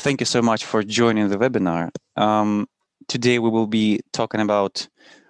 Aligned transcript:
Thank 0.00 0.22
you 0.22 0.24
so 0.26 0.40
much 0.40 0.64
for 0.64 0.82
joining 0.82 1.28
the 1.28 1.36
webinar. 1.36 1.90
Um, 2.16 2.66
today 3.06 3.38
we 3.38 3.50
will 3.50 3.66
be 3.66 4.00
talking 4.14 4.40
about 4.40 4.88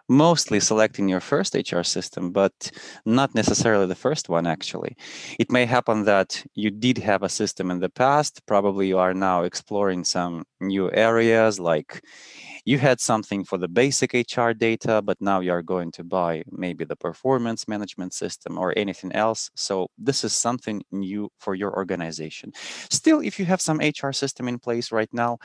mostly 0.08 0.60
selecting 0.60 1.08
your 1.08 1.18
first 1.18 1.56
HR 1.56 1.82
system, 1.82 2.30
but 2.30 2.71
not 3.04 3.35
necessarily 3.35 3.87
the 3.87 3.96
first 3.96 4.29
one, 4.29 4.46
actually. 4.46 4.96
It 5.41 5.51
may 5.51 5.67
happen 5.67 6.04
that 6.04 6.45
you 6.54 6.71
did 6.71 6.98
have 6.98 7.25
a 7.25 7.29
system 7.29 7.69
in 7.69 7.80
the 7.80 7.88
past. 7.88 8.46
Probably 8.46 8.87
you 8.87 8.98
are 8.98 9.12
now 9.12 9.43
exploring 9.43 10.04
some 10.04 10.45
new 10.61 10.89
areas 10.93 11.59
like 11.59 12.05
you 12.64 12.79
had 12.79 13.00
something 13.00 13.45
for 13.45 13.58
the 13.58 13.68
basic 13.68 14.12
HR 14.14 14.50
data, 14.52 15.02
but 15.02 15.20
now 15.20 15.40
you 15.40 15.52
are 15.52 15.62
going 15.62 15.90
to 15.93 16.04
buy 16.04 16.43
maybe 16.50 16.84
the 16.84 16.96
performance 16.96 17.66
management 17.68 18.14
system 18.14 18.58
or 18.58 18.72
anything 18.76 19.12
else. 19.12 19.50
So 19.54 19.88
this 19.98 20.25
is 20.25 20.32
something 20.32 20.82
new 20.90 21.30
for 21.38 21.54
your 21.54 21.75
organization. 21.75 22.52
Still, 22.90 23.20
if 23.20 23.38
you 23.38 23.44
have 23.46 23.61
some 23.61 23.79
HR 23.79 24.12
system 24.12 24.48
in 24.48 24.58
place 24.58 24.93
right 24.93 25.12
now, 25.12 25.38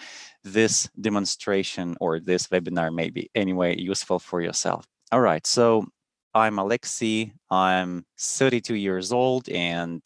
this 0.43 0.89
demonstration 0.99 1.95
or 1.99 2.19
this 2.19 2.47
webinar 2.47 2.93
may 2.93 3.09
be 3.09 3.29
anyway 3.35 3.79
useful 3.79 4.19
for 4.19 4.41
yourself. 4.41 4.85
All 5.11 5.21
right, 5.21 5.45
so 5.45 5.85
I'm 6.33 6.59
Alexei. 6.59 7.31
I'm 7.49 8.05
32 8.19 8.75
years 8.75 9.11
old 9.13 9.47
and 9.49 10.01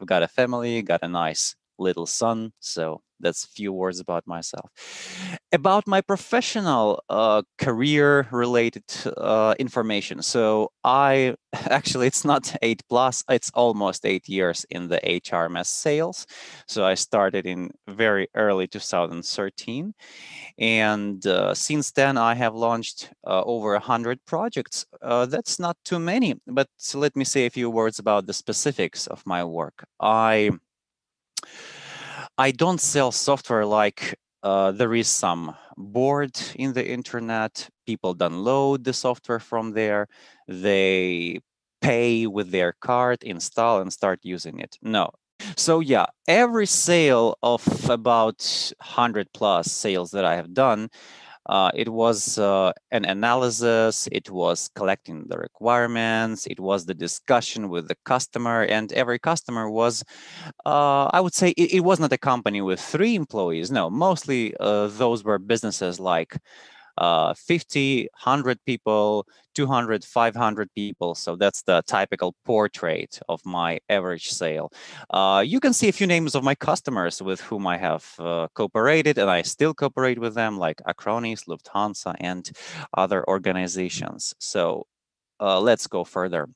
I've 0.00 0.06
got 0.06 0.22
a 0.22 0.28
family, 0.28 0.82
got 0.82 1.00
a 1.02 1.08
nice 1.08 1.54
little 1.78 2.06
son. 2.06 2.52
So 2.60 3.02
that's 3.20 3.44
a 3.44 3.48
few 3.48 3.72
words 3.72 4.00
about 4.00 4.26
myself. 4.26 4.70
About 5.52 5.86
my 5.86 6.00
professional 6.00 7.02
uh, 7.08 7.42
career 7.58 8.28
related 8.30 8.84
uh, 9.16 9.54
information. 9.58 10.22
So 10.22 10.72
I 10.84 11.34
actually, 11.52 12.06
it's 12.06 12.24
not 12.24 12.54
eight 12.62 12.82
plus, 12.88 13.24
it's 13.28 13.50
almost 13.54 14.04
eight 14.04 14.28
years 14.28 14.66
in 14.70 14.88
the 14.88 15.00
HRMS 15.04 15.66
sales. 15.66 16.26
So 16.66 16.84
I 16.84 16.94
started 16.94 17.46
in 17.46 17.70
very 17.88 18.28
early 18.34 18.66
2013. 18.66 19.94
And 20.58 21.26
uh, 21.26 21.54
since 21.54 21.92
then, 21.92 22.16
I 22.16 22.34
have 22.34 22.54
launched 22.54 23.10
uh, 23.26 23.42
over 23.44 23.72
100 23.72 24.24
projects. 24.26 24.86
Uh, 25.02 25.26
that's 25.26 25.58
not 25.58 25.76
too 25.84 25.98
many, 25.98 26.34
but 26.46 26.68
let 26.94 27.16
me 27.16 27.24
say 27.24 27.46
a 27.46 27.50
few 27.50 27.70
words 27.70 27.98
about 27.98 28.26
the 28.26 28.32
specifics 28.32 29.06
of 29.06 29.22
my 29.26 29.44
work. 29.44 29.86
I 30.00 30.50
I 32.38 32.50
don't 32.50 32.80
sell 32.80 33.12
software 33.12 33.64
like 33.64 34.18
uh, 34.42 34.72
there 34.72 34.94
is 34.94 35.08
some 35.08 35.56
board 35.76 36.38
in 36.56 36.74
the 36.74 36.86
internet. 36.86 37.68
People 37.86 38.14
download 38.14 38.84
the 38.84 38.92
software 38.92 39.40
from 39.40 39.72
there. 39.72 40.06
They 40.46 41.40
pay 41.80 42.26
with 42.26 42.50
their 42.50 42.74
card, 42.80 43.22
install, 43.22 43.80
and 43.80 43.92
start 43.92 44.20
using 44.22 44.60
it. 44.60 44.76
No. 44.82 45.10
So 45.56 45.80
yeah, 45.80 46.06
every 46.28 46.66
sale 46.66 47.36
of 47.42 47.62
about 47.88 48.72
100 48.78 49.32
plus 49.32 49.70
sales 49.72 50.10
that 50.10 50.24
I 50.24 50.36
have 50.36 50.52
done, 50.52 50.88
uh, 51.48 51.70
it 51.74 51.88
was 51.88 52.38
uh, 52.38 52.72
an 52.90 53.04
analysis, 53.04 54.08
it 54.10 54.30
was 54.30 54.68
collecting 54.74 55.24
the 55.28 55.38
requirements, 55.38 56.46
it 56.46 56.58
was 56.58 56.86
the 56.86 56.94
discussion 56.94 57.68
with 57.68 57.88
the 57.88 57.96
customer, 58.04 58.62
and 58.62 58.92
every 58.92 59.18
customer 59.18 59.70
was, 59.70 60.02
uh, 60.64 61.04
I 61.06 61.20
would 61.20 61.34
say, 61.34 61.50
it, 61.50 61.74
it, 61.74 61.80
was 61.80 62.00
not 62.00 62.12
a 62.12 62.18
company 62.18 62.60
with 62.62 62.80
three 62.80 63.14
employees. 63.14 63.70
No, 63.70 63.88
mostly 63.90 64.54
uh, 64.58 64.88
those 64.88 65.22
were 65.22 65.38
businesses 65.38 66.00
like 66.00 66.36
uh, 66.98 67.34
50, 67.34 68.02
100 68.02 68.58
people, 68.64 69.26
200, 69.54 70.04
500 70.04 70.68
people. 70.74 71.14
So 71.14 71.36
that's 71.36 71.62
the 71.62 71.82
typical 71.86 72.34
portrait 72.44 73.18
of 73.28 73.40
my 73.44 73.78
average 73.88 74.28
sale. 74.28 74.72
Uh, 75.10 75.42
you 75.46 75.60
can 75.60 75.72
see 75.72 75.88
a 75.88 75.92
few 75.92 76.06
names 76.06 76.34
of 76.34 76.44
my 76.44 76.54
customers 76.54 77.22
with 77.22 77.40
whom 77.40 77.66
I 77.66 77.78
have 77.78 78.14
uh, 78.18 78.48
cooperated 78.54 79.18
and 79.18 79.30
I 79.30 79.42
still 79.42 79.74
cooperate 79.74 80.18
with 80.18 80.34
them 80.34 80.58
like 80.58 80.80
Acronis, 80.86 81.46
Lufthansa, 81.46 82.14
and 82.20 82.50
other 82.96 83.26
organizations. 83.28 84.34
So 84.38 84.86
uh, 85.40 85.60
let's 85.60 85.86
go 85.86 86.04
further. 86.04 86.48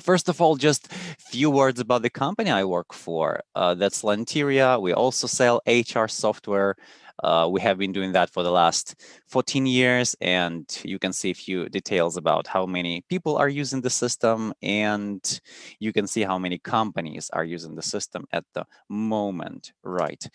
First 0.00 0.28
of 0.28 0.42
all, 0.42 0.56
just 0.56 0.92
few 1.18 1.50
words 1.50 1.80
about 1.80 2.02
the 2.02 2.10
company 2.10 2.50
I 2.50 2.64
work 2.64 2.92
for. 2.92 3.40
Uh, 3.54 3.74
that's 3.74 4.02
Lanteria. 4.02 4.80
We 4.80 4.92
also 4.92 5.26
sell 5.26 5.62
HR 5.66 6.06
software 6.06 6.76
uh, 7.22 7.48
we 7.50 7.60
have 7.60 7.78
been 7.78 7.92
doing 7.92 8.12
that 8.12 8.30
for 8.30 8.42
the 8.42 8.50
last 8.50 8.94
14 9.26 9.66
years, 9.66 10.14
and 10.20 10.64
you 10.84 10.98
can 10.98 11.12
see 11.12 11.30
a 11.30 11.34
few 11.34 11.68
details 11.68 12.16
about 12.16 12.46
how 12.46 12.66
many 12.66 13.02
people 13.08 13.36
are 13.36 13.48
using 13.48 13.80
the 13.80 13.90
system, 13.90 14.52
and 14.62 15.40
you 15.78 15.92
can 15.92 16.06
see 16.06 16.22
how 16.22 16.38
many 16.38 16.58
companies 16.58 17.30
are 17.32 17.44
using 17.44 17.74
the 17.74 17.82
system 17.82 18.26
at 18.32 18.44
the 18.54 18.64
moment, 18.88 19.72
right? 19.82 20.26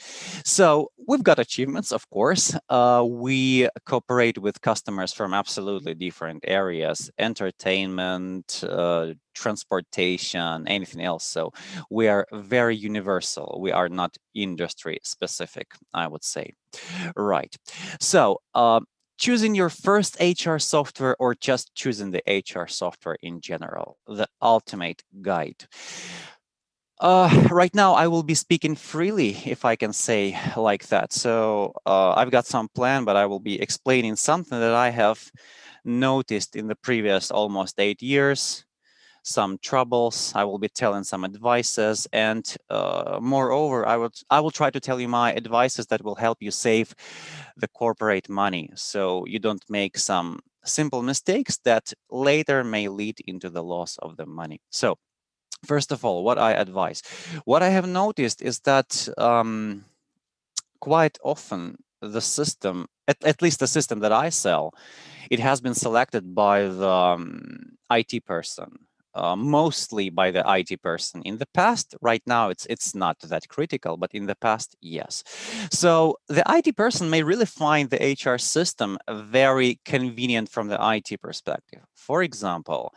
So 0.46 0.92
we've 1.08 1.24
got 1.24 1.40
achievements, 1.40 1.92
of 1.92 2.10
course. 2.10 2.56
Uh, 2.70 3.06
we 3.08 3.68
cooperate 3.86 4.38
with 4.38 4.62
customers 4.62 5.14
from 5.14 5.34
absolutely 5.34 5.94
different 5.94 6.44
areas, 6.48 7.12
entertainment, 7.18 8.64
uh, 8.68 9.14
transportation, 9.34 10.68
anything 10.68 11.04
else. 11.04 11.26
So 11.26 11.52
we 11.90 12.08
are 12.08 12.28
very 12.32 12.76
universal. 12.76 13.60
We 13.62 13.72
are 13.72 13.90
not 13.90 14.18
industry 14.34 15.00
specific, 15.04 15.68
I 15.94 16.08
would 16.08 16.24
say. 16.24 16.54
Right. 17.16 17.56
So 18.00 18.42
uh, 18.54 18.82
choosing 19.18 19.56
your 19.56 19.70
first 19.70 20.18
HR 20.20 20.58
software 20.58 21.16
or 21.20 21.36
just 21.36 21.74
choosing 21.76 22.12
the 22.12 22.24
HR 22.28 22.68
software 22.68 23.18
in 23.22 23.42
general, 23.42 23.98
the 24.08 24.28
ultimate 24.42 25.04
guide. 25.22 25.68
Uh, 27.00 27.48
right 27.50 27.74
now, 27.74 27.94
I 27.94 28.08
will 28.08 28.22
be 28.24 28.36
speaking 28.36 28.76
freely, 28.76 29.36
if 29.46 29.66
I 29.66 29.76
can 29.76 29.92
say 29.92 30.38
like 30.56 30.88
that. 30.88 31.14
So 31.14 31.74
uh, 31.86 32.12
I've 32.12 32.30
got 32.30 32.46
some 32.46 32.70
plan, 32.70 33.06
but 33.06 33.16
I 33.16 33.26
will 33.26 33.40
be 33.40 33.60
explaining 33.60 34.16
something 34.16 34.60
that 34.60 34.76
I 34.76 34.92
have 34.92 35.32
noticed 35.84 36.56
in 36.56 36.68
the 36.68 36.76
previous 36.76 37.32
almost 37.32 37.80
eight 37.80 38.04
years 38.04 38.66
some 39.24 39.58
troubles. 39.62 40.34
I 40.36 40.44
will 40.44 40.58
be 40.58 40.70
telling 40.70 41.04
some 41.04 41.24
advices, 41.24 42.08
and 42.12 42.44
uh, 42.70 43.20
moreover, 43.22 43.88
I 43.88 43.98
would 43.98 44.16
I 44.30 44.40
will 44.40 44.52
try 44.52 44.70
to 44.70 44.80
tell 44.80 45.00
you 45.00 45.08
my 45.08 45.34
advices 45.36 45.88
that 45.88 46.04
will 46.04 46.16
help 46.16 46.38
you 46.42 46.52
save 46.52 46.96
the 47.58 47.68
corporate 47.68 48.30
money, 48.30 48.70
so 48.76 49.26
you 49.28 49.40
don't 49.40 49.64
make 49.70 49.98
some 49.98 50.40
simple 50.66 51.02
mistakes 51.04 51.58
that 51.66 51.94
later 52.10 52.64
may 52.64 52.88
lead 52.88 53.20
into 53.28 53.50
the 53.50 53.64
loss 53.64 53.98
of 53.98 54.18
the 54.18 54.26
money. 54.26 54.62
So, 54.70 54.98
first 55.66 55.92
of 55.92 56.06
all, 56.06 56.24
what 56.24 56.38
I 56.38 56.54
advise, 56.54 57.02
what 57.46 57.64
I 57.64 57.70
have 57.70 57.88
noticed 57.88 58.42
is 58.42 58.60
that 58.62 59.08
um, 59.18 59.86
quite 60.80 61.18
often 61.24 61.78
the 62.02 62.22
system, 62.22 62.88
at, 63.08 63.24
at 63.24 63.42
least 63.42 63.60
the 63.60 63.68
system 63.68 64.00
that 64.00 64.12
I 64.12 64.30
sell, 64.30 64.74
it 65.30 65.40
has 65.40 65.62
been 65.62 65.76
selected 65.76 66.34
by 66.34 66.64
the 66.64 66.90
um, 66.90 67.78
IT 67.92 68.26
person 68.26 68.88
uh, 69.14 69.36
mostly 69.36 70.10
by 70.10 70.32
the 70.32 70.44
IT 70.48 70.82
person. 70.82 71.22
In 71.24 71.38
the 71.38 71.48
past, 71.54 71.96
right 72.02 72.24
now, 72.26 72.50
it's 72.50 72.66
it's 72.68 72.96
not 72.96 73.20
that 73.20 73.48
critical, 73.48 73.98
but 73.98 74.12
in 74.14 74.26
the 74.26 74.36
past, 74.36 74.76
yes. 74.82 75.24
So 75.72 76.18
the 76.28 76.44
IT 76.50 76.76
person 76.76 77.10
may 77.10 77.24
really 77.24 77.46
find 77.46 77.90
the 77.90 78.18
HR 78.18 78.38
system 78.38 78.98
very 79.10 79.80
convenient 79.86 80.50
from 80.50 80.68
the 80.68 80.80
IT 80.80 81.22
perspective. 81.22 81.82
For 81.96 82.24
example, 82.24 82.94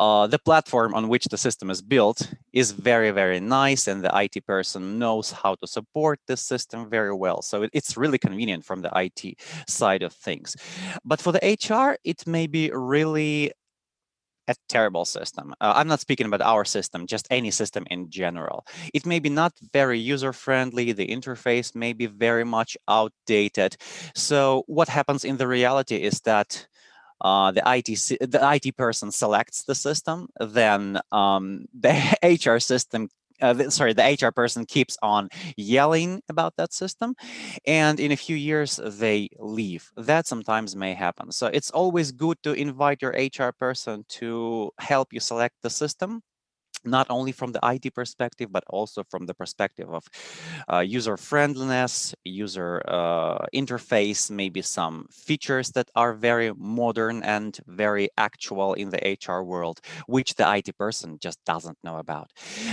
uh, 0.00 0.26
the 0.26 0.38
platform 0.38 0.92
on 0.94 1.08
which 1.08 1.26
the 1.26 1.36
system 1.36 1.70
is 1.70 1.80
built 1.80 2.32
is 2.52 2.72
very, 2.72 3.10
very 3.10 3.38
nice, 3.38 3.86
and 3.86 4.02
the 4.02 4.10
IT 4.14 4.44
person 4.46 4.98
knows 4.98 5.30
how 5.30 5.54
to 5.56 5.66
support 5.66 6.18
the 6.26 6.36
system 6.36 6.90
very 6.90 7.14
well. 7.14 7.42
So 7.42 7.62
it, 7.62 7.70
it's 7.72 7.96
really 7.96 8.18
convenient 8.18 8.64
from 8.64 8.82
the 8.82 8.90
IT 8.96 9.38
side 9.68 10.02
of 10.02 10.12
things. 10.12 10.56
But 11.04 11.20
for 11.20 11.32
the 11.32 11.38
HR, 11.38 11.96
it 12.04 12.26
may 12.26 12.46
be 12.46 12.70
really 12.72 13.52
a 14.48 14.54
terrible 14.68 15.04
system. 15.04 15.54
Uh, 15.60 15.72
I'm 15.76 15.88
not 15.88 16.00
speaking 16.00 16.26
about 16.26 16.42
our 16.42 16.64
system, 16.64 17.06
just 17.06 17.26
any 17.30 17.50
system 17.50 17.84
in 17.90 18.10
general. 18.10 18.66
It 18.92 19.06
may 19.06 19.18
be 19.18 19.30
not 19.30 19.52
very 19.72 19.98
user-friendly. 19.98 20.92
The 20.92 21.08
interface 21.08 21.74
may 21.74 21.92
be 21.92 22.06
very 22.06 22.44
much 22.44 22.76
outdated. 22.88 23.76
So 24.14 24.64
what 24.66 24.88
happens 24.88 25.24
in 25.24 25.36
the 25.36 25.46
reality 25.46 25.96
is 25.96 26.20
that 26.22 26.66
uh, 27.20 27.52
the 27.52 27.62
IT 27.64 27.86
the 28.30 28.40
IT 28.42 28.76
person 28.76 29.10
selects 29.10 29.64
the 29.64 29.74
system, 29.74 30.28
then 30.40 31.00
um, 31.12 31.66
the 31.80 31.94
HR 32.22 32.58
system 32.58 33.08
uh, 33.40 33.52
the, 33.52 33.70
sorry, 33.70 33.92
the 33.92 34.04
HR 34.04 34.32
person 34.32 34.64
keeps 34.66 34.96
on 35.02 35.28
yelling 35.56 36.22
about 36.28 36.54
that 36.56 36.72
system. 36.72 37.14
And 37.66 38.00
in 38.00 38.12
a 38.12 38.16
few 38.16 38.36
years, 38.36 38.80
they 38.82 39.28
leave. 39.38 39.90
That 39.96 40.26
sometimes 40.26 40.76
may 40.76 40.94
happen. 40.94 41.32
So 41.32 41.46
it's 41.48 41.70
always 41.70 42.12
good 42.12 42.38
to 42.44 42.52
invite 42.52 43.02
your 43.02 43.12
HR 43.16 43.52
person 43.52 44.04
to 44.20 44.70
help 44.78 45.12
you 45.12 45.20
select 45.20 45.56
the 45.62 45.70
system 45.70 46.22
not 46.84 47.06
only 47.10 47.32
from 47.32 47.52
the 47.52 47.60
IT 47.62 47.94
perspective, 47.94 48.50
but 48.52 48.64
also 48.68 49.04
from 49.10 49.26
the 49.26 49.34
perspective 49.34 49.88
of 49.92 50.04
uh, 50.72 50.80
user 50.80 51.16
friendliness, 51.16 52.14
user 52.24 52.82
uh, 52.88 53.46
interface, 53.54 54.30
maybe 54.30 54.62
some 54.62 55.06
features 55.10 55.70
that 55.70 55.90
are 55.94 56.14
very 56.14 56.52
modern 56.56 57.22
and 57.22 57.58
very 57.66 58.08
actual 58.16 58.74
in 58.74 58.90
the 58.90 59.18
HR 59.26 59.42
world, 59.42 59.80
which 60.06 60.34
the 60.34 60.56
IT 60.56 60.76
person 60.78 61.18
just 61.20 61.38
doesn't 61.44 61.78
know 61.84 61.98
about. 61.98 62.30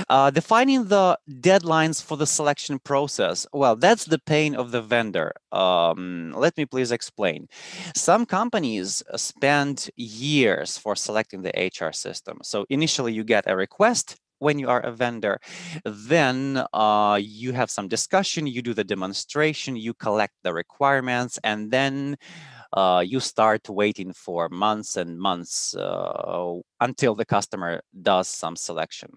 Uh, 0.10 0.30
defining 0.31 0.86
the 0.86 1.18
deadlines 1.30 2.04
for 2.04 2.18
the 2.18 2.28
selection 2.28 2.80
process, 2.80 3.46
well, 3.54 3.75
that's 3.75 4.06
the 4.06 4.19
pain 4.19 4.56
of 4.56 4.72
the 4.72 4.81
vendor. 4.81 5.34
Um, 5.52 6.34
let 6.36 6.57
me 6.57 6.66
please 6.66 6.92
explain. 6.92 7.48
Some 7.96 8.25
companies 8.25 9.04
spend 9.16 9.90
years 9.96 10.78
for 10.78 10.96
selecting 10.96 11.42
the 11.42 11.54
HR 11.57 11.92
system. 11.92 12.40
So 12.44 12.66
initially 12.69 13.14
you 13.14 13.24
get 13.24 13.44
a 13.48 13.56
request 13.56 14.00
when 14.42 14.60
you 14.60 14.68
are 14.70 14.82
a 14.82 14.92
vendor. 14.92 15.40
Then 15.86 16.64
uh, 16.74 17.20
you 17.22 17.54
have 17.54 17.70
some 17.70 17.88
discussion, 17.88 18.48
you 18.48 18.62
do 18.62 18.74
the 18.74 18.84
demonstration, 18.84 19.76
you 19.76 19.94
collect 19.94 20.34
the 20.44 20.54
requirements, 20.54 21.40
and 21.44 21.72
then 21.72 22.18
uh, 22.73 23.03
you 23.06 23.19
start 23.19 23.69
waiting 23.69 24.13
for 24.13 24.50
months 24.50 24.97
and 24.97 25.19
months 25.19 25.75
uh, 25.75 26.59
until 26.79 27.15
the 27.15 27.25
customer 27.25 27.81
does 28.01 28.27
some 28.27 28.56
selection. 28.56 29.09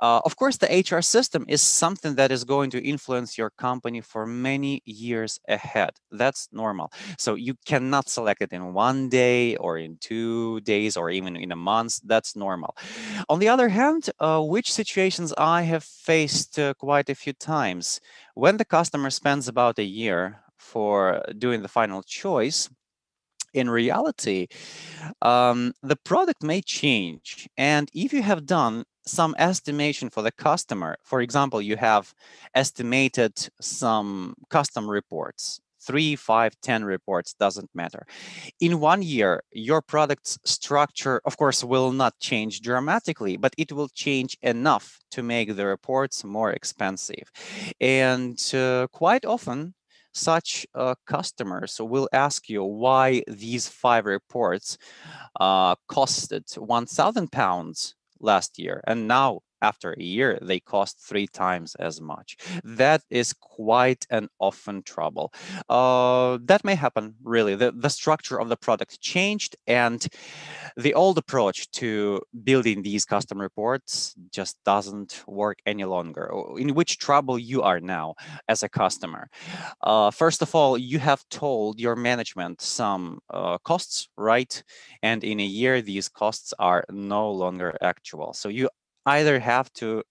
Uh, 0.00 0.20
of 0.24 0.36
course, 0.36 0.56
the 0.56 0.72
HR 0.72 1.02
system 1.02 1.44
is 1.48 1.62
something 1.62 2.14
that 2.16 2.30
is 2.30 2.44
going 2.44 2.70
to 2.70 2.84
influence 2.86 3.36
your 3.36 3.50
company 3.50 4.00
for 4.00 4.26
many 4.26 4.82
years 4.84 5.38
ahead. 5.48 5.90
That's 6.10 6.48
normal. 6.52 6.92
So 7.18 7.34
you 7.34 7.54
cannot 7.66 8.08
select 8.08 8.42
it 8.42 8.52
in 8.52 8.72
one 8.74 9.08
day 9.08 9.56
or 9.56 9.78
in 9.78 9.96
two 10.00 10.60
days 10.60 10.96
or 10.96 11.10
even 11.10 11.36
in 11.36 11.52
a 11.52 11.56
month. 11.56 12.00
That's 12.04 12.36
normal. 12.36 12.76
On 13.28 13.38
the 13.38 13.48
other 13.48 13.68
hand, 13.68 14.10
uh, 14.20 14.40
which 14.40 14.72
situations 14.72 15.32
I 15.36 15.62
have 15.62 15.84
faced 15.84 16.58
uh, 16.58 16.74
quite 16.74 17.08
a 17.08 17.14
few 17.14 17.32
times, 17.32 18.00
when 18.34 18.56
the 18.56 18.64
customer 18.64 19.10
spends 19.10 19.48
about 19.48 19.78
a 19.78 19.84
year 19.84 20.40
for 20.56 21.22
doing 21.38 21.62
the 21.62 21.68
final 21.68 22.02
choice, 22.02 22.68
in 23.54 23.70
reality, 23.70 24.46
um, 25.22 25.72
the 25.82 25.96
product 25.96 26.42
may 26.42 26.60
change. 26.62 27.48
And 27.56 27.88
if 27.94 28.12
you 28.12 28.22
have 28.22 28.46
done 28.46 28.84
some 29.06 29.34
estimation 29.38 30.10
for 30.10 30.22
the 30.22 30.32
customer, 30.32 30.96
for 31.02 31.20
example, 31.20 31.62
you 31.62 31.76
have 31.76 32.14
estimated 32.54 33.32
some 33.60 34.34
custom 34.50 34.88
reports, 34.88 35.60
three, 35.80 36.16
five, 36.16 36.52
ten 36.60 36.84
reports, 36.84 37.34
doesn't 37.34 37.70
matter. 37.74 38.04
In 38.60 38.80
one 38.80 39.00
year, 39.00 39.42
your 39.52 39.80
product's 39.80 40.38
structure, 40.44 41.20
of 41.24 41.36
course, 41.36 41.64
will 41.64 41.92
not 41.92 42.18
change 42.20 42.60
dramatically, 42.60 43.36
but 43.36 43.54
it 43.56 43.72
will 43.72 43.88
change 43.88 44.36
enough 44.42 44.98
to 45.12 45.22
make 45.22 45.56
the 45.56 45.66
reports 45.66 46.24
more 46.24 46.50
expensive. 46.50 47.30
And 47.80 48.38
uh, 48.54 48.88
quite 48.92 49.24
often, 49.24 49.74
such 50.18 50.66
customers 51.06 51.80
will 51.80 52.08
ask 52.12 52.48
you 52.48 52.64
why 52.64 53.22
these 53.28 53.68
five 53.68 54.04
reports 54.06 54.78
uh, 55.40 55.74
costed 55.90 56.56
1,000 56.58 57.30
pounds 57.30 57.94
last 58.20 58.58
year 58.58 58.82
and 58.86 59.06
now 59.06 59.40
after 59.62 59.92
a 59.92 60.02
year 60.02 60.38
they 60.42 60.60
cost 60.60 61.00
three 61.00 61.26
times 61.26 61.74
as 61.76 62.00
much. 62.00 62.36
That 62.64 63.02
is 63.10 63.32
quite 63.32 64.06
an 64.10 64.28
often 64.38 64.82
trouble. 64.82 65.32
Uh, 65.68 66.38
that 66.44 66.64
may 66.64 66.74
happen 66.74 67.14
really. 67.22 67.54
The, 67.54 67.72
the 67.72 67.90
structure 67.90 68.40
of 68.40 68.48
the 68.48 68.56
product 68.56 69.00
changed 69.00 69.56
and 69.66 70.06
the 70.76 70.94
old 70.94 71.18
approach 71.18 71.70
to 71.72 72.20
building 72.44 72.82
these 72.82 73.04
custom 73.04 73.40
reports 73.40 74.14
just 74.32 74.56
doesn't 74.64 75.24
work 75.26 75.58
any 75.66 75.84
longer 75.84 76.30
in 76.56 76.74
which 76.74 76.98
trouble 76.98 77.38
you 77.38 77.62
are 77.62 77.80
now 77.80 78.14
as 78.48 78.62
a 78.62 78.68
customer. 78.68 79.28
Uh, 79.82 80.10
first 80.10 80.42
of 80.42 80.54
all 80.54 80.78
you 80.78 80.98
have 80.98 81.24
told 81.30 81.80
your 81.80 81.96
management 81.96 82.60
some 82.60 83.18
uh, 83.30 83.58
costs 83.58 84.08
right? 84.16 84.62
And 85.02 85.24
in 85.24 85.40
a 85.40 85.44
year 85.44 85.80
these 85.82 86.08
costs 86.08 86.52
are 86.58 86.84
no 86.90 87.30
longer 87.30 87.76
actual. 87.80 88.32
So 88.32 88.48
you 88.48 88.68
either 89.16 89.40
have 89.40 89.72
to 89.74 90.02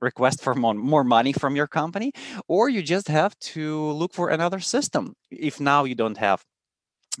request 0.00 0.42
for 0.42 0.54
more, 0.54 1.04
money 1.04 1.32
from 1.32 1.56
your 1.56 1.66
company 1.66 2.12
or 2.48 2.68
you 2.68 2.82
just 2.82 3.08
have 3.08 3.38
to 3.38 3.90
look 3.92 4.12
for 4.12 4.30
another 4.30 4.60
system. 4.60 5.14
If 5.30 5.60
now 5.60 5.84
you 5.84 5.94
don't 5.94 6.18
have 6.18 6.42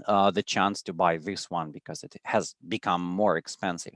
uh, 0.06 0.30
the 0.30 0.42
chance 0.42 0.82
to 0.82 0.92
buy 0.92 1.16
this 1.16 1.50
one 1.50 1.70
because 1.70 2.02
it 2.02 2.16
has 2.24 2.54
become 2.68 3.02
more 3.02 3.36
expensive. 3.36 3.94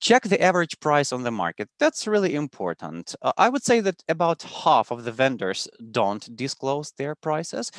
Check 0.00 0.24
the 0.24 0.40
average 0.42 0.80
price 0.80 1.12
on 1.12 1.22
the 1.22 1.30
market. 1.30 1.68
That's 1.78 2.06
really 2.06 2.34
important. 2.34 3.14
Uh, 3.22 3.32
I 3.36 3.48
would 3.48 3.64
say 3.64 3.80
that 3.80 4.02
about 4.08 4.42
half 4.42 4.90
of 4.90 5.04
the 5.04 5.12
vendors 5.12 5.68
don't 5.90 6.24
disclose 6.36 6.92
their 6.92 7.14
prices. 7.14 7.70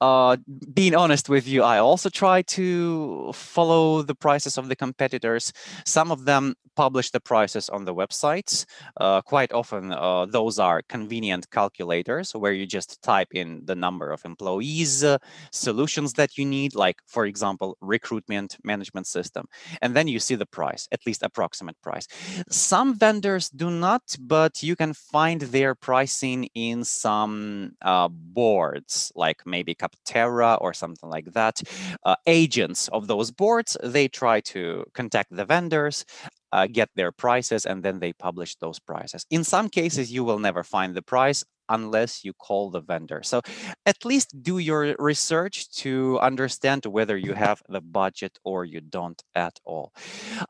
Uh, 0.00 0.36
being 0.72 0.94
honest 0.94 1.28
with 1.28 1.46
you, 1.46 1.62
I 1.62 1.78
also 1.78 2.08
try 2.08 2.42
to 2.42 3.32
follow 3.32 4.02
the 4.02 4.14
prices 4.14 4.58
of 4.58 4.68
the 4.68 4.76
competitors. 4.76 5.52
Some 5.84 6.10
of 6.10 6.24
them 6.24 6.54
publish 6.76 7.10
the 7.10 7.20
prices 7.20 7.68
on 7.68 7.84
the 7.84 7.94
websites. 7.94 8.64
Uh, 8.96 9.20
quite 9.20 9.52
often, 9.52 9.92
uh, 9.92 10.26
those 10.26 10.58
are 10.58 10.82
convenient 10.88 11.50
calculators 11.50 12.32
where 12.32 12.52
you 12.52 12.66
just 12.66 13.02
type 13.02 13.28
in 13.32 13.62
the 13.64 13.74
number 13.74 14.10
of 14.10 14.24
employees, 14.24 15.04
uh, 15.04 15.18
solutions 15.52 16.14
that 16.14 16.38
you 16.38 16.44
need, 16.44 16.74
like 16.74 16.98
for 17.10 17.26
example, 17.26 17.76
recruitment 17.80 18.56
management 18.64 19.06
system. 19.06 19.46
And 19.82 19.94
then 19.96 20.08
you 20.08 20.20
see 20.20 20.36
the 20.36 20.46
price, 20.46 20.88
at 20.92 21.04
least 21.06 21.22
approximate 21.22 21.76
price. 21.82 22.06
Some 22.48 22.94
vendors 22.94 23.50
do 23.50 23.70
not, 23.70 24.16
but 24.18 24.62
you 24.62 24.76
can 24.76 24.94
find 24.94 25.40
their 25.40 25.74
pricing 25.74 26.44
in 26.54 26.84
some 26.84 27.72
uh, 27.82 28.08
boards, 28.08 29.12
like 29.14 29.42
maybe 29.44 29.74
Capterra 29.74 30.60
or 30.60 30.72
something 30.72 31.10
like 31.10 31.32
that. 31.32 31.60
Uh, 32.04 32.16
agents 32.26 32.88
of 32.88 33.08
those 33.08 33.30
boards, 33.30 33.76
they 33.82 34.06
try 34.08 34.40
to 34.40 34.84
contact 34.94 35.34
the 35.34 35.44
vendors, 35.44 36.04
uh, 36.52 36.66
get 36.66 36.88
their 36.94 37.12
prices 37.12 37.66
and 37.66 37.82
then 37.82 37.98
they 37.98 38.12
publish 38.12 38.56
those 38.56 38.78
prices. 38.78 39.26
In 39.30 39.44
some 39.44 39.68
cases, 39.68 40.12
you 40.12 40.24
will 40.24 40.38
never 40.38 40.62
find 40.62 40.94
the 40.94 41.02
price 41.02 41.44
unless 41.70 42.24
you 42.24 42.34
call 42.34 42.70
the 42.70 42.82
vendor. 42.82 43.22
So 43.24 43.40
at 43.86 44.04
least 44.04 44.42
do 44.42 44.58
your 44.58 44.94
research 44.98 45.70
to 45.82 46.18
understand 46.20 46.86
whether 46.86 47.16
you 47.16 47.34
have 47.46 47.62
the 47.68 47.80
budget 47.80 48.38
or 48.44 48.64
you 48.66 48.80
don't 48.82 49.22
at 49.34 49.58
all. 49.64 49.92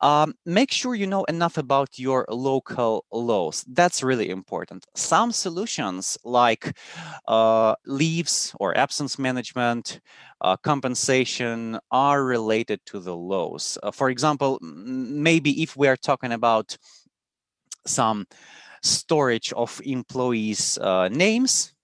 Um, 0.01 0.35
make 0.47 0.73
sure 0.73 0.95
you 0.95 1.07
know 1.07 1.25
enough 1.25 1.59
about 1.59 1.99
your 1.99 2.27
local 2.31 3.05
laws. 3.13 3.65
That's 3.69 4.03
really 4.03 4.31
important. 4.31 4.87
Some 4.95 5.33
solutions 5.33 6.19
like 6.25 6.77
uh, 7.29 7.75
leaves 7.87 8.55
or 8.61 8.77
absence 8.77 9.19
management, 9.19 10.01
uh, 10.41 10.57
compensation 10.57 11.79
are 11.91 12.25
related 12.25 12.81
to 12.87 13.01
the 13.01 13.17
laws. 13.17 13.79
Uh, 13.83 13.91
for 13.91 14.11
example, 14.11 14.59
maybe 14.63 15.63
if 15.63 15.77
we 15.77 15.89
are 15.89 15.97
talking 15.97 16.33
about 16.33 16.77
some 17.87 18.27
storage 18.83 19.53
of 19.53 19.81
employees' 19.85 20.79
uh, 20.79 21.09
names, 21.09 21.75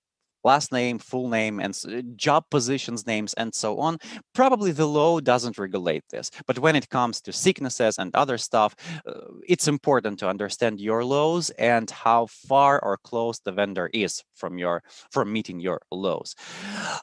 last 0.46 0.70
name, 0.72 0.98
full 0.98 1.28
name, 1.28 1.60
and 1.60 1.74
job 2.16 2.44
positions 2.50 3.06
names, 3.06 3.34
and 3.34 3.54
so 3.54 3.78
on. 3.80 3.98
Probably 4.32 4.72
the 4.72 4.86
law 4.86 5.20
doesn't 5.20 5.58
regulate 5.58 6.04
this. 6.10 6.30
But 6.46 6.58
when 6.60 6.76
it 6.76 6.88
comes 6.88 7.20
to 7.22 7.32
sicknesses 7.32 7.98
and 7.98 8.14
other 8.14 8.38
stuff, 8.38 8.74
uh, 9.06 9.12
it's 9.46 9.68
important 9.68 10.18
to 10.20 10.28
understand 10.28 10.80
your 10.80 11.04
laws 11.04 11.50
and 11.58 11.90
how 11.90 12.26
far 12.26 12.82
or 12.82 12.96
close 12.96 13.40
the 13.40 13.52
vendor 13.52 13.90
is 13.92 14.22
from 14.34 14.56
your 14.56 14.82
from 15.10 15.32
meeting 15.32 15.58
your 15.60 15.80
laws. 15.90 16.34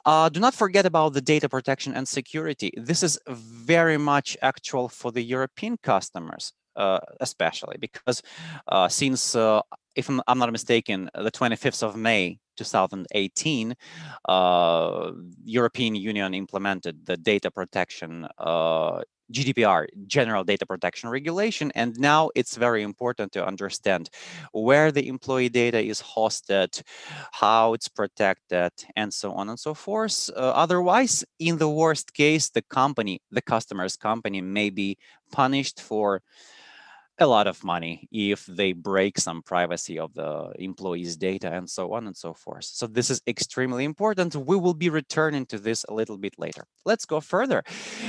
Uh, 0.04 0.28
do 0.28 0.40
not 0.40 0.54
forget 0.54 0.86
about 0.86 1.12
the 1.12 1.20
data 1.20 1.48
protection 1.48 1.94
and 1.94 2.08
security. 2.08 2.70
This 2.76 3.02
is 3.02 3.18
very 3.28 3.98
much 3.98 4.36
actual 4.42 4.88
for 4.88 5.12
the 5.12 5.22
European 5.22 5.76
customers. 5.76 6.52
Uh, 6.76 6.98
especially 7.20 7.76
because 7.78 8.20
uh, 8.66 8.88
since 8.88 9.36
uh, 9.36 9.62
if 9.94 10.08
I'm, 10.08 10.20
I'm, 10.26 10.38
not 10.38 10.52
mistaken, 10.52 11.10
the 11.14 11.30
25th 11.30 11.82
of 11.82 11.96
May 11.96 12.38
2018, 12.56 13.74
uh, 14.28 15.10
European 15.44 15.94
Union 15.94 16.34
implemented 16.34 17.06
the 17.06 17.16
data 17.16 17.50
protection 17.50 18.26
uh, 18.38 19.02
GDPR, 19.32 19.86
General 20.06 20.44
Data 20.44 20.66
Protection 20.66 21.08
Regulation, 21.08 21.72
and 21.74 21.98
now 21.98 22.30
it's 22.34 22.56
very 22.56 22.82
important 22.82 23.32
to 23.32 23.46
understand 23.46 24.10
where 24.52 24.92
the 24.92 25.08
employee 25.08 25.48
data 25.48 25.80
is 25.80 26.02
hosted, 26.02 26.82
how 27.32 27.72
it's 27.72 27.88
protected, 27.88 28.70
and 28.96 29.12
so 29.12 29.32
on 29.32 29.48
and 29.48 29.58
so 29.58 29.72
forth. 29.74 30.30
Uh, 30.36 30.40
otherwise, 30.40 31.24
in 31.38 31.58
the 31.58 31.68
worst 31.68 32.12
case, 32.12 32.50
the 32.50 32.62
company, 32.62 33.20
the 33.30 33.42
customer's 33.42 33.96
company, 33.96 34.40
may 34.40 34.70
be 34.70 34.98
punished 35.32 35.80
for 35.80 36.20
a 37.18 37.26
lot 37.26 37.46
of 37.46 37.62
money 37.62 38.08
if 38.10 38.44
they 38.46 38.72
break 38.72 39.18
some 39.18 39.42
privacy 39.42 39.98
of 39.98 40.12
the 40.14 40.52
employees 40.58 41.16
data 41.16 41.52
and 41.52 41.68
so 41.70 41.92
on 41.92 42.06
and 42.06 42.16
so 42.16 42.34
forth. 42.34 42.64
So 42.64 42.86
this 42.86 43.10
is 43.10 43.22
extremely 43.26 43.84
important. 43.84 44.34
We 44.34 44.56
will 44.56 44.74
be 44.74 44.90
returning 44.90 45.46
to 45.46 45.58
this 45.58 45.84
a 45.88 45.94
little 45.94 46.18
bit 46.18 46.34
later. 46.38 46.64
Let's 46.84 47.04
go 47.04 47.20
further. 47.20 47.62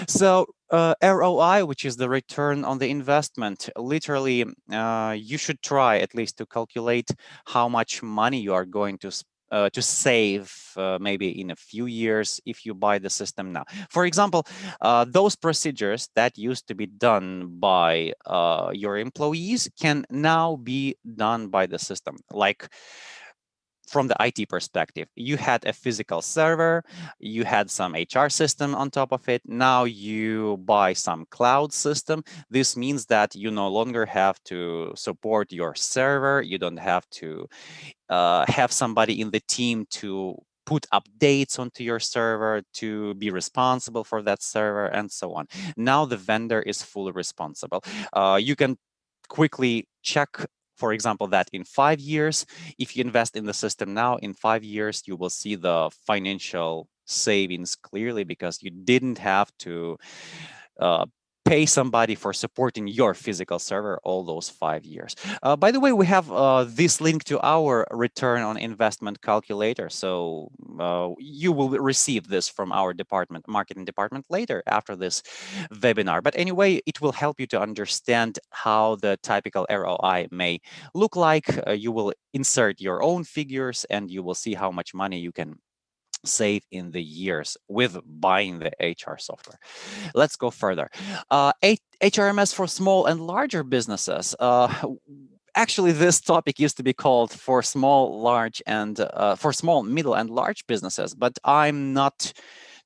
So 0.07 0.47
uh, 0.71 0.95
ROI, 1.03 1.65
which 1.65 1.85
is 1.85 1.97
the 1.97 2.09
return 2.09 2.65
on 2.65 2.79
the 2.79 2.89
investment, 2.89 3.69
literally, 3.77 4.45
uh, 4.71 5.15
you 5.17 5.38
should 5.38 5.62
try 5.62 6.00
at 6.00 6.15
least 6.15 6.38
to 6.38 6.45
calculate 6.45 7.12
how 7.45 7.69
much 7.69 8.01
money 8.01 8.41
you 8.41 8.53
are 8.53 8.65
going 8.65 8.97
to 9.00 9.12
uh, 9.55 9.69
to 9.69 9.81
save 9.81 10.51
uh, 10.75 10.97
maybe 11.00 11.39
in 11.39 11.50
a 11.51 11.55
few 11.55 11.85
years 11.85 12.41
if 12.45 12.65
you 12.65 12.74
buy 12.74 13.00
the 13.00 13.09
system 13.09 13.53
now. 13.53 13.63
For 13.89 14.05
example, 14.05 14.43
uh, 14.81 15.05
those 15.07 15.35
procedures 15.38 16.09
that 16.15 16.38
used 16.38 16.67
to 16.67 16.75
be 16.75 16.88
done 16.88 17.55
by 17.59 18.12
uh, 18.25 18.71
your 18.74 18.97
employees 18.97 19.69
can 19.79 20.03
now 20.12 20.57
be 20.57 20.97
done 21.15 21.47
by 21.47 21.67
the 21.67 21.79
system. 21.79 22.17
Like 22.31 22.67
from 23.96 24.10
the 24.10 24.16
IT 24.20 24.50
perspective, 24.50 25.08
you 25.16 25.38
had 25.38 25.66
a 25.66 25.72
physical 25.72 26.22
server, 26.22 26.84
you 27.18 27.46
had 27.46 27.72
some 27.72 27.96
HR 27.96 28.28
system 28.28 28.75
on 28.75 28.90
top 28.90 29.14
of 29.14 29.30
it. 29.30 29.42
Now 29.46 29.86
you 29.86 30.58
buy 30.66 30.92
some 30.92 31.25
cloud 31.32 31.72
system. 31.72 32.22
This 32.50 32.75
means 32.75 33.06
that 33.06 33.36
you 33.36 33.52
no 33.52 33.70
longer 33.70 34.06
have 34.06 34.38
to 34.52 34.92
support 34.98 35.54
your 35.54 35.75
server. 35.75 36.42
You 36.42 36.58
don't 36.58 36.82
have 36.92 37.10
to 37.22 37.48
uh, 38.10 38.44
have 38.50 38.74
somebody 38.74 39.22
in 39.22 39.32
the 39.32 39.44
team 39.48 39.86
to 40.02 40.36
put 40.66 40.86
updates 40.92 41.58
onto 41.58 41.82
your 41.82 42.02
server 42.02 42.64
to 42.74 43.14
be 43.14 43.30
responsible 43.30 44.04
for 44.04 44.22
that 44.24 44.44
server 44.44 44.88
and 44.88 45.10
so 45.10 45.36
on. 45.36 45.48
Now 45.78 46.04
the 46.04 46.18
vendor 46.18 46.62
is 46.62 46.84
fully 46.84 47.14
responsible. 47.14 47.82
Uh, 48.12 48.40
you 48.42 48.58
can 48.58 48.75
quickly 49.30 49.88
check 50.02 50.46
for 50.75 50.94
example, 50.94 51.27
that 51.27 51.50
in 51.53 51.63
five 51.63 52.00
years, 52.00 52.46
if 52.77 52.96
you 52.96 53.03
invest 53.03 53.36
in 53.36 53.46
the 53.46 53.53
system 53.53 53.94
now, 53.94 54.17
in 54.17 54.34
five 54.34 54.63
years, 54.63 55.03
you 55.05 55.15
will 55.15 55.29
see 55.29 55.55
the 55.55 55.89
financial 56.05 56.88
savings 57.05 57.75
clearly 57.75 58.24
because 58.24 58.62
you 58.62 58.72
didn't 58.72 59.17
have 59.17 59.51
to 59.60 59.98
uh, 60.79 61.05
pay 61.46 61.66
somebody 61.66 62.16
for 62.16 62.34
supporting 62.34 62.88
your 62.88 63.14
physical 63.14 63.60
server 63.60 64.00
all 64.04 64.24
those 64.24 64.50
five 64.50 64.84
years. 64.84 65.16
Uh, 65.44 65.56
by 65.56 65.72
the 65.72 65.80
way, 65.80 65.94
we 65.94 66.06
have 66.08 66.32
uh, 66.32 66.66
this 66.68 67.00
link 67.00 67.24
to 67.25 67.40
our 67.46 67.86
return 67.92 68.42
on 68.42 68.58
investment 68.58 69.22
calculator. 69.22 69.88
So 69.90 70.50
uh, 70.80 71.12
you 71.20 71.52
will 71.52 71.70
receive 71.70 72.28
this 72.28 72.50
from 72.50 72.72
our 72.72 72.94
department, 72.94 73.48
marketing 73.48 73.86
department 73.86 74.25
later 74.30 74.64
after 74.66 74.96
this 74.96 75.22
webinar. 75.72 76.24
But 76.24 76.36
anyway, 76.36 76.82
it 76.86 77.00
will 77.00 77.12
help 77.12 77.40
you 77.40 77.48
to 77.48 77.62
understand 77.62 78.40
how 78.50 78.96
the 78.96 79.18
typical 79.22 79.68
ROI 79.70 80.28
may 80.32 80.60
look 80.96 81.16
like. 81.16 81.46
Uh, 81.68 81.72
you 81.72 81.92
will 81.92 82.12
insert 82.34 82.82
your 82.82 83.04
own 83.04 83.24
figures 83.24 83.86
and 83.90 84.10
you 84.10 84.24
will 84.24 84.36
see 84.36 84.56
how 84.56 84.72
much 84.72 84.94
money 84.94 85.20
you 85.20 85.32
can 85.32 85.60
save 86.25 86.63
in 86.72 86.91
the 86.91 87.01
years 87.01 87.58
with 87.67 87.98
buying 88.05 88.60
the 88.60 88.72
HR 88.79 89.17
software. 89.17 89.60
Let's 90.13 90.36
go 90.36 90.51
further. 90.51 90.89
Uh, 91.29 91.53
HRMS 92.01 92.53
for 92.53 92.67
small 92.67 93.05
and 93.05 93.22
larger 93.22 93.63
businesses. 93.63 94.36
Uh, 94.39 94.74
actually, 95.55 95.91
this 95.91 96.20
topic 96.22 96.60
used 96.60 96.77
to 96.77 96.84
be 96.84 96.94
called 96.94 97.32
for 97.32 97.63
small, 97.63 98.22
large, 98.22 98.62
and 98.67 99.00
uh, 99.00 99.36
for 99.36 99.53
small, 99.53 99.84
middle, 99.84 100.13
and 100.13 100.29
large 100.29 100.67
businesses, 100.67 101.15
but 101.15 101.38
I'm 101.44 101.94
not 101.94 102.34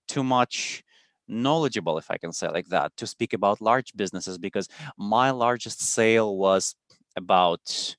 too 0.08 0.24
much 0.24 0.84
knowledgeable, 1.27 1.98
if 1.98 2.10
I 2.10 2.17
can 2.17 2.34
say 2.34 2.50
like 2.50 2.67
that, 2.67 2.96
to 2.98 3.08
speak 3.08 3.34
about 3.34 3.62
large 3.62 3.93
businesses 3.96 4.38
because 4.38 4.67
my 4.98 5.31
largest 5.31 5.81
sale 5.81 6.36
was 6.36 6.75
about 7.15 7.96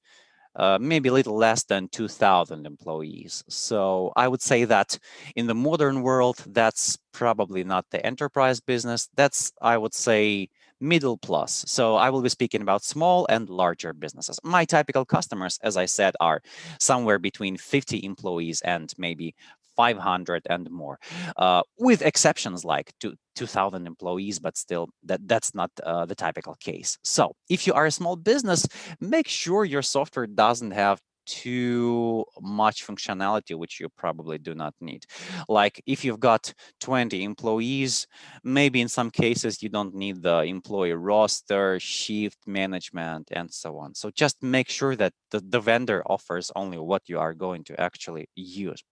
uh, 0.57 0.79
maybe 0.81 1.09
a 1.09 1.13
little 1.13 1.37
less 1.37 1.65
than 1.65 1.89
2,000 1.89 2.67
employees. 2.67 3.45
So 3.49 4.13
I 4.17 4.29
would 4.29 4.43
say 4.43 4.65
that 4.65 4.99
in 5.37 5.47
the 5.47 5.55
modern 5.55 6.03
world, 6.03 6.45
that's 6.49 6.99
probably 7.13 7.65
not 7.65 7.87
the 7.91 8.05
enterprise 8.05 8.61
business. 8.61 9.09
That's, 9.15 9.53
I 9.61 9.79
would 9.79 9.95
say, 9.95 10.49
middle 10.81 11.19
plus. 11.19 11.65
So 11.69 11.97
I 11.97 12.11
will 12.11 12.23
be 12.23 12.29
speaking 12.29 12.63
about 12.63 12.83
small 12.83 13.27
and 13.29 13.49
larger 13.49 13.93
businesses. 13.93 14.39
My 14.43 14.65
typical 14.65 15.05
customers, 15.05 15.59
as 15.63 15.77
I 15.77 15.85
said, 15.87 16.15
are 16.21 16.41
somewhere 16.79 17.19
between 17.19 17.57
50 17.57 18.05
employees 18.05 18.63
and 18.63 18.93
maybe 18.97 19.35
500 19.81 20.43
and 20.51 20.71
more, 20.71 20.99
uh, 21.37 21.63
with 21.79 22.03
exceptions 22.03 22.65
like 22.65 22.93
two, 23.01 23.15
2,000 23.35 23.87
employees, 23.87 24.39
but 24.39 24.57
still 24.57 24.89
that, 25.09 25.21
that's 25.27 25.55
not 25.55 25.71
uh, 25.85 26.05
the 26.05 26.15
typical 26.15 26.55
case. 26.61 26.99
So 27.03 27.33
if 27.49 27.67
you 27.67 27.73
are 27.73 27.87
a 27.87 27.91
small 27.91 28.17
business, 28.17 28.67
make 29.01 29.29
sure 29.29 29.65
your 29.65 29.83
software 29.83 30.27
doesn't 30.27 30.73
have 30.73 31.01
too 31.31 32.25
much 32.41 32.87
functionality 32.87 33.55
which 33.55 33.79
you 33.81 33.89
probably 33.89 34.39
do 34.39 34.55
not 34.55 34.75
need. 34.81 35.07
Like 35.49 35.83
if 35.87 36.05
you've 36.05 36.21
got 36.21 36.53
20 36.81 37.23
employees 37.23 38.07
maybe 38.43 38.81
in 38.81 38.89
some 38.89 39.11
cases 39.11 39.63
you 39.63 39.69
don't 39.69 39.95
need 39.95 40.23
the 40.23 40.39
employee 40.57 40.93
roster 40.93 41.79
shift 41.79 42.39
management 42.47 43.29
and 43.31 43.49
so 43.53 43.79
on. 43.79 43.95
So 43.95 44.11
just 44.11 44.43
make 44.43 44.69
sure 44.69 44.97
that 44.97 45.13
the, 45.31 45.41
the 45.41 45.61
vendor 45.61 46.03
offers 46.07 46.51
only 46.57 46.79
what 46.79 47.03
you 47.07 47.19
are 47.19 47.35
going 47.35 47.63
to 47.65 47.81
actually 47.81 48.29
use. 48.35 48.83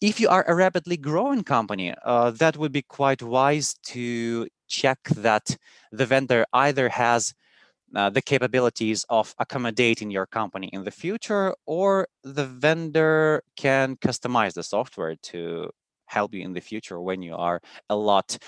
If 0.00 0.18
you 0.20 0.28
are 0.28 0.44
a 0.48 0.54
rapidly 0.54 0.96
growing 0.96 1.42
company 1.42 1.94
uh, 2.04 2.30
that 2.42 2.56
would 2.56 2.72
be 2.72 2.82
quite 2.82 3.22
wise 3.22 3.74
to 3.92 4.48
check 4.68 4.98
that 5.16 5.56
the 5.92 6.06
vendor 6.06 6.46
either 6.52 6.88
has 6.88 7.34
uh, 7.94 8.10
the 8.10 8.22
capabilities 8.22 9.04
of 9.08 9.34
accommodating 9.38 10.10
your 10.10 10.26
company 10.26 10.68
in 10.72 10.84
the 10.84 10.90
future, 10.90 11.54
or 11.66 12.08
the 12.24 12.46
vendor 12.46 13.42
can 13.56 13.96
customize 13.96 14.54
the 14.54 14.62
software 14.62 15.16
to 15.16 15.70
help 16.06 16.34
you 16.34 16.42
in 16.42 16.52
the 16.52 16.60
future 16.60 17.00
when 17.00 17.22
you 17.22 17.34
are 17.34 17.60
a 17.90 17.96
lot 17.96 18.38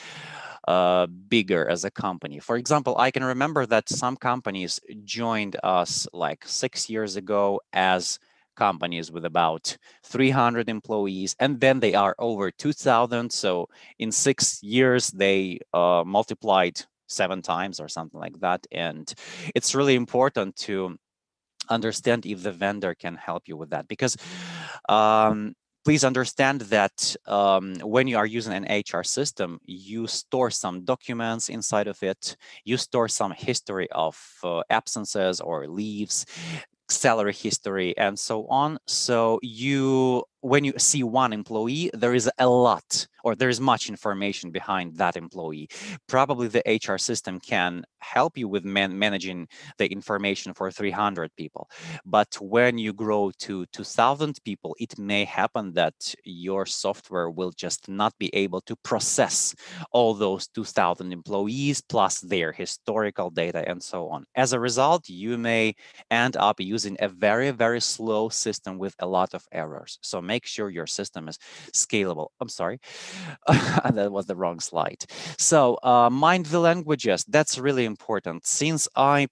uh, 0.66 1.07
bigger 1.07 1.68
as 1.68 1.85
a 1.85 1.90
company. 1.90 2.38
For 2.38 2.57
example, 2.57 2.97
I 2.99 3.11
can 3.11 3.25
remember 3.25 3.66
that 3.66 3.88
some 3.88 4.16
companies 4.16 4.80
joined 5.04 5.57
us 5.62 6.07
like 6.12 6.45
six 6.47 6.88
years 6.88 7.16
ago 7.16 7.61
as 7.73 8.18
companies 8.57 9.11
with 9.11 9.25
about 9.25 9.76
300 10.04 10.68
employees, 10.68 11.37
and 11.38 11.61
then 11.61 11.80
they 11.80 11.95
are 11.95 12.14
over 12.18 12.50
2,000. 12.50 13.33
So 13.33 13.68
in 13.99 14.11
six 14.12 14.62
years, 14.62 15.11
they 15.11 15.61
uh, 15.73 16.02
multiplied 16.04 16.85
seven 17.09 17.43
times 17.43 17.81
or 17.81 17.88
something 17.88 18.21
like 18.21 18.38
that. 18.41 18.67
And 18.71 19.12
it's 19.55 19.75
really 19.75 19.95
important 19.95 20.57
to 20.57 20.97
understand 21.69 22.27
if 22.27 22.43
the 22.43 22.53
vendor 22.53 22.95
can 22.95 23.17
help 23.17 23.49
you 23.49 23.57
with 23.57 23.71
that 23.71 23.88
because 23.88 24.17
um, 24.88 25.55
please 25.85 26.05
understand 26.05 26.61
that 26.62 27.17
um, 27.27 27.75
when 27.77 28.07
you 28.07 28.17
are 28.19 28.27
using 28.27 28.53
an 28.53 28.83
HR 28.85 29.03
system, 29.03 29.59
you 29.65 30.07
store 30.07 30.50
some 30.50 30.85
documents 30.85 31.49
inside 31.49 31.88
of 31.88 32.03
it. 32.03 32.37
You 32.65 32.77
store 32.77 33.09
some 33.09 33.33
history 33.33 33.88
of 33.93 34.19
uh, 34.45 34.62
absences 34.71 35.41
or 35.41 35.67
leaves, 35.67 36.27
salary 36.91 37.33
history, 37.33 37.97
and 37.97 38.19
so 38.19 38.47
on. 38.49 38.79
So 38.87 39.38
you 39.43 40.25
when 40.40 40.64
you 40.64 40.73
see 40.78 41.02
one 41.02 41.33
employee, 41.33 41.90
there 41.95 42.14
is 42.14 42.30
a 42.38 42.49
lot 42.49 43.07
or 43.25 43.35
there 43.35 43.49
is 43.49 43.61
much 43.61 43.88
information 43.88 44.50
behind 44.50 44.97
that 44.97 45.16
employee. 45.16 45.68
Probably 46.07 46.49
the 46.49 46.62
HR 46.66 46.99
system 46.99 47.40
can 47.40 47.85
help 47.99 48.38
you 48.38 48.49
with 48.49 48.64
man 48.64 48.99
managing 48.99 49.49
the 49.78 49.87
information 49.87 50.54
for 50.54 50.71
300 50.71 51.35
people. 51.37 51.68
But 52.04 52.37
when 52.40 52.78
you 52.78 52.92
grow 52.92 53.33
to 53.40 53.66
2000 53.66 54.38
people, 54.45 54.76
it 54.78 54.99
may 54.99 55.25
happen 55.25 55.73
that 55.75 56.14
your 56.25 56.64
software 56.66 57.30
will 57.30 57.50
just 57.50 57.88
not 57.88 58.14
be 58.18 58.30
able 58.35 58.61
to 58.62 58.76
process 58.76 59.54
all 59.92 60.14
those 60.14 60.47
2000 60.49 61.12
employees 61.12 61.83
plus 61.83 62.21
their 62.21 62.52
historical 62.52 63.30
data 63.30 63.68
and 63.68 63.83
so 63.83 64.09
on. 64.09 64.25
As 64.35 64.52
a 64.52 64.61
result, 64.61 65.09
you 65.09 65.37
may 65.37 65.75
end 66.11 66.37
up 66.37 66.61
using 66.61 66.97
a 67.00 67.09
very, 67.09 67.50
very 67.50 67.80
slow 67.80 68.28
system 68.28 68.78
with 68.78 68.95
a 69.00 69.07
lot 69.07 69.35
of 69.35 69.45
errors. 69.52 69.99
So 70.02 70.21
make 70.28 70.47
sure 70.47 70.70
your 70.70 70.87
system 70.87 71.28
is 71.28 71.38
scalable. 71.73 72.28
I'm 72.40 72.50
sorry, 72.61 72.78
that 73.49 74.12
was 74.12 74.26
the 74.26 74.37
wrong 74.37 74.61
slide. 74.61 75.04
So 75.38 75.78
uh, 75.82 76.11
mind 76.11 76.47
the 76.47 76.61
languages, 76.61 77.25
that's 77.28 77.58
really 77.58 77.85
important. 77.85 78.47
Since 78.47 78.88
I, 78.94 79.28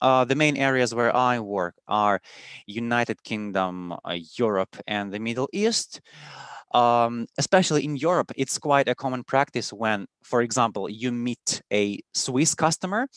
uh, 0.00 0.24
the 0.24 0.34
main 0.34 0.56
areas 0.56 0.94
where 0.94 1.14
I 1.14 1.40
work 1.40 1.74
are 1.88 2.20
United 2.66 3.22
Kingdom, 3.22 3.92
uh, 3.92 4.18
Europe, 4.36 4.76
and 4.86 5.12
the 5.12 5.20
Middle 5.20 5.48
East 5.52 6.00
um, 6.72 7.26
especially 7.38 7.84
in 7.84 7.96
Europe, 7.96 8.32
it's 8.36 8.58
quite 8.58 8.88
a 8.88 8.94
common 8.94 9.24
practice 9.24 9.72
when, 9.72 10.06
for 10.22 10.42
example, 10.42 10.88
you 10.88 11.10
meet 11.12 11.62
a 11.72 12.00
Swiss 12.14 12.54
customer. 12.54 13.08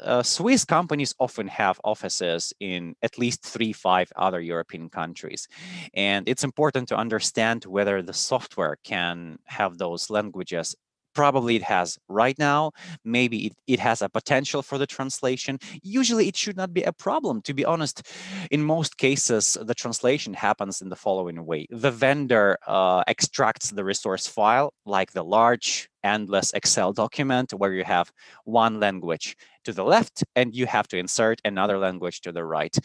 Uh, 0.00 0.22
Swiss 0.22 0.64
companies 0.64 1.14
often 1.18 1.48
have 1.48 1.80
offices 1.84 2.52
in 2.60 2.94
at 3.02 3.18
least 3.18 3.42
three, 3.42 3.72
five 3.72 4.12
other 4.16 4.40
European 4.40 4.88
countries. 4.88 5.48
And 5.94 6.28
it's 6.28 6.44
important 6.44 6.88
to 6.88 6.96
understand 6.96 7.64
whether 7.64 8.02
the 8.02 8.12
software 8.12 8.76
can 8.84 9.38
have 9.46 9.78
those 9.78 10.10
languages 10.10 10.76
probably 11.14 11.56
it 11.56 11.62
has 11.62 11.98
right 12.08 12.38
now 12.38 12.72
maybe 13.04 13.46
it, 13.46 13.54
it 13.66 13.80
has 13.80 14.02
a 14.02 14.08
potential 14.08 14.62
for 14.62 14.78
the 14.78 14.86
translation. 14.86 15.58
Usually 15.82 16.28
it 16.28 16.36
should 16.36 16.56
not 16.56 16.72
be 16.72 16.82
a 16.82 16.92
problem 16.92 17.42
to 17.42 17.54
be 17.54 17.64
honest. 17.64 18.02
In 18.50 18.62
most 18.62 18.98
cases 18.98 19.56
the 19.60 19.74
translation 19.74 20.34
happens 20.34 20.80
in 20.82 20.88
the 20.88 20.96
following 20.96 21.44
way. 21.44 21.66
The 21.70 21.90
vendor 21.90 22.58
uh, 22.66 23.02
extracts 23.06 23.70
the 23.70 23.84
resource 23.84 24.26
file 24.26 24.72
like 24.84 25.12
the 25.12 25.24
large 25.24 25.88
endless 26.04 26.52
excel 26.52 26.92
document 26.92 27.52
where 27.52 27.72
you 27.72 27.84
have 27.84 28.10
one 28.44 28.80
language 28.80 29.36
to 29.64 29.72
the 29.72 29.84
left 29.84 30.24
and 30.34 30.54
you 30.54 30.66
have 30.66 30.88
to 30.88 30.98
insert 30.98 31.40
another 31.44 31.78
language 31.78 32.20
to 32.22 32.32
the 32.32 32.44
right. 32.44 32.76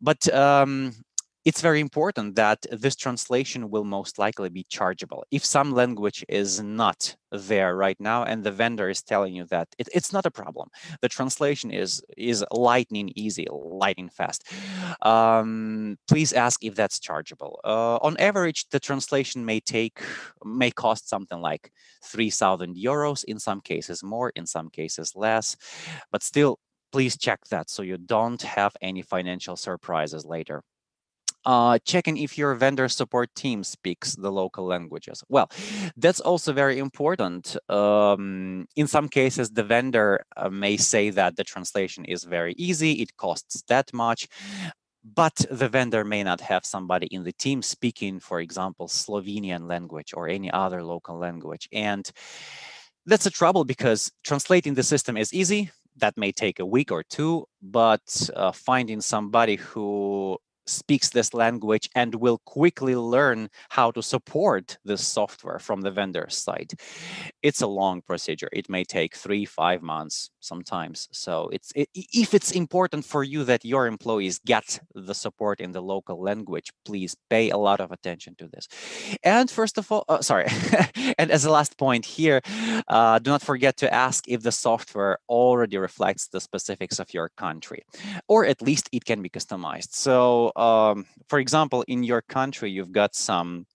But 0.00 0.32
um, 0.34 0.92
it's 1.46 1.60
very 1.60 1.78
important 1.80 2.34
that 2.34 2.66
this 2.72 2.96
translation 2.96 3.70
will 3.70 3.84
most 3.84 4.18
likely 4.18 4.48
be 4.48 4.64
chargeable. 4.68 5.24
If 5.30 5.44
some 5.44 5.70
language 5.70 6.24
is 6.28 6.60
not 6.60 7.14
there 7.30 7.76
right 7.76 7.96
now 8.00 8.24
and 8.24 8.42
the 8.42 8.50
vendor 8.50 8.90
is 8.90 9.00
telling 9.00 9.32
you 9.36 9.44
that 9.44 9.68
it, 9.78 9.88
it's 9.94 10.12
not 10.12 10.26
a 10.26 10.30
problem, 10.30 10.70
the 11.02 11.08
translation 11.08 11.70
is 11.70 12.02
is 12.16 12.44
lightning 12.50 13.12
easy, 13.14 13.46
lightning 13.52 14.08
fast. 14.08 14.42
Um, 15.02 15.96
please 16.08 16.32
ask 16.32 16.64
if 16.64 16.74
that's 16.74 16.98
chargeable. 16.98 17.60
Uh, 17.62 17.98
on 17.98 18.16
average, 18.16 18.68
the 18.70 18.80
translation 18.80 19.44
may 19.44 19.60
take 19.60 20.00
may 20.44 20.72
cost 20.72 21.08
something 21.08 21.40
like 21.40 21.70
3,000 22.02 22.74
euros. 22.74 23.22
In 23.22 23.38
some 23.38 23.60
cases 23.60 24.02
more, 24.02 24.30
in 24.34 24.46
some 24.46 24.68
cases 24.68 25.12
less, 25.14 25.56
but 26.10 26.24
still 26.24 26.58
please 26.90 27.16
check 27.16 27.40
that 27.50 27.70
so 27.70 27.82
you 27.82 27.98
don't 27.98 28.42
have 28.42 28.72
any 28.82 29.02
financial 29.02 29.54
surprises 29.54 30.24
later 30.24 30.62
uh, 31.46 31.78
checking 31.84 32.16
if 32.18 32.36
your 32.36 32.54
vendor 32.54 32.88
support 32.88 33.34
team 33.34 33.62
speaks 33.62 34.16
the 34.16 34.30
local 34.30 34.66
languages. 34.66 35.22
Well, 35.28 35.48
that's 35.96 36.20
also 36.20 36.52
very 36.52 36.78
important. 36.78 37.56
Um, 37.70 38.66
in 38.74 38.88
some 38.88 39.08
cases, 39.08 39.50
the 39.50 39.62
vendor 39.62 40.26
uh, 40.36 40.50
may 40.50 40.76
say 40.76 41.10
that 41.10 41.36
the 41.36 41.44
translation 41.44 42.04
is 42.04 42.24
very 42.24 42.54
easy, 42.58 42.92
it 42.94 43.16
costs 43.16 43.62
that 43.68 43.92
much, 43.94 44.26
but 45.14 45.36
the 45.48 45.68
vendor 45.68 46.04
may 46.04 46.24
not 46.24 46.40
have 46.40 46.66
somebody 46.66 47.06
in 47.06 47.22
the 47.22 47.32
team 47.32 47.62
speaking, 47.62 48.18
for 48.18 48.40
example, 48.40 48.88
Slovenian 48.88 49.68
language 49.68 50.12
or 50.14 50.28
any 50.28 50.50
other 50.50 50.82
local 50.82 51.16
language. 51.16 51.68
And 51.72 52.10
that's 53.06 53.26
a 53.26 53.30
trouble 53.30 53.64
because 53.64 54.10
translating 54.24 54.74
the 54.74 54.82
system 54.82 55.16
is 55.16 55.32
easy. 55.32 55.70
That 55.98 56.16
may 56.18 56.32
take 56.32 56.58
a 56.58 56.66
week 56.66 56.90
or 56.92 57.04
two, 57.04 57.46
but 57.62 58.28
uh, 58.34 58.52
finding 58.52 59.00
somebody 59.00 59.56
who 59.56 60.38
speaks 60.66 61.10
this 61.10 61.32
language 61.34 61.88
and 61.94 62.14
will 62.14 62.38
quickly 62.44 62.96
learn 62.96 63.48
how 63.70 63.90
to 63.90 64.02
support 64.02 64.78
this 64.84 65.06
software 65.06 65.58
from 65.58 65.80
the 65.82 65.90
vendor 65.90 66.26
side. 66.28 66.72
It's 67.42 67.62
a 67.62 67.66
long 67.66 68.02
procedure. 68.02 68.48
It 68.52 68.68
may 68.68 68.84
take 68.84 69.14
three, 69.14 69.44
five 69.44 69.82
months 69.82 70.30
sometimes. 70.40 71.08
So 71.12 71.48
it's 71.52 71.72
it, 71.74 71.88
if 71.94 72.34
it's 72.34 72.52
important 72.52 73.04
for 73.04 73.22
you 73.24 73.44
that 73.44 73.64
your 73.64 73.86
employees 73.86 74.38
get 74.44 74.80
the 74.94 75.14
support 75.14 75.60
in 75.60 75.72
the 75.72 75.82
local 75.82 76.20
language, 76.22 76.70
please 76.84 77.16
pay 77.30 77.50
a 77.50 77.56
lot 77.58 77.80
of 77.80 77.92
attention 77.92 78.34
to 78.38 78.48
this. 78.48 78.68
And 79.22 79.50
first 79.50 79.78
of 79.78 79.90
all, 79.90 80.04
uh, 80.08 80.22
sorry, 80.22 80.46
and 81.18 81.30
as 81.30 81.44
a 81.44 81.50
last 81.50 81.76
point 81.78 82.04
here, 82.04 82.40
uh, 82.88 83.18
do 83.18 83.30
not 83.30 83.42
forget 83.42 83.76
to 83.78 83.92
ask 83.92 84.24
if 84.28 84.42
the 84.42 84.52
software 84.52 85.18
already 85.28 85.78
reflects 85.78 86.28
the 86.28 86.40
specifics 86.40 86.98
of 86.98 87.12
your 87.12 87.30
country, 87.36 87.82
or 88.28 88.44
at 88.46 88.62
least 88.62 88.88
it 88.92 89.04
can 89.04 89.22
be 89.22 89.28
customized. 89.28 89.92
So 89.92 90.52
um, 90.56 91.06
for 91.28 91.38
example, 91.38 91.84
in 91.88 92.02
your 92.02 92.22
country, 92.22 92.70
you've 92.70 92.92
got 92.92 93.14
some 93.14 93.66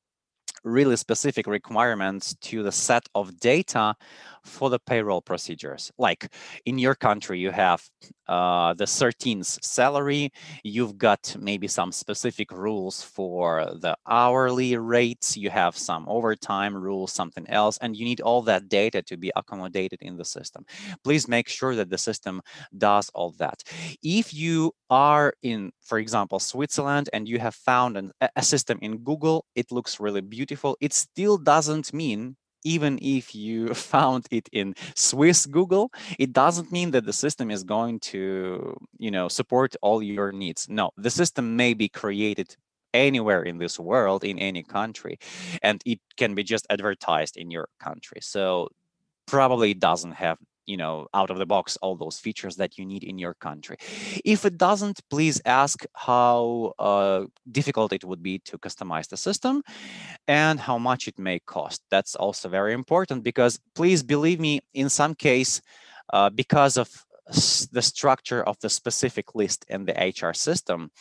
really 0.63 0.95
specific 0.95 1.47
requirements 1.47 2.35
to 2.41 2.63
the 2.63 2.71
set 2.71 3.07
of 3.15 3.39
data 3.39 3.95
for 4.43 4.69
the 4.69 4.79
payroll 4.79 5.21
procedures. 5.21 5.91
Like 5.97 6.33
in 6.65 6.77
your 6.79 6.95
country, 6.95 7.39
you 7.39 7.51
have 7.51 7.83
uh, 8.27 8.73
the 8.73 8.85
13th 8.85 9.63
salary, 9.63 10.31
you've 10.63 10.97
got 10.97 11.35
maybe 11.39 11.67
some 11.67 11.91
specific 11.91 12.51
rules 12.51 13.03
for 13.03 13.65
the 13.81 13.95
hourly 14.07 14.77
rates, 14.77 15.35
you 15.35 15.49
have 15.49 15.77
some 15.77 16.05
overtime 16.07 16.75
rules, 16.75 17.11
something 17.11 17.47
else, 17.49 17.77
and 17.81 17.95
you 17.95 18.05
need 18.05 18.21
all 18.21 18.41
that 18.41 18.69
data 18.69 19.01
to 19.01 19.17
be 19.17 19.31
accommodated 19.35 19.99
in 20.01 20.17
the 20.17 20.25
system. 20.25 20.65
Please 21.03 21.27
make 21.27 21.47
sure 21.49 21.75
that 21.75 21.89
the 21.89 21.97
system 21.97 22.41
does 22.77 23.09
all 23.13 23.31
that. 23.37 23.63
If 24.01 24.33
you 24.33 24.71
are 24.89 25.33
in, 25.41 25.71
for 25.81 25.99
example, 25.99 26.39
Switzerland 26.39 27.09
and 27.13 27.27
you 27.27 27.39
have 27.39 27.55
found 27.55 27.97
an, 27.97 28.11
a 28.35 28.43
system 28.43 28.79
in 28.81 28.99
Google, 28.99 29.45
it 29.55 29.71
looks 29.71 29.99
really 29.99 30.21
beautiful. 30.21 30.77
It 30.79 30.93
still 30.93 31.37
doesn't 31.37 31.93
mean 31.93 32.37
even 32.63 32.99
if 33.01 33.35
you 33.35 33.73
found 33.73 34.27
it 34.31 34.49
in 34.51 34.75
Swiss 34.95 35.45
Google, 35.45 35.91
it 36.19 36.33
doesn't 36.33 36.71
mean 36.71 36.91
that 36.91 37.05
the 37.05 37.13
system 37.13 37.51
is 37.51 37.63
going 37.63 37.99
to, 37.99 38.75
you 38.97 39.11
know, 39.11 39.27
support 39.27 39.75
all 39.81 40.01
your 40.01 40.31
needs. 40.31 40.67
No, 40.69 40.91
the 40.97 41.09
system 41.09 41.55
may 41.55 41.73
be 41.73 41.89
created 41.89 42.55
anywhere 42.93 43.43
in 43.43 43.57
this 43.57 43.79
world, 43.79 44.23
in 44.23 44.37
any 44.39 44.63
country, 44.63 45.17
and 45.61 45.81
it 45.85 45.99
can 46.17 46.35
be 46.35 46.43
just 46.43 46.67
advertised 46.69 47.37
in 47.37 47.49
your 47.49 47.67
country. 47.79 48.19
So 48.21 48.69
probably 49.25 49.73
doesn't 49.73 50.13
have 50.13 50.37
you 50.71 50.77
know 50.83 50.95
out 51.19 51.29
of 51.31 51.37
the 51.41 51.49
box 51.55 51.77
all 51.81 51.95
those 51.95 52.17
features 52.25 52.55
that 52.61 52.71
you 52.77 52.85
need 52.91 53.03
in 53.11 53.17
your 53.25 53.35
country. 53.47 53.77
If 54.33 54.39
it 54.49 54.55
doesn't 54.67 54.97
please 55.13 55.37
ask 55.61 55.77
how 56.09 56.73
uh, 56.79 57.19
difficult 57.59 57.93
it 57.97 58.03
would 58.09 58.23
be 58.29 58.35
to 58.49 58.57
customize 58.65 59.07
the 59.09 59.17
system 59.27 59.55
and 60.27 60.59
how 60.67 60.77
much 60.89 61.01
it 61.07 61.17
may 61.27 61.39
cost. 61.55 61.79
That's 61.93 62.15
also 62.15 62.45
very 62.49 62.73
important 62.73 63.23
because 63.23 63.53
please 63.79 64.01
believe 64.03 64.39
me 64.39 64.53
in 64.73 64.87
some 64.89 65.13
case 65.29 65.61
uh, 66.13 66.29
because 66.29 66.77
of 66.77 66.89
the 67.71 67.81
structure 67.81 68.43
of 68.43 68.55
the 68.59 68.69
specific 68.69 69.35
list 69.35 69.65
in 69.69 69.85
the 69.85 69.95
hr 70.21 70.33
system 70.33 70.91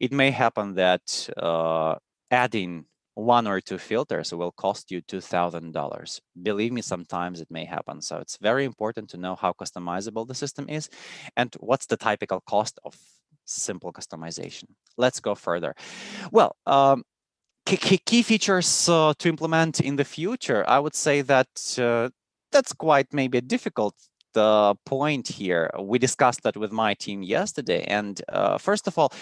it 0.00 0.12
may 0.12 0.30
happen 0.30 0.74
that 0.74 1.28
uh, 1.36 1.94
adding 2.30 2.86
one 3.20 3.46
or 3.46 3.60
two 3.60 3.78
filters 3.78 4.32
will 4.32 4.52
cost 4.52 4.90
you 4.90 5.02
$2,000. 5.02 6.20
Believe 6.42 6.72
me, 6.72 6.82
sometimes 6.82 7.40
it 7.40 7.50
may 7.50 7.64
happen. 7.64 8.00
So 8.00 8.18
it's 8.18 8.38
very 8.38 8.64
important 8.64 9.10
to 9.10 9.16
know 9.16 9.34
how 9.36 9.52
customizable 9.52 10.26
the 10.26 10.34
system 10.34 10.68
is 10.68 10.88
and 11.36 11.54
what's 11.60 11.86
the 11.86 11.96
typical 11.96 12.40
cost 12.40 12.78
of 12.84 12.96
simple 13.44 13.92
customization. 13.92 14.64
Let's 14.96 15.20
go 15.20 15.34
further. 15.34 15.74
Well, 16.30 16.56
um, 16.66 17.04
key, 17.66 18.22
features 18.22 18.88
uh, 18.88 19.12
to 19.18 19.28
implement 19.28 19.80
in 19.80 19.96
the 19.96 20.04
future, 20.04 20.64
I 20.68 20.78
would 20.78 20.94
say 20.94 21.22
that 21.22 21.48
uh, 21.78 22.10
that's 22.52 22.72
quite 22.72 23.12
maybe 23.12 23.38
a 23.38 23.42
difficult 23.42 23.94
the 24.32 24.76
point 24.86 25.26
here. 25.26 25.70
We 25.78 25.98
discussed 25.98 26.42
that 26.44 26.56
with 26.56 26.72
my 26.72 26.94
team 26.94 27.22
yesterday. 27.22 27.82
And 27.84 28.20
uh, 28.28 28.58
first 28.58 28.86
of 28.86 28.96
all, 28.96 29.12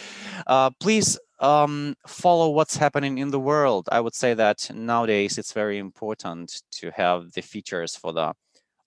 uh, 0.47 0.71
please 0.81 1.19
um, 1.41 1.95
follow 2.07 2.51
what's 2.51 2.77
happening 2.77 3.19
in 3.19 3.31
the 3.31 3.41
world. 3.41 3.89
I 3.91 4.01
would 4.01 4.15
say 4.15 4.35
that 4.35 4.71
nowadays 4.75 5.39
it's 5.39 5.53
very 5.53 5.79
important 5.79 6.63
to 6.73 6.91
have 6.91 7.33
the 7.33 7.43
features 7.43 7.97
for 7.97 8.13
the 8.13 8.35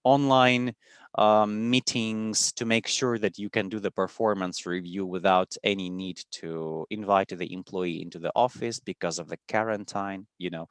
online 0.04 0.74
um, 1.16 1.70
meetings 1.70 2.52
to 2.54 2.66
make 2.66 2.88
sure 2.88 3.18
that 3.18 3.38
you 3.38 3.50
can 3.50 3.70
do 3.70 3.80
the 3.80 3.92
performance 3.92 4.66
review 4.66 5.06
without 5.06 5.56
any 5.64 5.90
need 5.90 6.22
to 6.32 6.86
invite 6.90 7.30
the 7.30 7.54
employee 7.54 8.02
into 8.02 8.20
the 8.20 8.32
office 8.36 8.80
because 8.80 9.20
of 9.20 9.28
the 9.28 9.38
quarantine, 9.50 10.26
you 10.38 10.50
know. 10.50 10.68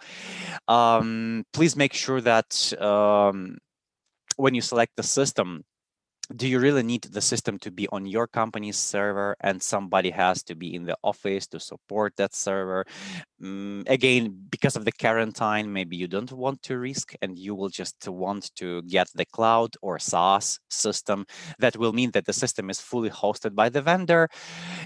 Um, 0.68 1.44
please 1.52 1.76
make 1.76 1.92
sure 1.92 2.20
that 2.22 2.72
um, 2.80 3.58
when 4.36 4.54
you 4.54 4.62
select 4.62 4.92
the 4.96 5.02
system, 5.02 5.64
do 6.36 6.46
you 6.46 6.60
really 6.60 6.82
need 6.82 7.02
the 7.02 7.20
system 7.20 7.58
to 7.58 7.70
be 7.70 7.88
on 7.88 8.06
your 8.06 8.26
company's 8.26 8.76
server 8.76 9.36
and 9.40 9.62
somebody 9.62 10.10
has 10.10 10.42
to 10.44 10.54
be 10.54 10.74
in 10.74 10.84
the 10.84 10.96
office 11.02 11.46
to 11.48 11.58
support 11.58 12.14
that 12.16 12.34
server? 12.34 12.84
Um, 13.42 13.84
again 13.86 14.36
because 14.50 14.76
of 14.76 14.84
the 14.84 14.92
quarantine 14.92 15.72
maybe 15.72 15.96
you 15.96 16.06
don't 16.06 16.30
want 16.32 16.62
to 16.62 16.78
risk 16.78 17.14
and 17.22 17.38
you 17.38 17.54
will 17.54 17.70
just 17.70 17.96
want 18.06 18.54
to 18.56 18.82
get 18.82 19.08
the 19.14 19.24
cloud 19.24 19.74
or 19.82 19.98
saas 19.98 20.58
system. 20.68 21.26
That 21.58 21.76
will 21.76 21.92
mean 21.92 22.10
that 22.12 22.26
the 22.26 22.32
system 22.32 22.70
is 22.70 22.80
fully 22.80 23.10
hosted 23.10 23.54
by 23.54 23.68
the 23.68 23.82
vendor 23.82 24.28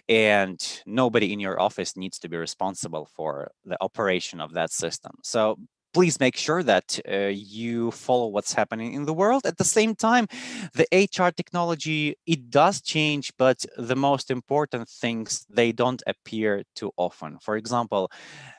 and 0.09 0.59
nobody 0.87 1.33
in 1.33 1.41
your 1.41 1.61
office 1.61 1.97
needs 1.97 2.19
to 2.21 2.29
be 2.29 2.37
responsible 2.37 3.09
for 3.17 3.51
the 3.65 3.77
operation 3.81 4.41
of 4.41 4.53
that 4.55 4.73
system. 4.73 5.13
So 5.23 5.59
please 5.95 6.19
make 6.19 6.37
sure 6.37 6.63
that 6.63 6.99
uh, 7.11 7.31
you 7.33 7.93
follow 7.93 8.27
what's 8.27 8.53
happening 8.53 8.93
in 8.93 9.07
the 9.07 9.15
world. 9.15 9.47
At 9.47 9.57
the 9.57 9.65
same 9.65 9.95
time, 9.95 10.27
the 10.75 10.87
HR 10.93 11.31
technology, 11.31 12.17
it 12.27 12.51
does 12.51 12.83
change, 12.83 13.33
but 13.39 13.65
the 13.79 13.97
most 13.97 14.31
important 14.31 14.89
things, 14.89 15.47
they 15.49 15.71
don't 15.73 16.03
appear 16.07 16.65
too 16.75 16.91
often. 16.97 17.39
For 17.41 17.57
example, 17.57 18.11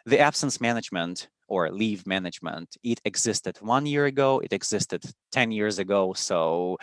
the 0.05 0.19
absence 0.19 0.61
management 0.61 1.27
or 1.47 1.69
leave 1.69 2.07
management, 2.07 2.75
it 2.83 2.99
existed 3.05 3.57
one 3.59 3.85
year 3.85 4.05
ago, 4.05 4.39
it 4.39 4.51
existed 4.53 5.03
10 5.31 5.51
years 5.51 5.77
ago. 5.77 6.13
So 6.13 6.77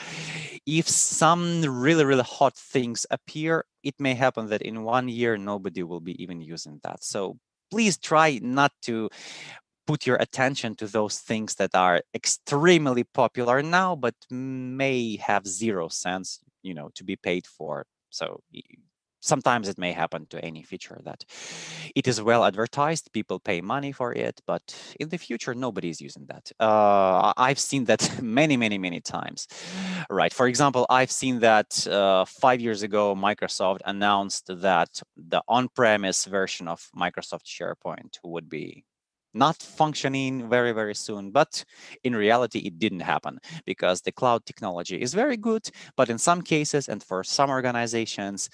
if 0.67 0.87
some 0.89 1.63
really, 1.63 2.05
really 2.05 2.23
hot 2.23 2.57
things 2.57 3.07
appear, 3.11 3.65
it 3.83 3.95
may 3.99 4.15
happen 4.15 4.47
that 4.49 4.63
in 4.63 4.85
one 4.85 5.09
year, 5.09 5.37
nobody 5.37 5.83
will 5.83 6.01
be 6.01 6.23
even 6.23 6.41
using 6.41 6.79
that. 6.85 7.03
So 7.03 7.39
please 7.71 7.99
try 7.99 8.39
not 8.43 8.71
to 8.83 9.09
put 9.87 10.07
your 10.07 10.17
attention 10.17 10.75
to 10.77 10.87
those 10.87 11.19
things 11.19 11.55
that 11.57 11.75
are 11.75 12.03
extremely 12.15 13.05
popular 13.05 13.63
now, 13.63 13.97
but 13.97 14.15
may 14.31 15.17
have 15.17 15.47
zero 15.47 15.89
sense, 15.89 16.41
you 16.63 16.75
know, 16.75 16.91
to 16.95 17.05
be 17.05 17.17
paid 17.17 17.47
for. 17.47 17.87
So 18.11 18.41
sometimes 19.23 19.69
it 19.69 19.79
may 19.79 19.93
happen 19.93 20.27
to 20.27 20.45
any 20.45 20.63
feature 20.63 21.01
that 21.05 21.25
it 21.95 22.09
is 22.09 22.21
well 22.21 22.45
advertised 22.45 23.13
people 23.13 23.39
pay 23.39 23.61
money 23.61 23.93
for 23.93 24.13
it 24.13 24.41
but 24.47 24.63
in 24.99 25.09
the 25.09 25.17
future 25.17 25.55
nobody 25.55 25.89
is 25.89 26.01
using 26.01 26.27
that 26.27 26.51
uh, 26.61 27.33
i've 27.37 27.59
seen 27.59 27.85
that 27.85 28.03
many 28.23 28.57
many 28.57 28.79
many 28.79 29.01
times 29.01 29.47
right 30.11 30.33
for 30.33 30.49
example 30.49 30.85
i've 30.91 31.11
seen 31.11 31.39
that 31.39 31.87
uh, 31.87 32.25
five 32.25 32.61
years 32.61 32.83
ago 32.83 33.15
microsoft 33.15 33.79
announced 33.87 34.47
that 34.49 35.01
the 35.17 35.41
on-premise 35.49 36.25
version 36.27 36.67
of 36.67 36.89
microsoft 36.97 37.47
sharepoint 37.47 38.19
would 38.25 38.49
be 38.49 38.85
not 39.35 39.57
functioning 39.57 40.49
very, 40.49 40.73
very 40.73 40.95
soon. 40.95 41.31
But 41.31 41.65
in 42.05 42.15
reality, 42.15 42.61
it 42.61 42.79
didn't 42.79 43.01
happen 43.01 43.39
because 43.65 44.01
the 44.01 44.13
cloud 44.13 44.45
technology 44.47 45.01
is 45.01 45.15
very 45.15 45.37
good. 45.37 45.69
But 45.97 46.11
in 46.11 46.19
some 46.19 46.43
cases, 46.43 46.89
and 46.89 47.03
for 47.03 47.25
some 47.25 47.51
organizations, 47.51 48.51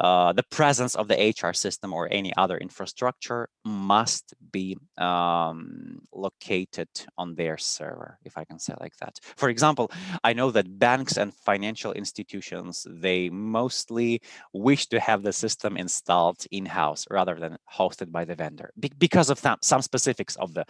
uh, 0.00 0.32
the 0.32 0.42
presence 0.42 0.94
of 0.94 1.08
the 1.08 1.34
HR 1.40 1.52
system 1.52 1.92
or 1.92 2.08
any 2.10 2.32
other 2.36 2.58
infrastructure 2.58 3.48
must 3.64 4.34
be 4.52 4.76
um, 4.96 6.00
located 6.12 6.88
on 7.16 7.34
their 7.34 7.56
server, 7.58 8.18
if 8.24 8.36
I 8.36 8.44
can 8.44 8.58
say 8.58 8.74
like 8.80 8.96
that. 8.96 9.18
For 9.36 9.48
example, 9.48 9.90
I 10.24 10.32
know 10.32 10.50
that 10.50 10.78
banks 10.78 11.16
and 11.16 11.34
financial 11.34 11.92
institutions, 11.92 12.86
they 12.88 13.28
mostly 13.30 14.20
wish 14.52 14.86
to 14.88 15.00
have 15.00 15.22
the 15.22 15.32
system 15.32 15.76
installed 15.76 16.44
in-house 16.50 17.06
rather 17.10 17.36
than 17.36 17.58
hosted 17.78 18.10
by 18.10 18.24
the 18.24 18.34
vendor 18.34 18.72
Be 18.78 18.90
because 18.98 19.30
of 19.30 19.38
some 19.60 19.82
specific 19.82 20.17
specifics 20.18 20.36
of 20.36 20.54
the 20.54 20.64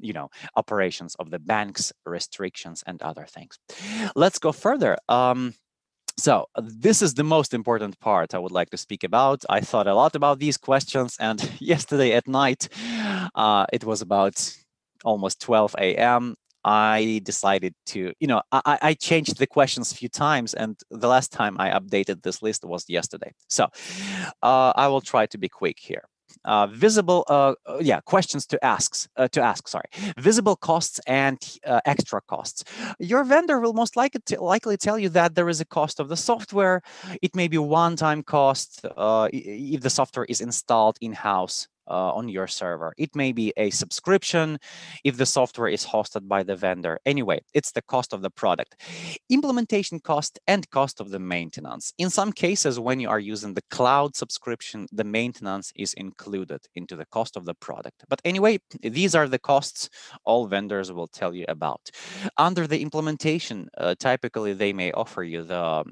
you 0.00 0.12
know 0.12 0.28
operations 0.56 1.14
of 1.18 1.30
the 1.30 1.38
banks 1.38 1.92
restrictions 2.06 2.82
and 2.86 3.02
other 3.02 3.26
things 3.26 3.58
let's 4.14 4.38
go 4.38 4.52
further 4.52 4.96
um, 5.08 5.54
so 6.18 6.46
this 6.56 7.02
is 7.02 7.14
the 7.14 7.24
most 7.24 7.54
important 7.54 7.98
part 8.00 8.34
I 8.34 8.38
would 8.38 8.52
like 8.52 8.70
to 8.70 8.76
speak 8.76 9.02
about. 9.02 9.44
I 9.48 9.60
thought 9.60 9.86
a 9.86 9.94
lot 9.94 10.14
about 10.14 10.38
these 10.38 10.58
questions, 10.58 11.16
and 11.18 11.40
yesterday 11.58 12.12
at 12.12 12.28
night, 12.28 12.68
uh, 13.34 13.64
it 13.72 13.82
was 13.84 14.02
about 14.02 14.34
almost 15.04 15.40
12 15.40 15.74
a.m. 15.78 16.34
I 16.64 17.22
decided 17.24 17.74
to, 17.92 18.12
you 18.20 18.28
know, 18.28 18.42
I, 18.52 18.78
I 18.90 18.94
changed 18.94 19.38
the 19.38 19.46
questions 19.46 19.90
a 19.90 19.96
few 19.96 20.10
times, 20.10 20.54
and 20.54 20.76
the 20.90 21.08
last 21.08 21.32
time 21.32 21.56
I 21.58 21.70
updated 21.70 22.22
this 22.22 22.42
list 22.42 22.62
was 22.64 22.84
yesterday. 22.88 23.32
So 23.48 23.64
uh, 24.42 24.72
I 24.76 24.88
will 24.88 25.00
try 25.00 25.24
to 25.26 25.38
be 25.38 25.48
quick 25.48 25.78
here 25.80 26.04
uh, 26.44 26.66
visible 26.66 27.24
uh, 27.28 27.54
uh, 27.66 27.78
yeah 27.80 28.00
questions 28.00 28.46
to 28.46 28.62
ask 28.64 29.08
uh, 29.16 29.28
to 29.28 29.40
ask 29.40 29.68
sorry. 29.68 29.88
Visible 30.18 30.56
costs 30.56 31.00
and 31.06 31.38
uh, 31.66 31.80
extra 31.84 32.20
costs. 32.22 32.64
Your 32.98 33.24
vendor 33.24 33.60
will 33.60 33.74
most 33.74 33.96
likely 33.96 34.20
likely 34.38 34.76
tell 34.76 34.98
you 34.98 35.08
that 35.10 35.34
there 35.34 35.48
is 35.48 35.60
a 35.60 35.64
cost 35.64 36.00
of 36.00 36.08
the 36.08 36.16
software. 36.16 36.82
It 37.22 37.34
may 37.34 37.48
be 37.48 37.58
one-time 37.58 38.22
cost 38.22 38.84
uh, 38.96 39.28
if 39.32 39.80
the 39.80 39.90
software 39.90 40.26
is 40.26 40.40
installed 40.40 40.96
in-house 41.00 41.68
uh, 41.92 42.12
on 42.14 42.28
your 42.28 42.46
server. 42.46 42.92
It 42.96 43.14
may 43.14 43.32
be 43.32 43.52
a 43.56 43.70
subscription 43.70 44.58
if 45.04 45.16
the 45.16 45.26
software 45.26 45.68
is 45.68 45.86
hosted 45.86 46.26
by 46.26 46.42
the 46.42 46.56
vendor. 46.56 46.98
Anyway, 47.04 47.40
it's 47.52 47.72
the 47.72 47.82
cost 47.82 48.12
of 48.12 48.22
the 48.22 48.30
product. 48.30 48.80
Implementation 49.28 50.00
cost 50.00 50.38
and 50.46 50.68
cost 50.70 51.00
of 51.00 51.10
the 51.10 51.18
maintenance. 51.18 51.92
In 51.98 52.10
some 52.10 52.32
cases, 52.32 52.80
when 52.80 52.98
you 53.00 53.08
are 53.08 53.20
using 53.20 53.54
the 53.54 53.68
cloud 53.70 54.16
subscription, 54.16 54.86
the 54.90 55.04
maintenance 55.04 55.72
is 55.76 55.92
included 55.94 56.60
into 56.74 56.96
the 56.96 57.06
cost 57.06 57.36
of 57.36 57.44
the 57.44 57.54
product. 57.54 58.04
But 58.08 58.22
anyway, 58.24 58.58
these 58.80 59.14
are 59.14 59.28
the 59.28 59.38
costs 59.38 59.90
all 60.24 60.46
vendors 60.46 60.90
will 60.90 61.08
tell 61.08 61.34
you 61.34 61.44
about. 61.48 61.90
Under 62.36 62.66
the 62.66 62.80
implementation, 62.80 63.68
uh, 63.76 63.94
typically 63.98 64.54
they 64.54 64.72
may 64.72 64.92
offer 64.92 65.22
you 65.22 65.42
the 65.42 65.84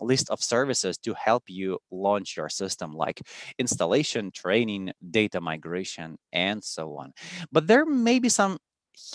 list 0.00 0.30
of 0.30 0.42
services 0.42 0.98
to 0.98 1.14
help 1.14 1.44
you 1.48 1.78
launch 1.90 2.36
your 2.36 2.48
system 2.48 2.92
like 2.92 3.22
installation 3.58 4.30
training 4.30 4.92
data 5.10 5.40
migration 5.40 6.16
and 6.32 6.62
so 6.62 6.96
on 6.96 7.12
but 7.52 7.66
there 7.66 7.86
may 7.86 8.18
be 8.18 8.28
some 8.28 8.58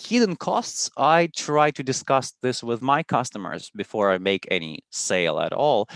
hidden 0.04 0.36
costs 0.36 0.90
i 0.96 1.28
try 1.34 1.70
to 1.70 1.82
discuss 1.82 2.34
this 2.42 2.62
with 2.62 2.80
my 2.82 3.02
customers 3.02 3.70
before 3.74 4.12
i 4.12 4.18
make 4.18 4.46
any 4.50 4.78
sale 4.90 5.40
at 5.40 5.52
all 5.52 5.88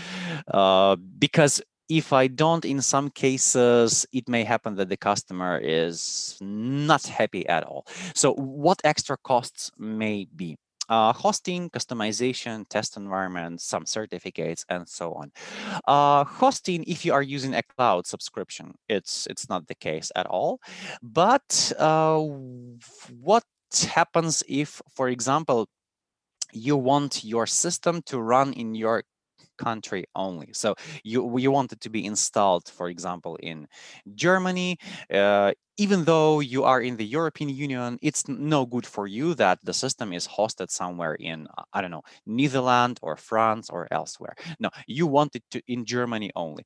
uh, 0.53 0.95
because 1.19 1.61
if 1.89 2.11
I 2.11 2.27
don't, 2.27 2.65
in 2.65 2.81
some 2.81 3.09
cases, 3.09 4.05
it 4.11 4.27
may 4.27 4.43
happen 4.43 4.75
that 4.75 4.89
the 4.89 4.97
customer 4.97 5.57
is 5.57 6.37
not 6.41 7.05
happy 7.07 7.47
at 7.47 7.63
all. 7.63 7.85
So 8.13 8.33
what 8.33 8.81
extra 8.83 9.17
costs 9.17 9.71
may 9.77 10.27
be? 10.35 10.57
Uh, 10.89 11.13
hosting, 11.13 11.69
customization, 11.69 12.67
test 12.69 12.97
environment, 12.97 13.61
some 13.61 13.85
certificates, 13.85 14.65
and 14.69 14.87
so 14.87 15.13
on. 15.13 15.31
Uh, 15.87 16.23
hosting, 16.23 16.83
if 16.87 17.05
you 17.05 17.13
are 17.13 17.21
using 17.21 17.53
a 17.53 17.63
cloud 17.63 18.07
subscription, 18.07 18.75
it's 18.87 19.27
it's 19.27 19.49
not 19.49 19.67
the 19.67 19.75
case 19.75 20.11
at 20.15 20.25
all. 20.27 20.59
But 21.01 21.71
uh, 21.77 22.19
what 23.21 23.43
happens 23.89 24.43
if, 24.47 24.81
for 24.95 25.09
example, 25.09 25.67
you 26.53 26.77
want 26.77 27.23
your 27.23 27.45
system 27.45 28.01
to 28.03 28.19
run 28.19 28.53
in 28.53 28.75
your 28.75 29.03
country 29.57 30.05
only. 30.15 30.49
So 30.53 30.75
you 31.03 31.37
you 31.37 31.51
want 31.51 31.71
it 31.73 31.81
to 31.81 31.89
be 31.89 32.05
installed, 32.05 32.67
for 32.69 32.89
example, 32.89 33.37
in 33.41 33.67
Germany. 34.15 34.77
Uh, 35.13 35.53
even 35.79 36.05
though 36.05 36.39
you 36.39 36.63
are 36.63 36.81
in 36.81 36.97
the 36.97 37.05
European 37.05 37.49
Union, 37.49 37.99
it's 38.01 38.27
no 38.27 38.65
good 38.65 38.85
for 38.85 39.05
you 39.05 39.35
that 39.35 39.59
the 39.63 39.73
system 39.73 40.11
is 40.11 40.27
hosted 40.27 40.71
somewhere 40.71 41.13
in, 41.15 41.47
uh, 41.55 41.63
I 41.71 41.81
don't 41.81 41.91
know, 41.91 42.01
Netherlands 42.25 42.99
or 43.03 43.15
France 43.15 43.69
or 43.69 43.87
elsewhere. 43.91 44.35
No, 44.59 44.69
you 44.87 45.05
want 45.05 45.35
it 45.35 45.43
to 45.51 45.61
in 45.67 45.85
Germany 45.85 46.31
only. 46.35 46.63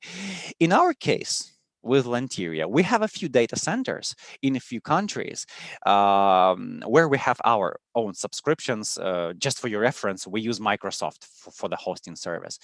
In 0.60 0.72
our 0.72 0.94
case, 0.94 1.51
with 1.82 2.06
Lanteria. 2.06 2.68
We 2.68 2.82
have 2.82 3.02
a 3.02 3.08
few 3.08 3.28
data 3.28 3.56
centers 3.56 4.14
in 4.42 4.56
a 4.56 4.60
few 4.60 4.80
countries 4.80 5.46
um, 5.86 6.82
where 6.86 7.08
we 7.08 7.18
have 7.18 7.40
our 7.44 7.76
own 7.94 8.14
subscriptions. 8.14 8.98
Uh, 8.98 9.32
just 9.38 9.58
for 9.58 9.68
your 9.68 9.80
reference, 9.80 10.26
we 10.26 10.40
use 10.40 10.58
Microsoft 10.58 11.24
for, 11.24 11.50
for 11.50 11.68
the 11.68 11.76
hosting 11.76 12.16
service. 12.16 12.58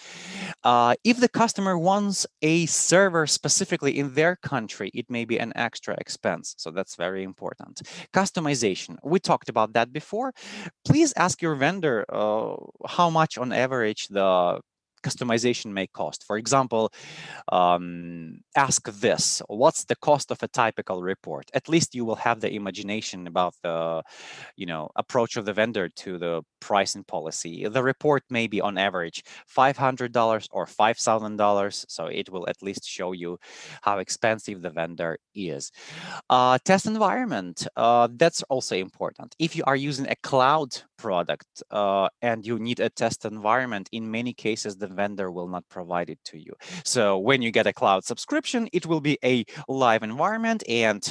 Uh, 0.65 0.95
if 1.05 1.21
the 1.21 1.29
customer 1.29 1.79
wants 1.79 2.27
a 2.43 2.67
server 2.67 3.27
specifically 3.27 3.99
in 3.99 4.15
their 4.15 4.37
country, 4.37 4.91
it 4.95 5.07
may 5.11 5.25
be 5.25 5.39
an 5.39 5.53
extra 5.57 5.95
expense. 5.99 6.55
So 6.59 6.71
that's 6.71 6.97
very 6.97 7.23
important. 7.23 7.83
Customization, 8.13 8.97
we 9.05 9.19
talked 9.19 9.49
about 9.49 9.73
that 9.75 9.93
before. 9.93 10.33
Please 10.85 11.13
ask 11.17 11.43
your 11.43 11.55
vendor 11.55 12.05
uh, 12.09 12.55
how 12.87 13.11
much 13.11 13.37
on 13.39 13.53
average 13.53 14.09
the 14.09 14.61
customization 15.03 15.73
may 15.73 15.87
cost. 15.87 16.25
For 16.25 16.37
example, 16.37 16.93
um, 17.51 18.41
ask 18.57 18.89
this, 19.01 19.43
what's 19.49 19.85
the 19.85 19.97
cost 19.97 20.31
of 20.31 20.43
a 20.43 20.49
typical 20.49 21.03
report? 21.03 21.51
At 21.55 21.69
least 21.69 21.95
you 21.95 22.05
will 22.05 22.17
have 22.17 22.41
the 22.41 22.53
imagination 22.53 23.27
about 23.27 23.55
the, 23.63 24.03
you 24.57 24.67
know, 24.67 24.91
approach 24.97 25.37
of 25.37 25.45
the 25.45 25.53
vendor 25.53 25.89
to 25.89 26.19
the 26.19 26.43
pricing 26.61 27.05
policy. 27.05 27.67
The 27.69 27.83
report 27.83 28.23
may 28.31 28.47
be 28.47 28.61
on 28.61 28.79
average 28.79 29.23
$500 29.57 30.49
or 30.53 30.67
$5,000. 30.67 31.85
So 31.89 32.07
it 32.07 32.31
will 32.31 32.49
at 32.49 32.63
least 32.63 32.89
show 32.89 33.13
you 33.13 33.39
how 33.83 33.99
expensive 33.99 34.63
the 34.63 34.71
vendor 34.71 35.19
is. 35.35 35.71
Uh, 36.29 36.59
test 36.65 36.87
environment, 36.87 37.67
uh, 37.77 38.09
that's 38.13 38.43
also 38.45 38.77
important. 38.77 39.35
If 39.39 39.57
you 39.57 39.63
are 39.67 39.77
using 39.77 40.09
a 40.09 40.17
cloud 40.17 40.71
product 40.99 41.63
uh, 41.71 42.09
and 42.23 42.47
you 42.47 42.59
need 42.59 42.81
a 42.81 42.91
test 42.91 43.25
environment, 43.25 43.89
in 43.93 44.11
many 44.11 44.33
cases, 44.33 44.77
the 44.77 44.88
vendor 44.88 45.31
will 45.31 45.48
not 45.48 45.64
provide 45.68 46.11
it 46.11 46.18
to 46.27 46.38
you. 46.38 46.55
So 46.85 47.18
when 47.18 47.42
you 47.42 47.51
get 47.51 47.66
a 47.66 47.72
cloud 47.72 48.05
subscription, 48.05 48.68
it 48.72 48.87
will 48.87 49.01
be 49.01 49.18
a 49.24 49.44
live 49.68 50.03
environment. 50.03 50.62
And 50.68 51.03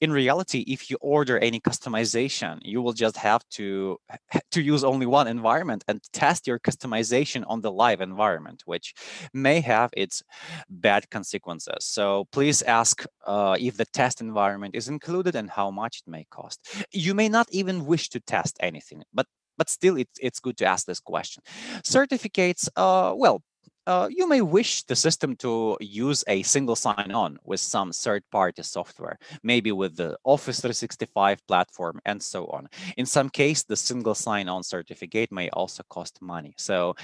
in 0.00 0.12
reality, 0.12 0.60
if 0.66 0.90
you 0.90 0.96
order 1.00 1.38
any 1.38 1.60
customization, 1.60 2.58
you 2.62 2.82
will 2.82 2.92
just 2.92 3.16
have 3.16 3.42
to, 3.50 3.98
to 4.52 4.62
use 4.62 4.84
only 4.84 5.06
one 5.06 5.28
environment 5.28 5.84
and 5.88 6.00
test 6.12 6.46
your 6.46 6.58
customization 6.58 7.44
on 7.46 7.60
the 7.60 7.72
live 7.72 8.00
environment, 8.00 8.62
which 8.66 8.94
may 9.32 9.60
have 9.60 9.90
its 9.96 10.22
bad 10.68 11.08
consequences. 11.10 11.84
So 11.84 12.26
please 12.32 12.62
ask 12.62 13.04
uh, 13.26 13.56
if 13.58 13.76
the 13.76 13.86
test 13.86 14.20
environment 14.20 14.74
is 14.74 14.88
included 14.88 15.34
and 15.36 15.50
how 15.50 15.70
much 15.70 16.02
it 16.04 16.10
may 16.10 16.26
cost. 16.30 16.60
You 16.92 17.14
may 17.14 17.28
not 17.28 17.48
even 17.50 17.86
wish 17.86 18.08
to 18.10 18.20
test 18.20 18.56
anything, 18.60 19.02
but 19.12 19.26
but 19.62 19.70
still 19.70 19.96
it's, 19.96 20.18
it's 20.20 20.40
good 20.40 20.56
to 20.56 20.64
ask 20.64 20.86
this 20.86 20.98
question. 20.98 21.40
Certificates, 21.84 22.68
uh, 22.74 23.14
well, 23.16 23.40
uh, 23.86 24.08
you 24.10 24.28
may 24.28 24.40
wish 24.40 24.82
the 24.82 24.96
system 24.96 25.36
to 25.36 25.76
use 25.80 26.24
a 26.26 26.42
single 26.42 26.74
sign-on 26.74 27.38
with 27.44 27.60
some 27.60 27.92
third-party 27.92 28.62
software, 28.64 29.16
maybe 29.44 29.70
with 29.70 29.96
the 29.96 30.16
Office 30.24 30.58
365 30.60 31.46
platform 31.46 32.00
and 32.04 32.20
so 32.20 32.46
on. 32.46 32.68
In 32.96 33.06
some 33.06 33.30
case, 33.30 33.62
the 33.62 33.76
single 33.76 34.16
sign-on 34.16 34.64
certificate 34.64 35.30
may 35.30 35.48
also 35.50 35.84
cost 35.88 36.20
money. 36.20 36.54
So 36.58 36.96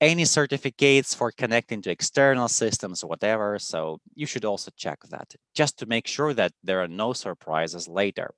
any 0.00 0.24
certificates 0.24 1.14
for 1.14 1.30
connecting 1.32 1.82
to 1.82 1.90
external 1.90 2.48
systems, 2.48 3.04
whatever, 3.04 3.58
so 3.58 3.98
you 4.14 4.26
should 4.26 4.46
also 4.46 4.70
check 4.74 5.00
that 5.10 5.34
just 5.54 5.78
to 5.80 5.86
make 5.86 6.06
sure 6.06 6.32
that 6.32 6.52
there 6.64 6.80
are 6.82 6.88
no 6.88 7.12
surprises 7.12 7.88
later. 7.88 8.30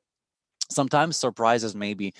sometimes 0.71 1.17
surprises 1.17 1.75
may 1.75 1.95
be 1.95 2.13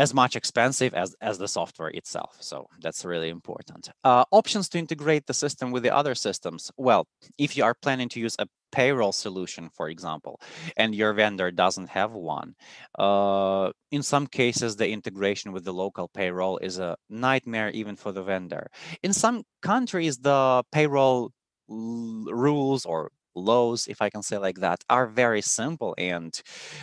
as 0.00 0.14
much 0.14 0.34
expensive 0.34 0.94
as, 0.94 1.14
as 1.20 1.36
the 1.36 1.46
software 1.46 1.90
itself. 1.90 2.38
So 2.40 2.66
that's 2.80 3.04
really 3.04 3.28
important. 3.28 3.90
Uh, 4.02 4.24
options 4.32 4.66
to 4.70 4.78
integrate 4.78 5.26
the 5.26 5.34
system 5.34 5.70
with 5.72 5.82
the 5.82 5.94
other 5.94 6.14
systems. 6.14 6.72
Well, 6.78 7.06
if 7.36 7.54
you 7.54 7.64
are 7.64 7.74
planning 7.74 8.08
to 8.10 8.18
use 8.18 8.34
a 8.38 8.46
payroll 8.72 9.12
solution, 9.12 9.68
for 9.68 9.90
example, 9.90 10.40
and 10.78 10.94
your 10.94 11.12
vendor 11.12 11.50
doesn't 11.50 11.90
have 11.90 12.12
one, 12.12 12.54
uh, 12.98 13.72
in 13.90 14.02
some 14.02 14.26
cases, 14.26 14.76
the 14.76 14.88
integration 14.88 15.52
with 15.52 15.64
the 15.64 15.74
local 15.74 16.08
payroll 16.08 16.56
is 16.58 16.78
a 16.78 16.96
nightmare 17.10 17.68
even 17.70 17.94
for 17.94 18.10
the 18.10 18.22
vendor. 18.22 18.68
In 19.02 19.12
some 19.12 19.42
countries, 19.60 20.16
the 20.16 20.64
payroll 20.72 21.30
rules 21.68 22.86
or 22.86 23.10
laws, 23.34 23.86
if 23.86 24.00
I 24.00 24.08
can 24.08 24.22
say 24.22 24.38
like 24.38 24.60
that, 24.60 24.82
are 24.88 25.06
very 25.06 25.42
simple 25.42 25.94
and 25.98 26.32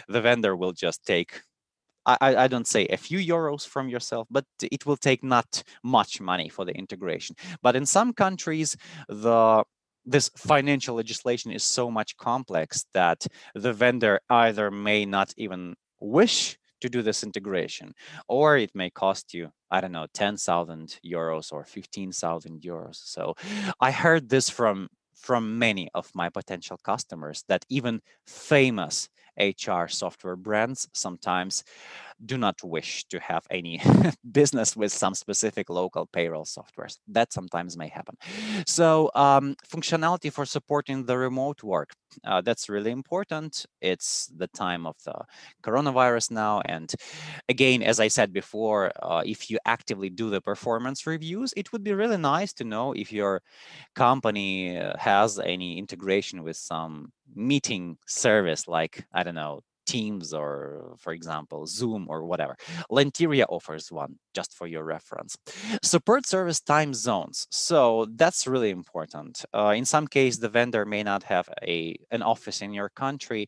the 0.08 0.22
vendor 0.22 0.56
will 0.56 0.72
just 0.72 1.04
take 1.04 1.42
I, 2.08 2.36
I 2.46 2.48
don't 2.48 2.68
say 2.68 2.86
a 2.88 2.98
few 2.98 3.20
euros 3.20 3.68
from 3.68 3.90
yourself, 3.90 4.28
but 4.32 4.46
it 4.62 4.86
will 4.86 4.98
take 4.98 5.24
not 5.24 5.64
much 5.84 6.22
money 6.22 6.50
for 6.50 6.64
the 6.66 6.72
integration. 6.72 7.36
But 7.62 7.76
in 7.76 7.86
some 7.86 8.14
countries, 8.14 8.78
the 9.10 9.64
this 10.10 10.32
financial 10.38 10.96
legislation 10.96 11.52
is 11.52 11.64
so 11.64 11.92
much 11.92 12.16
complex 12.16 12.86
that 12.94 13.28
the 13.54 13.74
vendor 13.74 14.22
either 14.30 14.72
may 14.72 15.06
not 15.06 15.34
even 15.36 15.76
wish 16.00 16.58
to 16.80 16.90
do 16.90 17.02
this 17.02 17.24
integration, 17.24 17.94
or 18.30 18.58
it 18.58 18.72
may 18.74 18.90
cost 18.90 19.34
you, 19.34 19.52
I 19.70 19.82
don't 19.82 19.92
know, 19.92 20.08
10,000 20.14 21.00
euros 21.06 21.52
or 21.52 21.66
15,000 21.66 22.62
euros. 22.62 22.96
So 22.96 23.36
I 23.82 23.92
heard 23.92 24.30
this 24.30 24.50
from 24.50 24.88
from 25.16 25.58
many 25.58 25.90
of 25.96 26.12
my 26.14 26.30
potential 26.30 26.78
customers 26.84 27.44
that 27.48 27.66
even 27.70 28.00
famous 28.28 29.10
HR 29.38 29.88
software 29.88 30.36
brands 30.36 30.88
sometimes 30.94 31.64
do 32.26 32.38
not 32.38 32.64
wish 32.64 33.06
to 33.06 33.20
have 33.20 33.46
any 33.50 33.82
business 34.32 34.76
with 34.76 34.92
some 34.92 35.14
specific 35.14 35.70
local 35.70 36.06
payroll 36.06 36.46
softwares. 36.46 36.98
That 37.08 37.32
sometimes 37.34 37.78
may 37.78 37.88
happen. 37.88 38.16
So 38.66 39.12
um, 39.16 39.56
functionality 39.68 40.32
for 40.32 40.46
supporting 40.46 41.06
the 41.06 41.18
remote 41.18 41.64
work, 41.64 41.92
uh, 42.26 42.42
that's 42.42 42.70
really 42.70 42.92
important. 42.92 43.66
It's 43.82 44.28
the 44.36 44.48
time 44.48 44.86
of 44.86 44.96
the 45.06 45.16
coronavirus 45.64 46.32
now. 46.32 46.62
And 46.66 46.94
again, 47.50 47.84
as 47.84 48.00
I 48.00 48.08
said 48.08 48.34
before, 48.34 48.92
uh, 49.02 49.24
if 49.26 49.50
you 49.50 49.60
actively 49.66 50.10
do 50.10 50.30
the 50.30 50.42
performance 50.42 51.06
reviews, 51.06 51.54
it 51.56 51.72
would 51.72 51.84
be 51.84 51.94
really 51.94 52.18
nice 52.18 52.54
to 52.54 52.64
know 52.64 52.94
if 52.94 53.12
your 53.12 53.42
company 53.96 54.78
uh, 54.78 54.94
has 54.98 55.40
any 55.40 55.78
integration 55.78 56.44
with 56.44 56.58
some 56.58 57.12
meeting 57.36 57.98
service 58.08 58.68
like, 58.68 59.06
I 59.14 59.24
don't 59.24 59.36
know, 59.36 59.62
Teams 59.88 60.34
or, 60.34 60.96
for 61.00 61.14
example, 61.14 61.66
Zoom 61.66 62.06
or 62.10 62.26
whatever. 62.26 62.56
Lanteria 62.92 63.46
offers 63.50 63.92
one, 63.92 64.20
just 64.36 64.54
for 64.54 64.68
your 64.68 64.84
reference. 64.84 65.38
Support 65.82 66.28
service 66.28 66.60
time 66.60 66.94
zones. 66.94 67.48
So 67.50 68.08
that's 68.16 68.46
really 68.46 68.70
important. 68.70 69.44
Uh, 69.54 69.74
in 69.76 69.86
some 69.86 70.08
case, 70.08 70.38
the 70.38 70.50
vendor 70.50 70.86
may 70.86 71.04
not 71.04 71.24
have 71.24 71.50
a 71.64 71.96
an 72.12 72.22
office 72.22 72.62
in 72.62 72.74
your 72.74 72.90
country. 72.90 73.48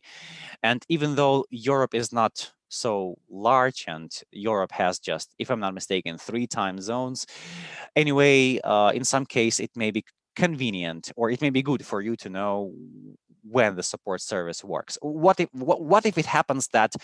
And 0.62 0.82
even 0.88 1.14
though 1.14 1.44
Europe 1.50 1.94
is 1.94 2.12
not 2.12 2.50
so 2.70 3.16
large 3.28 3.84
and 3.88 4.10
Europe 4.30 4.72
has 4.72 4.98
just, 4.98 5.34
if 5.38 5.50
I'm 5.50 5.60
not 5.60 5.74
mistaken, 5.74 6.16
three 6.18 6.46
time 6.46 6.80
zones. 6.80 7.26
Anyway, 7.96 8.60
uh, 8.64 8.92
in 8.94 9.04
some 9.04 9.26
case, 9.26 9.60
it 9.60 9.70
may 9.76 9.90
be 9.90 10.04
convenient 10.36 11.12
or 11.16 11.30
it 11.30 11.40
may 11.40 11.50
be 11.50 11.62
good 11.62 11.84
for 11.84 12.00
you 12.00 12.16
to 12.16 12.28
know 12.30 12.72
when 13.42 13.76
the 13.76 13.82
support 13.82 14.20
service 14.20 14.64
works. 14.64 14.98
What 15.02 15.40
if 15.40 15.48
what, 15.52 15.82
what 15.82 16.06
if 16.06 16.18
it 16.18 16.26
happens 16.26 16.68
that 16.68 16.94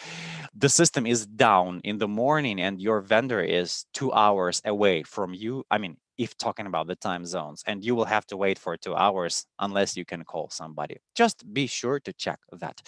the 0.54 0.68
system 0.68 1.06
is 1.06 1.26
down 1.26 1.80
in 1.84 1.98
the 1.98 2.08
morning 2.08 2.60
and 2.60 2.80
your 2.80 3.00
vendor 3.00 3.40
is 3.40 3.86
two 3.92 4.12
hours 4.12 4.62
away 4.64 5.02
from 5.02 5.34
you? 5.34 5.64
I 5.70 5.78
mean, 5.78 5.96
if 6.18 6.36
talking 6.38 6.66
about 6.66 6.86
the 6.86 6.96
time 6.96 7.24
zones 7.26 7.62
and 7.66 7.84
you 7.84 7.94
will 7.94 8.04
have 8.04 8.26
to 8.26 8.36
wait 8.36 8.58
for 8.58 8.76
two 8.76 8.94
hours 8.94 9.46
unless 9.58 9.96
you 9.96 10.04
can 10.04 10.24
call 10.24 10.48
somebody. 10.50 10.96
Just 11.14 11.52
be 11.52 11.66
sure 11.66 12.00
to 12.00 12.12
check 12.12 12.40
that. 12.52 12.82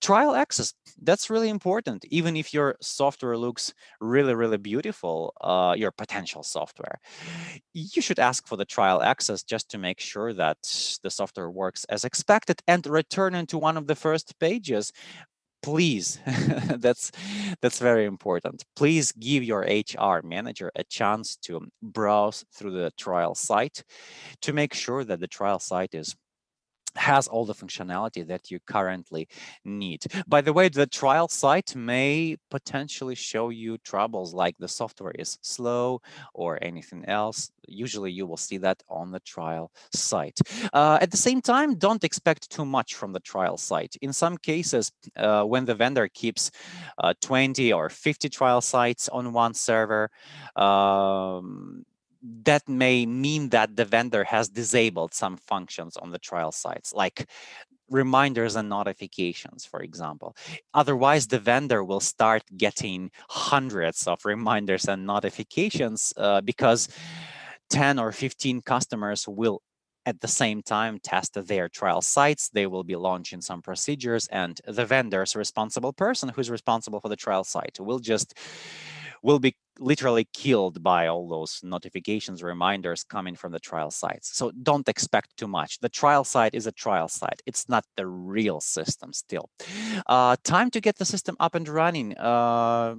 Trial 0.00 0.34
access 0.34 0.74
that's 1.02 1.30
really 1.30 1.48
important 1.48 2.04
even 2.10 2.36
if 2.36 2.52
your 2.52 2.76
software 2.80 3.36
looks 3.36 3.72
really 4.00 4.34
really 4.34 4.58
beautiful 4.58 5.32
uh, 5.40 5.74
your 5.76 5.90
potential 5.90 6.42
software. 6.42 6.98
You 7.72 8.02
should 8.02 8.18
ask 8.18 8.46
for 8.46 8.56
the 8.56 8.64
trial 8.64 9.02
access 9.02 9.42
just 9.42 9.70
to 9.70 9.78
make 9.78 10.00
sure 10.00 10.32
that 10.34 10.58
the 11.02 11.10
software 11.10 11.50
works 11.50 11.84
as 11.84 12.04
expected 12.04 12.62
and 12.66 12.86
return 12.86 13.34
into 13.34 13.58
one 13.58 13.76
of 13.76 13.86
the 13.86 13.94
first 13.94 14.38
pages 14.38 14.92
please 15.62 16.18
that's 16.78 17.10
that's 17.60 17.78
very 17.78 18.06
important. 18.06 18.64
Please 18.76 19.12
give 19.12 19.44
your 19.44 19.62
hr 19.62 20.20
manager 20.24 20.70
a 20.76 20.84
chance 20.84 21.36
to 21.36 21.60
browse 21.82 22.44
through 22.54 22.72
the 22.72 22.90
trial 22.98 23.34
site 23.34 23.84
to 24.42 24.52
make 24.52 24.74
sure 24.74 25.04
that 25.04 25.20
the 25.20 25.28
trial 25.28 25.58
site 25.58 25.94
is 25.94 26.16
has 26.96 27.28
all 27.28 27.44
the 27.44 27.54
functionality 27.54 28.26
that 28.26 28.50
you 28.50 28.58
currently 28.66 29.28
need. 29.64 30.04
By 30.26 30.40
the 30.40 30.52
way, 30.52 30.68
the 30.68 30.86
trial 30.86 31.28
site 31.28 31.74
may 31.74 32.36
potentially 32.50 33.14
show 33.14 33.48
you 33.48 33.78
troubles 33.78 34.34
like 34.34 34.56
the 34.58 34.68
software 34.68 35.12
is 35.18 35.38
slow 35.42 36.00
or 36.34 36.58
anything 36.62 37.04
else. 37.06 37.50
Usually 37.66 38.10
you 38.10 38.26
will 38.26 38.36
see 38.36 38.58
that 38.58 38.82
on 38.88 39.10
the 39.10 39.20
trial 39.20 39.70
site. 39.92 40.38
Uh, 40.72 40.98
at 41.00 41.10
the 41.10 41.16
same 41.16 41.40
time, 41.40 41.76
don't 41.76 42.04
expect 42.04 42.50
too 42.50 42.64
much 42.64 42.94
from 42.94 43.12
the 43.12 43.20
trial 43.20 43.56
site. 43.56 43.96
In 44.02 44.12
some 44.12 44.36
cases, 44.36 44.92
uh, 45.16 45.44
when 45.44 45.64
the 45.64 45.74
vendor 45.74 46.08
keeps 46.08 46.50
uh, 46.98 47.14
20 47.20 47.72
or 47.72 47.88
50 47.88 48.28
trial 48.28 48.60
sites 48.60 49.08
on 49.08 49.32
one 49.32 49.54
server, 49.54 50.10
um, 50.56 51.84
that 52.22 52.68
may 52.68 53.06
mean 53.06 53.48
that 53.50 53.76
the 53.76 53.84
vendor 53.84 54.24
has 54.24 54.48
disabled 54.48 55.14
some 55.14 55.36
functions 55.36 55.96
on 55.96 56.10
the 56.10 56.18
trial 56.18 56.52
sites, 56.52 56.92
like 56.92 57.28
reminders 57.88 58.56
and 58.56 58.68
notifications, 58.68 59.64
for 59.64 59.80
example. 59.82 60.36
Otherwise, 60.74 61.26
the 61.26 61.38
vendor 61.38 61.82
will 61.82 62.00
start 62.00 62.42
getting 62.56 63.10
hundreds 63.28 64.06
of 64.06 64.24
reminders 64.24 64.86
and 64.86 65.06
notifications 65.06 66.12
uh, 66.16 66.40
because 66.40 66.88
10 67.70 67.98
or 67.98 68.12
15 68.12 68.62
customers 68.62 69.26
will 69.26 69.62
at 70.06 70.20
the 70.20 70.28
same 70.28 70.62
time 70.62 70.98
test 71.02 71.34
their 71.34 71.68
trial 71.68 72.00
sites 72.00 72.48
they 72.48 72.66
will 72.66 72.82
be 72.82 72.96
launching 72.96 73.40
some 73.42 73.60
procedures 73.60 74.26
and 74.28 74.58
the 74.66 74.84
vendor's 74.84 75.36
responsible 75.36 75.92
person 75.92 76.30
who's 76.30 76.50
responsible 76.50 77.00
for 77.00 77.10
the 77.10 77.16
trial 77.16 77.44
site 77.44 77.78
will 77.78 77.98
just 77.98 78.34
will 79.22 79.38
be 79.38 79.54
literally 79.80 80.28
killed 80.32 80.82
by 80.82 81.06
all 81.08 81.28
those 81.28 81.60
notifications, 81.62 82.42
reminders 82.42 83.02
coming 83.02 83.34
from 83.34 83.52
the 83.52 83.58
trial 83.58 83.90
sites. 83.90 84.36
So 84.36 84.52
don't 84.62 84.88
expect 84.88 85.36
too 85.36 85.48
much. 85.48 85.80
The 85.80 85.88
trial 85.88 86.24
site 86.24 86.54
is 86.54 86.66
a 86.66 86.72
trial 86.72 87.08
site. 87.08 87.42
It's 87.46 87.68
not 87.68 87.84
the 87.96 88.06
real 88.06 88.60
system 88.60 89.12
still. 89.12 89.48
Uh, 90.06 90.36
time 90.44 90.70
to 90.70 90.80
get 90.80 90.98
the 90.98 91.04
system 91.04 91.36
up 91.40 91.54
and 91.54 91.68
running. 91.68 92.16
Uh, 92.16 92.96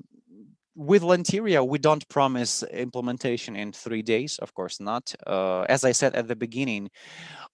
with 0.75 1.01
Lanteria, 1.01 1.67
we 1.67 1.77
don't 1.77 2.07
promise 2.07 2.63
implementation 2.63 3.55
in 3.55 3.73
three 3.73 4.01
days, 4.01 4.39
of 4.39 4.53
course 4.53 4.79
not. 4.79 5.13
Uh, 5.27 5.61
as 5.63 5.83
I 5.83 5.91
said 5.91 6.15
at 6.15 6.27
the 6.27 6.35
beginning, 6.35 6.89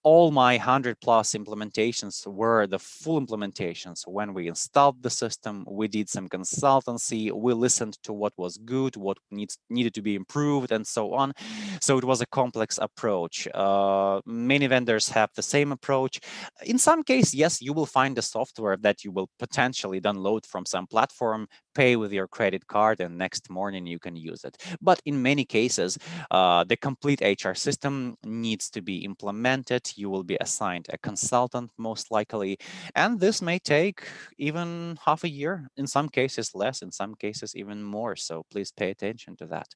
all 0.04 0.30
my 0.30 0.56
100 0.56 1.00
plus 1.00 1.32
implementations 1.32 2.26
were 2.26 2.66
the 2.66 2.78
full 2.78 3.20
implementations. 3.20 4.06
When 4.06 4.32
we 4.34 4.46
installed 4.46 5.02
the 5.02 5.10
system, 5.10 5.64
we 5.68 5.88
did 5.88 6.08
some 6.08 6.28
consultancy, 6.28 7.32
we 7.32 7.52
listened 7.54 7.98
to 8.04 8.12
what 8.12 8.32
was 8.36 8.56
good, 8.58 8.96
what 8.96 9.18
needs 9.32 9.58
needed 9.68 9.94
to 9.94 10.02
be 10.02 10.14
improved, 10.14 10.70
and 10.70 10.86
so 10.86 11.12
on. 11.12 11.32
So 11.80 11.98
it 11.98 12.04
was 12.04 12.20
a 12.20 12.26
complex 12.26 12.78
approach. 12.80 13.48
Uh, 13.52 14.20
many 14.24 14.66
vendors 14.68 15.08
have 15.08 15.30
the 15.34 15.42
same 15.42 15.72
approach. 15.72 16.20
In 16.64 16.78
some 16.78 17.02
case, 17.02 17.34
yes, 17.34 17.60
you 17.60 17.72
will 17.72 17.86
find 17.86 18.16
the 18.16 18.22
software 18.22 18.76
that 18.78 19.04
you 19.04 19.10
will 19.10 19.28
potentially 19.38 20.00
download 20.00 20.46
from 20.46 20.64
some 20.64 20.86
platform, 20.86 21.48
pay 21.74 21.96
with 21.96 22.12
your 22.12 22.28
credit 22.28 22.66
card, 22.68 23.00
and 23.00 23.07
next 23.08 23.50
morning 23.50 23.86
you 23.86 23.98
can 23.98 24.16
use 24.16 24.44
it. 24.44 24.56
But 24.80 25.00
in 25.04 25.22
many 25.22 25.44
cases, 25.44 25.98
uh, 26.30 26.64
the 26.64 26.76
complete 26.76 27.20
HR 27.20 27.54
system 27.54 28.16
needs 28.24 28.70
to 28.70 28.82
be 28.82 28.98
implemented 29.04 29.78
you 29.96 30.10
will 30.10 30.24
be 30.24 30.36
assigned 30.40 30.86
a 30.90 30.98
consultant 30.98 31.70
most 31.78 32.10
likely. 32.10 32.58
And 32.94 33.20
this 33.20 33.42
may 33.42 33.58
take 33.58 34.02
even 34.38 34.98
half 35.04 35.24
a 35.24 35.28
year, 35.28 35.68
in 35.76 35.86
some 35.86 36.08
cases 36.08 36.54
less, 36.54 36.82
in 36.82 36.90
some 36.92 37.14
cases 37.14 37.54
even 37.56 37.82
more. 37.82 38.16
So 38.16 38.44
please 38.50 38.72
pay 38.72 38.90
attention 38.90 39.36
to 39.36 39.46
that. 39.46 39.68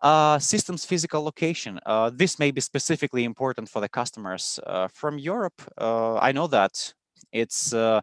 Uh, 0.00 0.38
systems 0.38 0.84
physical 0.84 1.22
location. 1.22 1.78
Uh, 1.86 2.10
this 2.14 2.38
may 2.38 2.50
be 2.50 2.60
specifically 2.60 3.24
important 3.24 3.68
for 3.68 3.80
the 3.80 3.88
customers 3.88 4.58
uh, 4.66 4.88
from 4.88 5.18
Europe. 5.18 5.62
Uh, 5.78 6.16
I 6.16 6.32
know 6.32 6.46
that 6.48 6.94
it's 7.32 7.72
uh, 7.72 8.00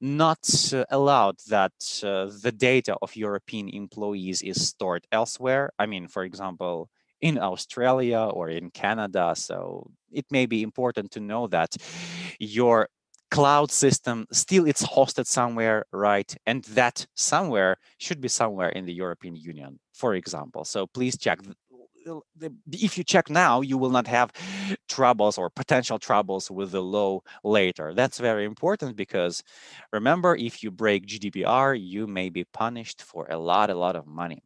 not 0.00 0.38
uh, 0.72 0.84
allowed 0.90 1.36
that 1.48 1.72
uh, 2.02 2.30
the 2.42 2.52
data 2.52 2.96
of 3.02 3.16
European 3.16 3.68
employees 3.68 4.42
is 4.42 4.68
stored 4.68 5.06
elsewhere. 5.12 5.70
I 5.78 5.86
mean, 5.86 6.08
for 6.08 6.24
example, 6.24 6.88
in 7.20 7.38
Australia 7.38 8.20
or 8.20 8.50
in 8.50 8.70
Canada. 8.70 9.34
So 9.36 9.90
it 10.12 10.26
may 10.30 10.46
be 10.46 10.62
important 10.62 11.10
to 11.12 11.20
know 11.20 11.46
that 11.48 11.76
your 12.38 12.88
cloud 13.30 13.70
system, 13.70 14.26
still 14.30 14.66
it's 14.66 14.86
hosted 14.86 15.26
somewhere, 15.26 15.86
right? 15.92 16.32
And 16.46 16.62
that 16.64 17.06
somewhere 17.14 17.78
should 17.98 18.20
be 18.20 18.28
somewhere 18.28 18.68
in 18.68 18.84
the 18.84 18.92
European 18.92 19.34
Union, 19.34 19.80
for 19.92 20.14
example. 20.14 20.64
So 20.64 20.86
please 20.86 21.18
check 21.18 21.40
if 22.72 22.98
you 22.98 23.04
check 23.04 23.30
now, 23.30 23.60
you 23.60 23.78
will 23.78 23.90
not 23.90 24.06
have 24.06 24.32
troubles 24.88 25.38
or 25.38 25.50
potential 25.50 25.98
troubles 25.98 26.50
with 26.50 26.70
the 26.72 26.82
law 26.82 27.20
later. 27.42 27.94
That's 27.94 28.18
very 28.18 28.44
important 28.44 28.96
because 28.96 29.42
remember, 29.92 30.36
if 30.36 30.62
you 30.62 30.70
break 30.70 31.06
GDPR, 31.06 31.78
you 31.80 32.06
may 32.06 32.28
be 32.28 32.44
punished 32.44 33.02
for 33.02 33.26
a 33.30 33.38
lot, 33.38 33.70
a 33.70 33.74
lot 33.74 33.96
of 33.96 34.06
money. 34.06 34.42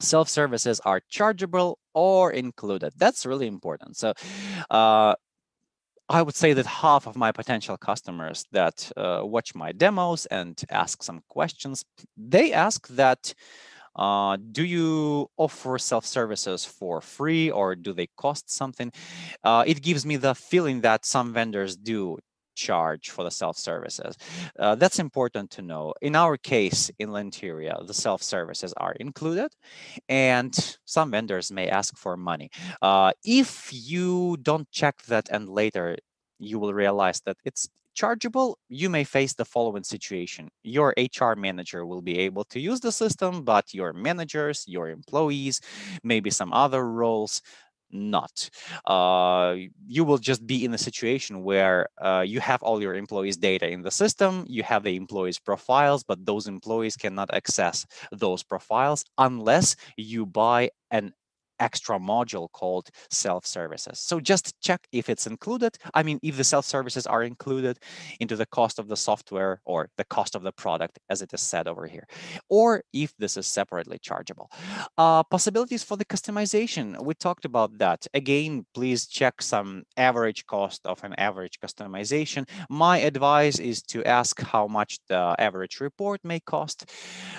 Self-services 0.00 0.80
are 0.84 1.00
chargeable 1.08 1.78
or 1.92 2.32
included. 2.32 2.92
That's 2.96 3.26
really 3.26 3.48
important. 3.48 3.96
So 3.96 4.12
uh, 4.70 5.14
I 6.08 6.22
would 6.22 6.36
say 6.36 6.54
that 6.54 6.64
half 6.66 7.06
of 7.06 7.16
my 7.16 7.32
potential 7.32 7.76
customers 7.76 8.44
that 8.52 8.90
uh, 8.96 9.20
watch 9.24 9.54
my 9.54 9.72
demos 9.72 10.24
and 10.26 10.58
ask 10.70 11.02
some 11.02 11.20
questions, 11.28 11.84
they 12.16 12.52
ask 12.52 12.88
that 12.88 13.34
uh, 13.98 14.36
do 14.52 14.64
you 14.64 15.28
offer 15.36 15.78
self-services 15.78 16.64
for 16.64 17.00
free 17.00 17.50
or 17.50 17.74
do 17.74 17.92
they 17.92 18.08
cost 18.16 18.50
something? 18.50 18.92
Uh, 19.44 19.64
it 19.66 19.82
gives 19.82 20.06
me 20.06 20.16
the 20.16 20.34
feeling 20.34 20.80
that 20.82 21.04
some 21.04 21.32
vendors 21.32 21.76
do 21.76 22.18
charge 22.54 23.10
for 23.10 23.22
the 23.24 23.30
self-services. 23.30 24.16
Uh, 24.58 24.74
that's 24.74 24.98
important 24.98 25.50
to 25.50 25.62
know. 25.62 25.94
In 26.02 26.16
our 26.16 26.36
case, 26.36 26.90
in 26.98 27.10
Lanteria, 27.10 27.86
the 27.86 27.94
self-services 27.94 28.74
are 28.76 28.92
included 28.92 29.52
and 30.08 30.76
some 30.84 31.10
vendors 31.12 31.52
may 31.52 31.68
ask 31.68 31.96
for 31.96 32.16
money. 32.16 32.50
Uh, 32.82 33.12
if 33.24 33.70
you 33.72 34.36
don't 34.42 34.68
check 34.70 35.02
that 35.02 35.28
and 35.30 35.48
later 35.48 35.96
you 36.38 36.58
will 36.58 36.74
realize 36.74 37.20
that 37.26 37.36
it's 37.44 37.68
chargeable, 37.98 38.58
you 38.68 38.88
may 38.88 39.04
face 39.04 39.34
the 39.34 39.44
following 39.44 39.84
situation. 39.84 40.48
Your 40.62 40.94
HR 40.96 41.34
manager 41.34 41.84
will 41.84 42.02
be 42.02 42.16
able 42.26 42.44
to 42.52 42.60
use 42.60 42.80
the 42.80 42.92
system, 42.92 43.42
but 43.42 43.74
your 43.74 43.92
managers, 43.92 44.64
your 44.68 44.88
employees, 44.88 45.60
maybe 46.04 46.30
some 46.30 46.52
other 46.52 46.82
roles, 47.02 47.42
not. 47.90 48.50
Uh, 48.84 49.56
you 49.86 50.04
will 50.04 50.18
just 50.18 50.46
be 50.46 50.64
in 50.64 50.74
a 50.74 50.78
situation 50.88 51.42
where 51.42 51.88
uh, 52.00 52.24
you 52.32 52.38
have 52.40 52.62
all 52.62 52.80
your 52.80 52.94
employees' 52.94 53.36
data 53.36 53.66
in 53.68 53.82
the 53.82 53.90
system, 53.90 54.44
you 54.46 54.62
have 54.62 54.82
the 54.84 54.94
employees' 54.94 55.38
profiles, 55.38 56.04
but 56.04 56.24
those 56.24 56.46
employees 56.46 56.96
cannot 56.96 57.32
access 57.32 57.86
those 58.12 58.42
profiles 58.42 59.04
unless 59.16 59.74
you 59.96 60.26
buy 60.26 60.70
an 60.90 61.12
extra 61.60 61.98
module 61.98 62.50
called 62.52 62.88
self-services. 63.10 63.98
So 63.98 64.20
just 64.20 64.60
check 64.60 64.86
if 64.92 65.08
it's 65.08 65.26
included. 65.26 65.76
I 65.94 66.02
mean, 66.02 66.18
if 66.22 66.36
the 66.36 66.44
self-services 66.44 67.06
are 67.06 67.22
included 67.22 67.78
into 68.20 68.36
the 68.36 68.46
cost 68.46 68.78
of 68.78 68.88
the 68.88 68.96
software 68.96 69.60
or 69.64 69.88
the 69.96 70.04
cost 70.04 70.34
of 70.34 70.42
the 70.42 70.52
product, 70.52 70.98
as 71.08 71.22
it 71.22 71.32
is 71.32 71.40
said 71.40 71.68
over 71.68 71.86
here, 71.86 72.06
or 72.48 72.82
if 72.92 73.14
this 73.18 73.36
is 73.36 73.46
separately 73.46 73.98
chargeable. 73.98 74.50
Uh, 74.96 75.22
possibilities 75.22 75.82
for 75.82 75.96
the 75.96 76.04
customization. 76.04 77.02
We 77.02 77.14
talked 77.14 77.44
about 77.44 77.78
that. 77.78 78.06
Again, 78.14 78.66
please 78.74 79.06
check 79.06 79.42
some 79.42 79.84
average 79.96 80.46
cost 80.46 80.80
of 80.84 81.02
an 81.04 81.14
average 81.14 81.60
customization. 81.60 82.48
My 82.68 82.98
advice 82.98 83.58
is 83.58 83.82
to 83.82 84.04
ask 84.04 84.40
how 84.40 84.66
much 84.66 84.98
the 85.08 85.34
average 85.38 85.80
report 85.80 86.20
may 86.24 86.40
cost, 86.40 86.90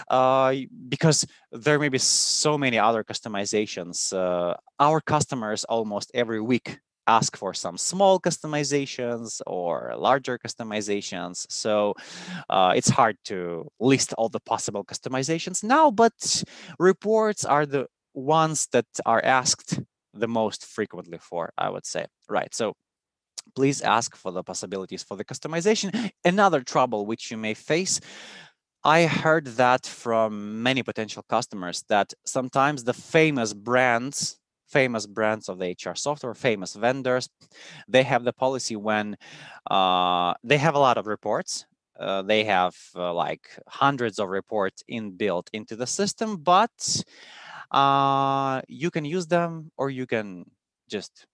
uh, 0.09 0.55
because 0.87 1.25
there 1.51 1.79
may 1.79 1.89
be 1.89 1.97
so 1.97 2.57
many 2.57 2.77
other 2.77 3.03
customizations 3.03 4.08
uh, 4.13 4.55
our 4.79 5.01
customers 5.01 5.63
almost 5.65 6.11
every 6.13 6.41
week 6.41 6.79
ask 7.07 7.35
for 7.35 7.53
some 7.53 7.77
small 7.77 8.19
customizations 8.19 9.41
or 9.47 9.93
larger 9.97 10.37
customizations. 10.37 11.45
So 11.49 11.95
uh, 12.49 12.73
it's 12.75 12.89
hard 12.89 13.17
to 13.25 13.67
list 13.79 14.13
all 14.13 14.29
the 14.29 14.39
possible 14.39 14.83
customizations 14.85 15.63
now, 15.63 15.91
but 15.91 16.43
reports 16.77 17.43
are 17.45 17.65
the 17.65 17.87
ones 18.13 18.67
that 18.73 18.85
are 19.05 19.23
asked 19.23 19.79
the 20.13 20.27
most 20.27 20.65
frequently 20.65 21.17
for, 21.17 21.51
I 21.57 21.69
would 21.69 21.85
say. 21.85 22.05
Right. 22.29 22.53
So 22.53 22.73
please 23.55 23.81
ask 23.81 24.15
for 24.15 24.31
the 24.31 24.43
possibilities 24.43 25.03
for 25.03 25.15
the 25.17 25.25
customization. 25.25 26.11
Another 26.23 26.61
trouble 26.61 27.05
which 27.05 27.31
you 27.31 27.37
may 27.37 27.53
face 27.53 27.99
I 28.83 29.05
heard 29.07 29.45
that 29.57 29.85
from 29.85 30.63
many 30.63 30.83
potential 30.83 31.23
customers 31.29 31.83
that 31.89 32.13
sometimes 32.25 32.83
the 32.83 32.93
famous 32.93 33.53
brands, 33.53 34.39
famous 34.67 35.05
brands 35.05 35.49
of 35.49 35.59
the 35.59 35.65
HR 35.65 35.95
software, 35.95 36.33
famous 36.33 36.75
vendors, 36.75 37.29
they 37.87 38.03
have 38.03 38.23
the 38.23 38.33
policy 38.33 38.75
when 38.75 39.17
uh, 39.69 40.33
they 40.43 40.57
have 40.57 40.75
a 40.75 40.79
lot 40.79 40.97
of 40.97 41.07
reports. 41.07 41.65
Uh, 41.99 42.21
they 42.21 42.45
have 42.45 42.75
uh, 42.95 43.13
like 43.13 43.49
hundreds 43.67 44.19
of 44.19 44.29
reports 44.29 44.81
inbuilt 44.89 45.47
into 45.51 45.75
the 45.75 45.87
system, 45.87 46.37
but 46.37 47.03
uh, 47.71 48.61
you 48.67 48.91
can 48.91 49.05
use 49.05 49.27
them 49.27 49.71
or 49.77 49.89
you 49.89 50.07
can 50.07 50.45
just 50.89 51.25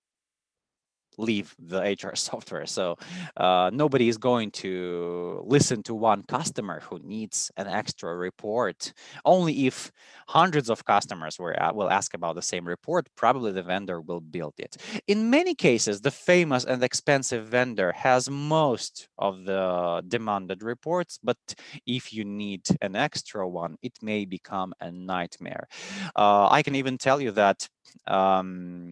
leave 1.18 1.56
the 1.60 1.82
HR 1.82 2.16
software. 2.30 2.66
So 2.66 2.98
uh, 3.38 3.70
nobody 3.74 4.08
is 4.10 4.18
going 4.18 4.52
to 4.52 5.44
listen 5.46 5.84
to 5.84 5.94
one 5.96 6.24
customer 6.24 6.82
who 6.82 7.00
needs 7.00 7.52
an 7.58 7.68
extra 7.68 8.16
report. 8.16 8.94
Only 9.24 9.68
if 9.68 9.92
hundreds 10.28 10.70
of 10.70 10.86
customers 10.86 11.40
were, 11.40 11.62
uh, 11.62 11.74
will 11.74 11.90
ask 11.90 12.14
about 12.14 12.36
the 12.36 12.42
same 12.42 12.68
report, 12.68 13.08
probably 13.16 13.52
the 13.52 13.64
vendor 13.64 14.02
will 14.02 14.22
build 14.22 14.54
it. 14.58 14.78
In 15.08 15.30
many 15.30 15.54
cases, 15.56 16.02
the 16.02 16.12
famous 16.12 16.66
and 16.66 16.84
expensive 16.84 17.48
vendor 17.48 17.92
has 17.92 18.30
most 18.30 19.08
of 19.18 19.46
the 19.46 20.04
demanded 20.08 20.64
reports, 20.64 21.20
but 21.24 21.38
if 21.86 22.14
you 22.14 22.26
need 22.26 22.62
an 22.82 22.96
extra 22.96 23.48
one, 23.48 23.78
it 23.82 23.94
may 24.02 24.26
become 24.26 24.74
a 24.82 24.92
nightmare. 24.92 25.68
Uh, 26.16 26.48
I 26.50 26.64
can 26.64 26.76
even 26.76 26.98
tell 26.98 27.22
you 27.22 27.32
that 27.32 27.68
um, 28.08 28.85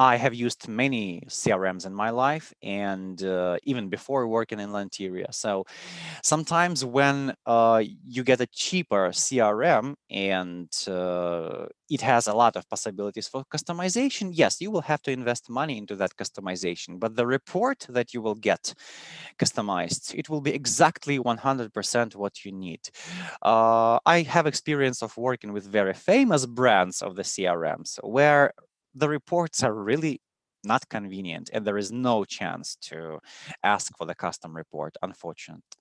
I 0.00 0.16
have 0.16 0.32
used 0.34 0.66
many 0.66 1.22
CRMs 1.28 1.84
in 1.84 1.92
my 1.94 2.08
life 2.08 2.54
and 2.62 3.22
uh, 3.22 3.58
even 3.64 3.90
before 3.90 4.26
working 4.26 4.58
in 4.58 4.70
Lanteria. 4.70 5.34
So 5.34 5.66
sometimes 6.24 6.84
when 6.84 7.34
uh, 7.44 7.82
you 8.06 8.24
get 8.24 8.40
a 8.40 8.46
cheaper 8.46 9.12
CRM 9.12 9.96
and 10.10 10.70
uh, 10.88 11.66
it 11.90 12.00
has 12.00 12.28
a 12.28 12.34
lot 12.34 12.56
of 12.56 12.66
possibilities 12.70 13.28
for 13.28 13.44
customization, 13.54 14.30
yes, 14.32 14.60
you 14.62 14.70
will 14.70 14.80
have 14.92 15.02
to 15.02 15.10
invest 15.12 15.50
money 15.50 15.76
into 15.76 15.94
that 15.96 16.16
customization. 16.16 16.98
But 16.98 17.16
the 17.16 17.26
report 17.26 17.86
that 17.90 18.14
you 18.14 18.22
will 18.22 18.36
get 18.36 18.72
customized, 19.38 20.14
it 20.14 20.30
will 20.30 20.40
be 20.40 20.52
exactly 20.54 21.18
100% 21.18 22.16
what 22.16 22.44
you 22.44 22.52
need. 22.52 22.88
Uh, 23.42 23.98
I 24.06 24.22
have 24.22 24.46
experience 24.46 25.02
of 25.02 25.16
working 25.16 25.52
with 25.52 25.66
very 25.66 25.94
famous 25.94 26.46
brands 26.46 27.02
of 27.02 27.16
the 27.16 27.24
CRMs 27.24 27.98
where 28.02 28.52
the 28.94 29.08
reports 29.08 29.62
are 29.62 29.74
really 29.74 30.20
not 30.64 30.88
convenient 30.88 31.50
and 31.52 31.66
there 31.66 31.78
is 31.78 31.90
no 31.92 32.24
chance 32.24 32.76
to 32.82 33.18
ask 33.64 33.96
for 33.96 34.06
the 34.06 34.14
custom 34.14 34.56
report, 34.56 34.96
unfortunately. 35.02 35.79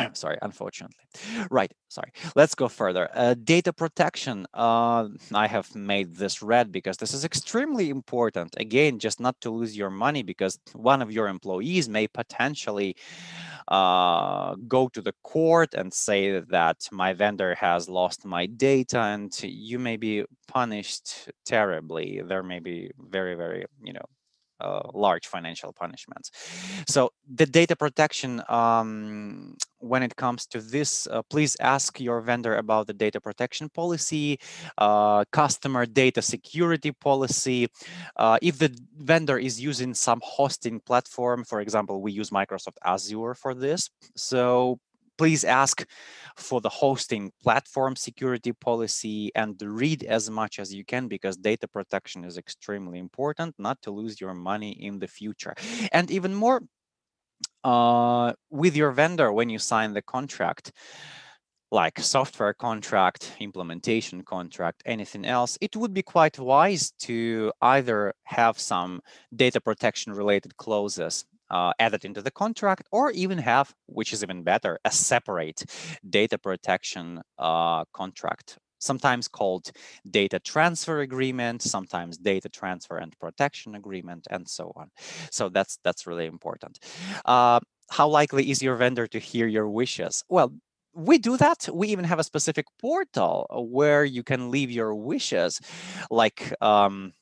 sorry, 0.14 0.38
unfortunately. 0.42 1.04
Right, 1.50 1.72
sorry. 1.88 2.12
Let's 2.34 2.54
go 2.54 2.68
further. 2.68 3.08
Uh, 3.14 3.34
data 3.34 3.72
protection. 3.72 4.46
Uh, 4.54 5.08
I 5.32 5.46
have 5.46 5.74
made 5.74 6.16
this 6.16 6.42
red 6.42 6.72
because 6.72 6.96
this 6.96 7.14
is 7.14 7.24
extremely 7.24 7.90
important. 7.90 8.54
Again, 8.58 8.98
just 8.98 9.20
not 9.20 9.40
to 9.42 9.50
lose 9.50 9.76
your 9.76 9.90
money 9.90 10.22
because 10.22 10.58
one 10.72 11.02
of 11.02 11.12
your 11.12 11.28
employees 11.28 11.88
may 11.88 12.06
potentially 12.06 12.96
uh, 13.68 14.54
go 14.66 14.88
to 14.88 15.00
the 15.00 15.14
court 15.22 15.74
and 15.74 15.92
say 15.92 16.40
that 16.40 16.88
my 16.90 17.12
vendor 17.12 17.54
has 17.54 17.88
lost 17.88 18.24
my 18.24 18.46
data 18.46 19.00
and 19.00 19.36
you 19.42 19.78
may 19.78 19.96
be 19.96 20.24
punished 20.48 21.30
terribly. 21.44 22.22
There 22.24 22.42
may 22.42 22.58
be 22.58 22.90
very, 22.98 23.34
very, 23.34 23.64
you 23.82 23.92
know, 23.92 24.06
uh, 24.60 24.82
large 24.94 25.26
financial 25.26 25.72
punishments. 25.72 26.30
So 26.86 27.10
the 27.32 27.46
data 27.46 27.76
protection, 27.76 28.42
um, 28.48 29.56
when 29.78 30.02
it 30.02 30.16
comes 30.16 30.46
to 30.46 30.60
this, 30.60 31.06
uh, 31.06 31.22
please 31.22 31.56
ask 31.60 32.00
your 32.00 32.20
vendor 32.20 32.56
about 32.56 32.86
the 32.86 32.92
data 32.92 33.20
protection 33.20 33.68
policy, 33.68 34.38
uh, 34.78 35.24
customer 35.32 35.86
data 35.86 36.22
security 36.22 36.92
policy. 36.92 37.68
Uh, 38.16 38.38
if 38.42 38.58
the 38.58 38.76
vendor 38.98 39.38
is 39.38 39.60
using 39.60 39.94
some 39.94 40.20
hosting 40.22 40.80
platform, 40.80 41.44
for 41.44 41.60
example, 41.60 42.02
we 42.02 42.12
use 42.12 42.30
Microsoft 42.30 42.76
Azure 42.84 43.34
for 43.34 43.54
this. 43.54 43.90
So 44.16 44.78
please 45.20 45.44
ask 45.44 45.86
for 46.34 46.62
the 46.62 46.70
hosting 46.70 47.30
platform 47.42 47.94
security 47.94 48.52
policy 48.54 49.30
and 49.34 49.60
read 49.60 50.02
as 50.04 50.30
much 50.30 50.58
as 50.58 50.72
you 50.72 50.82
can 50.82 51.08
because 51.08 51.36
data 51.36 51.68
protection 51.68 52.24
is 52.24 52.38
extremely 52.38 52.98
important 52.98 53.54
not 53.58 53.76
to 53.82 53.90
lose 53.90 54.18
your 54.18 54.32
money 54.32 54.72
in 54.88 54.98
the 54.98 55.06
future. 55.06 55.54
And 55.92 56.10
even 56.10 56.32
more, 56.34 56.62
uh, 57.64 58.32
with 58.48 58.74
your 58.74 58.92
vendor 58.92 59.30
when 59.30 59.50
you 59.50 59.58
sign 59.58 59.92
the 59.92 60.00
contract, 60.00 60.72
like 61.70 62.00
software 62.00 62.54
contract, 62.54 63.32
implementation 63.40 64.22
contract, 64.22 64.82
anything 64.86 65.26
else, 65.26 65.58
it 65.60 65.76
would 65.76 65.92
be 65.92 66.02
quite 66.02 66.38
wise 66.38 66.92
to 67.08 67.52
either 67.60 68.14
have 68.24 68.58
some 68.58 69.02
data 69.36 69.60
protection 69.60 70.14
related 70.14 70.56
clauses 70.56 71.26
uh, 71.50 71.72
added 71.78 72.04
into 72.04 72.22
the 72.22 72.30
contract 72.30 72.88
or 72.92 73.10
even 73.12 73.38
have, 73.38 73.74
which 73.86 74.12
is 74.12 74.22
even 74.22 74.42
better, 74.42 74.78
a 74.84 74.90
separate 74.90 75.64
data 76.08 76.38
protection 76.38 77.20
uh, 77.38 77.84
contract 77.92 78.58
sometimes 78.80 79.28
called 79.28 79.70
data 80.10 80.40
transfer 80.40 81.00
agreement, 81.00 81.62
sometimes 81.62 82.16
data 82.16 82.48
transfer 82.48 82.96
and 82.96 83.18
protection 83.18 83.74
agreement, 83.74 84.26
and 84.30 84.48
so 84.48 84.72
on. 84.74 84.88
So 85.30 85.48
that's 85.48 85.78
that's 85.84 86.06
really 86.06 86.26
important. 86.26 86.78
Uh, 87.24 87.60
how 87.90 88.08
likely 88.08 88.50
is 88.50 88.62
your 88.62 88.76
vendor 88.76 89.06
to 89.08 89.18
hear 89.18 89.46
your 89.46 89.68
wishes? 89.68 90.24
Well, 90.28 90.54
we 90.94 91.18
do 91.18 91.36
that. 91.36 91.68
We 91.72 91.88
even 91.88 92.04
have 92.04 92.18
a 92.18 92.24
specific 92.24 92.66
portal 92.80 93.46
where 93.70 94.04
you 94.04 94.22
can 94.22 94.50
leave 94.50 94.70
your 94.70 94.94
wishes, 94.94 95.60
like 96.10 96.52
um, 96.60 97.12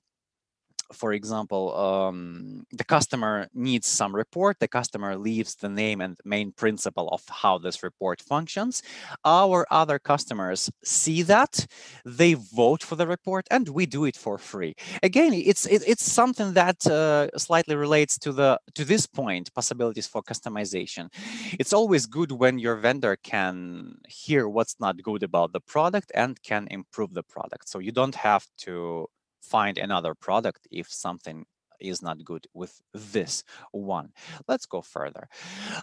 for 0.92 1.12
example, 1.12 1.76
um, 1.76 2.64
the 2.72 2.84
customer 2.84 3.48
needs 3.54 3.86
some 3.86 4.14
report, 4.14 4.58
the 4.58 4.68
customer 4.68 5.16
leaves 5.16 5.54
the 5.54 5.68
name 5.68 6.00
and 6.00 6.16
main 6.24 6.52
principle 6.52 7.08
of 7.08 7.22
how 7.28 7.58
this 7.58 7.82
report 7.82 8.20
functions. 8.20 8.82
Our 9.24 9.66
other 9.70 9.98
customers 9.98 10.70
see 10.84 11.22
that, 11.22 11.66
they 12.04 12.34
vote 12.34 12.82
for 12.82 12.96
the 12.96 13.06
report, 13.06 13.46
and 13.50 13.68
we 13.68 13.86
do 13.86 14.04
it 14.04 14.16
for 14.16 14.38
free. 14.38 14.74
Again, 15.02 15.32
it's 15.34 15.66
it, 15.66 15.82
it's 15.86 16.04
something 16.04 16.54
that 16.54 16.86
uh, 16.86 17.28
slightly 17.36 17.76
relates 17.76 18.18
to 18.20 18.32
the 18.32 18.60
to 18.74 18.84
this 18.84 19.06
point, 19.06 19.52
possibilities 19.54 20.06
for 20.06 20.22
customization. 20.22 21.12
It's 21.58 21.72
always 21.72 22.06
good 22.06 22.32
when 22.32 22.58
your 22.58 22.76
vendor 22.76 23.16
can 23.16 23.98
hear 24.08 24.48
what's 24.48 24.76
not 24.80 25.02
good 25.02 25.22
about 25.22 25.52
the 25.52 25.60
product 25.60 26.12
and 26.14 26.40
can 26.42 26.66
improve 26.70 27.14
the 27.14 27.22
product. 27.22 27.68
So 27.68 27.78
you 27.78 27.92
don't 27.92 28.14
have 28.14 28.46
to 28.58 29.08
find 29.40 29.78
another 29.78 30.14
product 30.14 30.66
if 30.70 30.90
something 30.90 31.44
is 31.80 32.02
not 32.02 32.24
good 32.24 32.46
with 32.54 32.80
this 32.92 33.44
one. 33.72 34.10
Let's 34.46 34.66
go 34.66 34.82
further. 34.82 35.28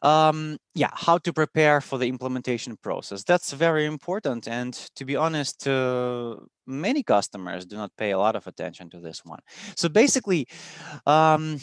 Um, 0.04 0.58
yeah, 0.74 0.92
how 0.94 1.18
to 1.20 1.34
prepare 1.34 1.82
for 1.82 1.98
the 1.98 2.08
implementation 2.08 2.78
process. 2.78 3.24
That's 3.24 3.54
very 3.54 3.86
important. 3.86 4.48
And 4.48 4.74
to 4.96 5.06
be 5.06 5.16
honest, 5.16 5.68
uh, 5.68 6.36
many 6.68 7.04
customers 7.04 7.66
do 7.66 7.76
not 7.78 7.92
pay 7.98 8.12
a 8.12 8.20
lot 8.20 8.36
of 8.36 8.48
attention 8.48 8.90
to 8.92 9.00
this 9.00 9.24
one. 9.24 9.40
So 9.76 9.90
basically, 9.90 10.48
um, 11.06 11.60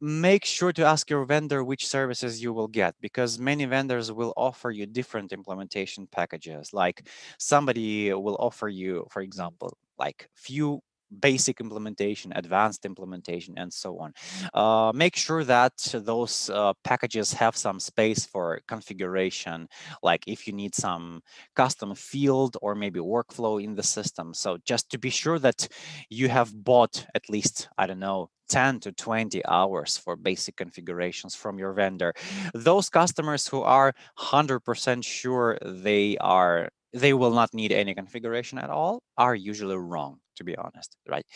make 0.00 0.44
sure 0.44 0.72
to 0.72 0.84
ask 0.84 1.10
your 1.10 1.24
vendor 1.24 1.64
which 1.64 1.86
services 1.86 2.40
you 2.40 2.52
will 2.52 2.68
get 2.68 2.94
because 3.00 3.38
many 3.38 3.64
vendors 3.64 4.12
will 4.12 4.32
offer 4.36 4.70
you 4.70 4.86
different 4.86 5.32
implementation 5.32 6.06
packages 6.06 6.72
like 6.72 7.08
somebody 7.36 8.12
will 8.12 8.36
offer 8.38 8.68
you 8.68 9.04
for 9.10 9.22
example 9.22 9.76
like 9.98 10.28
few 10.34 10.80
basic 11.20 11.60
implementation, 11.60 12.32
advanced 12.34 12.84
implementation, 12.84 13.54
and 13.56 13.72
so 13.72 13.98
on. 13.98 14.12
Uh, 14.54 14.92
make 14.94 15.16
sure 15.16 15.44
that 15.44 15.72
those 15.92 16.50
uh, 16.50 16.72
packages 16.84 17.32
have 17.32 17.56
some 17.56 17.80
space 17.80 18.24
for 18.24 18.60
configuration, 18.68 19.68
like 20.02 20.24
if 20.26 20.46
you 20.46 20.52
need 20.52 20.74
some 20.74 21.20
custom 21.54 21.94
field 21.94 22.56
or 22.62 22.74
maybe 22.74 23.00
workflow 23.00 23.62
in 23.62 23.74
the 23.74 23.82
system. 23.82 24.34
So 24.34 24.58
just 24.64 24.90
to 24.90 24.98
be 24.98 25.10
sure 25.10 25.38
that 25.38 25.68
you 26.10 26.28
have 26.28 26.52
bought 26.64 27.06
at 27.14 27.28
least, 27.28 27.68
I 27.78 27.86
don't 27.86 28.00
know, 28.00 28.30
10 28.48 28.80
to 28.80 28.92
20 28.92 29.44
hours 29.46 29.96
for 29.98 30.16
basic 30.16 30.56
configurations 30.56 31.34
from 31.34 31.58
your 31.58 31.72
vendor. 31.72 32.14
Those 32.54 32.88
customers 32.88 33.46
who 33.46 33.62
are 33.62 33.94
100% 34.18 35.04
sure 35.04 35.58
they 35.62 36.16
are 36.18 36.70
they 36.92 37.12
will 37.12 37.32
not 37.32 37.54
need 37.54 37.72
any 37.72 37.94
configuration 37.94 38.58
at 38.58 38.70
all 38.70 39.02
are 39.16 39.34
usually 39.34 39.76
wrong 39.76 40.18
to 40.38 40.44
be 40.44 40.56
honest, 40.56 40.96
right? 41.08 41.26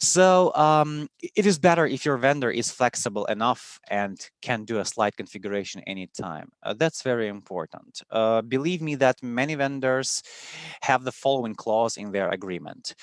So 0.00 0.54
um, 0.54 1.08
it 1.20 1.44
is 1.44 1.58
better 1.58 1.86
if 1.86 2.04
your 2.04 2.16
vendor 2.16 2.50
is 2.50 2.70
flexible 2.70 3.24
enough 3.26 3.80
and 3.90 4.16
can 4.42 4.64
do 4.64 4.78
a 4.78 4.84
slight 4.84 5.16
configuration 5.16 5.82
anytime. 5.86 6.50
Uh, 6.62 6.72
that's 6.72 7.02
very 7.02 7.28
important. 7.28 8.00
Uh, 8.10 8.42
believe 8.42 8.80
me 8.80 8.94
that 8.96 9.22
many 9.22 9.56
vendors 9.56 10.22
have 10.82 11.04
the 11.04 11.12
following 11.12 11.54
clause 11.54 11.96
in 11.96 12.12
their 12.12 12.30
agreement. 12.30 12.94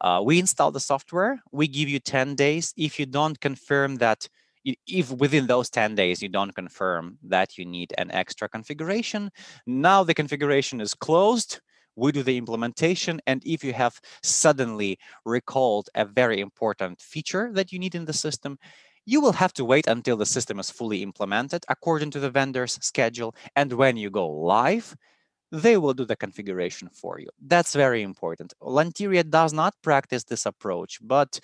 Uh, 0.00 0.20
we 0.24 0.38
install 0.38 0.70
the 0.70 0.80
software, 0.80 1.40
we 1.52 1.66
give 1.66 1.88
you 1.88 1.98
10 1.98 2.34
days. 2.34 2.72
If 2.76 3.00
you 3.00 3.06
don't 3.06 3.40
confirm 3.40 3.96
that 3.96 4.28
if 4.64 5.10
within 5.12 5.46
those 5.46 5.70
10 5.70 5.94
days 5.94 6.22
you 6.22 6.28
don't 6.28 6.54
confirm 6.54 7.18
that 7.22 7.58
you 7.58 7.64
need 7.64 7.92
an 7.98 8.10
extra 8.10 8.48
configuration, 8.48 9.30
now 9.66 10.04
the 10.04 10.14
configuration 10.14 10.80
is 10.80 10.94
closed 10.94 11.60
we 11.98 12.12
do 12.12 12.22
the 12.22 12.36
implementation. 12.36 13.20
And 13.26 13.42
if 13.44 13.64
you 13.64 13.72
have 13.72 14.00
suddenly 14.22 14.98
recalled 15.24 15.90
a 15.96 16.04
very 16.04 16.40
important 16.40 17.00
feature 17.00 17.50
that 17.54 17.72
you 17.72 17.78
need 17.78 17.96
in 17.96 18.04
the 18.04 18.12
system, 18.12 18.56
you 19.04 19.20
will 19.20 19.32
have 19.32 19.52
to 19.54 19.64
wait 19.64 19.88
until 19.88 20.16
the 20.16 20.26
system 20.26 20.60
is 20.60 20.70
fully 20.70 21.02
implemented 21.02 21.64
according 21.68 22.12
to 22.12 22.20
the 22.20 22.30
vendor's 22.30 22.78
schedule. 22.82 23.34
And 23.56 23.72
when 23.72 23.96
you 23.96 24.10
go 24.10 24.28
live, 24.28 24.94
they 25.50 25.76
will 25.76 25.94
do 25.94 26.04
the 26.04 26.14
configuration 26.14 26.88
for 26.92 27.18
you. 27.18 27.28
That's 27.40 27.74
very 27.74 28.02
important. 28.02 28.52
Lanteria 28.62 29.28
does 29.28 29.52
not 29.52 29.74
practice 29.82 30.24
this 30.24 30.46
approach, 30.46 30.98
but 31.02 31.40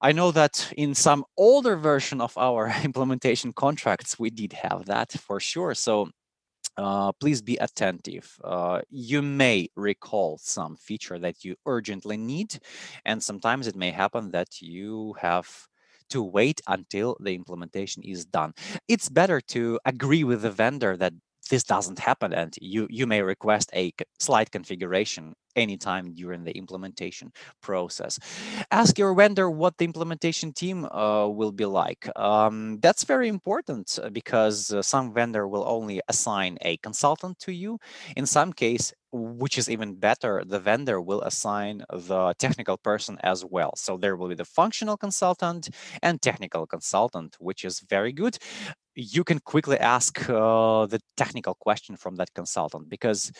I 0.00 0.12
know 0.12 0.30
that 0.32 0.72
in 0.76 0.94
some 0.94 1.24
older 1.36 1.76
version 1.76 2.20
of 2.20 2.36
our 2.38 2.72
implementation 2.84 3.52
contracts, 3.52 4.18
we 4.18 4.30
did 4.30 4.52
have 4.52 4.86
that 4.86 5.12
for 5.12 5.40
sure. 5.40 5.74
So 5.74 6.10
uh, 6.76 7.12
please 7.12 7.42
be 7.42 7.56
attentive. 7.58 8.38
Uh, 8.44 8.82
you 8.90 9.22
may 9.22 9.68
recall 9.76 10.38
some 10.42 10.76
feature 10.76 11.18
that 11.20 11.44
you 11.44 11.56
urgently 11.66 12.16
need, 12.16 12.58
and 13.04 13.22
sometimes 13.22 13.66
it 13.66 13.76
may 13.76 13.90
happen 13.92 14.30
that 14.32 14.62
you 14.62 15.14
have 15.20 15.68
to 16.10 16.22
wait 16.22 16.60
until 16.68 17.16
the 17.20 17.34
implementation 17.34 18.02
is 18.02 18.24
done. 18.26 18.54
It's 18.88 19.08
better 19.08 19.40
to 19.48 19.78
agree 19.84 20.24
with 20.24 20.42
the 20.42 20.50
vendor 20.50 20.96
that 20.98 21.14
this 21.48 21.64
doesn't 21.64 21.98
happen 21.98 22.32
and 22.32 22.54
you 22.60 22.86
you 22.90 23.06
may 23.06 23.22
request 23.22 23.70
a 23.74 23.92
slight 24.18 24.50
configuration 24.50 25.34
anytime 25.56 26.14
during 26.14 26.44
the 26.44 26.52
implementation 26.52 27.32
process. 27.60 28.18
Ask 28.70 28.98
your 28.98 29.14
vendor 29.14 29.50
what 29.50 29.76
the 29.78 29.84
implementation 29.84 30.52
team 30.52 30.84
uh, 30.84 31.26
will 31.28 31.52
be 31.52 31.64
like. 31.64 32.08
Um, 32.16 32.78
that's 32.80 33.04
very 33.04 33.28
important 33.28 33.98
uh, 34.02 34.08
because 34.10 34.72
uh, 34.72 34.82
some 34.82 35.12
vendor 35.12 35.46
will 35.48 35.64
only 35.66 36.00
assign 36.08 36.58
a 36.62 36.76
consultant 36.78 37.38
to 37.40 37.52
you. 37.52 37.78
In 38.16 38.24
some 38.26 38.52
case, 38.52 38.92
which 39.10 39.56
is 39.56 39.70
even 39.70 39.94
better, 39.94 40.42
the 40.46 40.60
vendor 40.60 41.00
will 41.00 41.22
assign 41.22 41.82
the 41.90 42.34
technical 42.38 42.76
person 42.76 43.16
as 43.22 43.44
well. 43.44 43.72
So 43.76 43.96
there 43.96 44.16
will 44.16 44.28
be 44.28 44.34
the 44.34 44.44
functional 44.44 44.96
consultant 44.98 45.70
and 46.02 46.20
technical 46.20 46.66
consultant, 46.66 47.36
which 47.40 47.64
is 47.64 47.80
very 47.80 48.12
good 48.12 48.38
you 48.98 49.22
can 49.22 49.38
quickly 49.38 49.78
ask 49.78 50.28
uh, 50.28 50.84
the 50.86 51.00
technical 51.16 51.54
question 51.54 51.96
from 51.96 52.16
that 52.16 52.34
consultant 52.34 52.88
because 52.88 53.30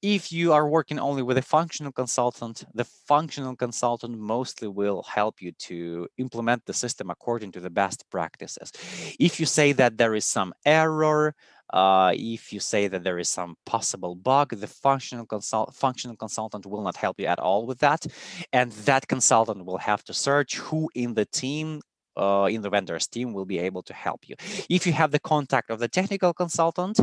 if 0.00 0.32
you 0.32 0.54
are 0.54 0.66
working 0.66 0.98
only 0.98 1.22
with 1.22 1.36
a 1.36 1.42
functional 1.42 1.92
consultant 1.92 2.64
the 2.72 2.84
functional 2.84 3.54
consultant 3.54 4.18
mostly 4.18 4.68
will 4.68 5.02
help 5.02 5.42
you 5.42 5.52
to 5.52 6.08
implement 6.16 6.64
the 6.64 6.72
system 6.72 7.10
according 7.10 7.52
to 7.52 7.60
the 7.60 7.68
best 7.68 8.04
practices. 8.10 8.72
If 9.20 9.38
you 9.38 9.44
say 9.44 9.72
that 9.72 9.98
there 9.98 10.14
is 10.14 10.24
some 10.24 10.54
error 10.64 11.34
uh, 11.72 12.12
if 12.14 12.52
you 12.52 12.60
say 12.60 12.86
that 12.86 13.02
there 13.02 13.18
is 13.18 13.28
some 13.28 13.56
possible 13.66 14.14
bug, 14.14 14.50
the 14.50 14.68
functional 14.68 15.26
consult 15.26 15.74
functional 15.74 16.16
consultant 16.16 16.64
will 16.64 16.82
not 16.82 16.96
help 16.96 17.18
you 17.18 17.26
at 17.26 17.40
all 17.40 17.66
with 17.66 17.80
that, 17.80 18.06
and 18.52 18.70
that 18.72 19.08
consultant 19.08 19.64
will 19.64 19.78
have 19.78 20.04
to 20.04 20.14
search 20.14 20.58
who 20.58 20.88
in 20.94 21.14
the 21.14 21.26
team 21.26 21.80
uh, 22.16 22.48
in 22.50 22.62
the 22.62 22.70
vendor's 22.70 23.06
team 23.06 23.32
will 23.32 23.44
be 23.44 23.58
able 23.58 23.82
to 23.82 23.94
help 23.94 24.28
you. 24.28 24.36
If 24.68 24.86
you 24.86 24.92
have 24.92 25.10
the 25.10 25.18
contact 25.20 25.70
of 25.70 25.78
the 25.78 25.88
technical 25.88 26.32
consultant, 26.32 27.00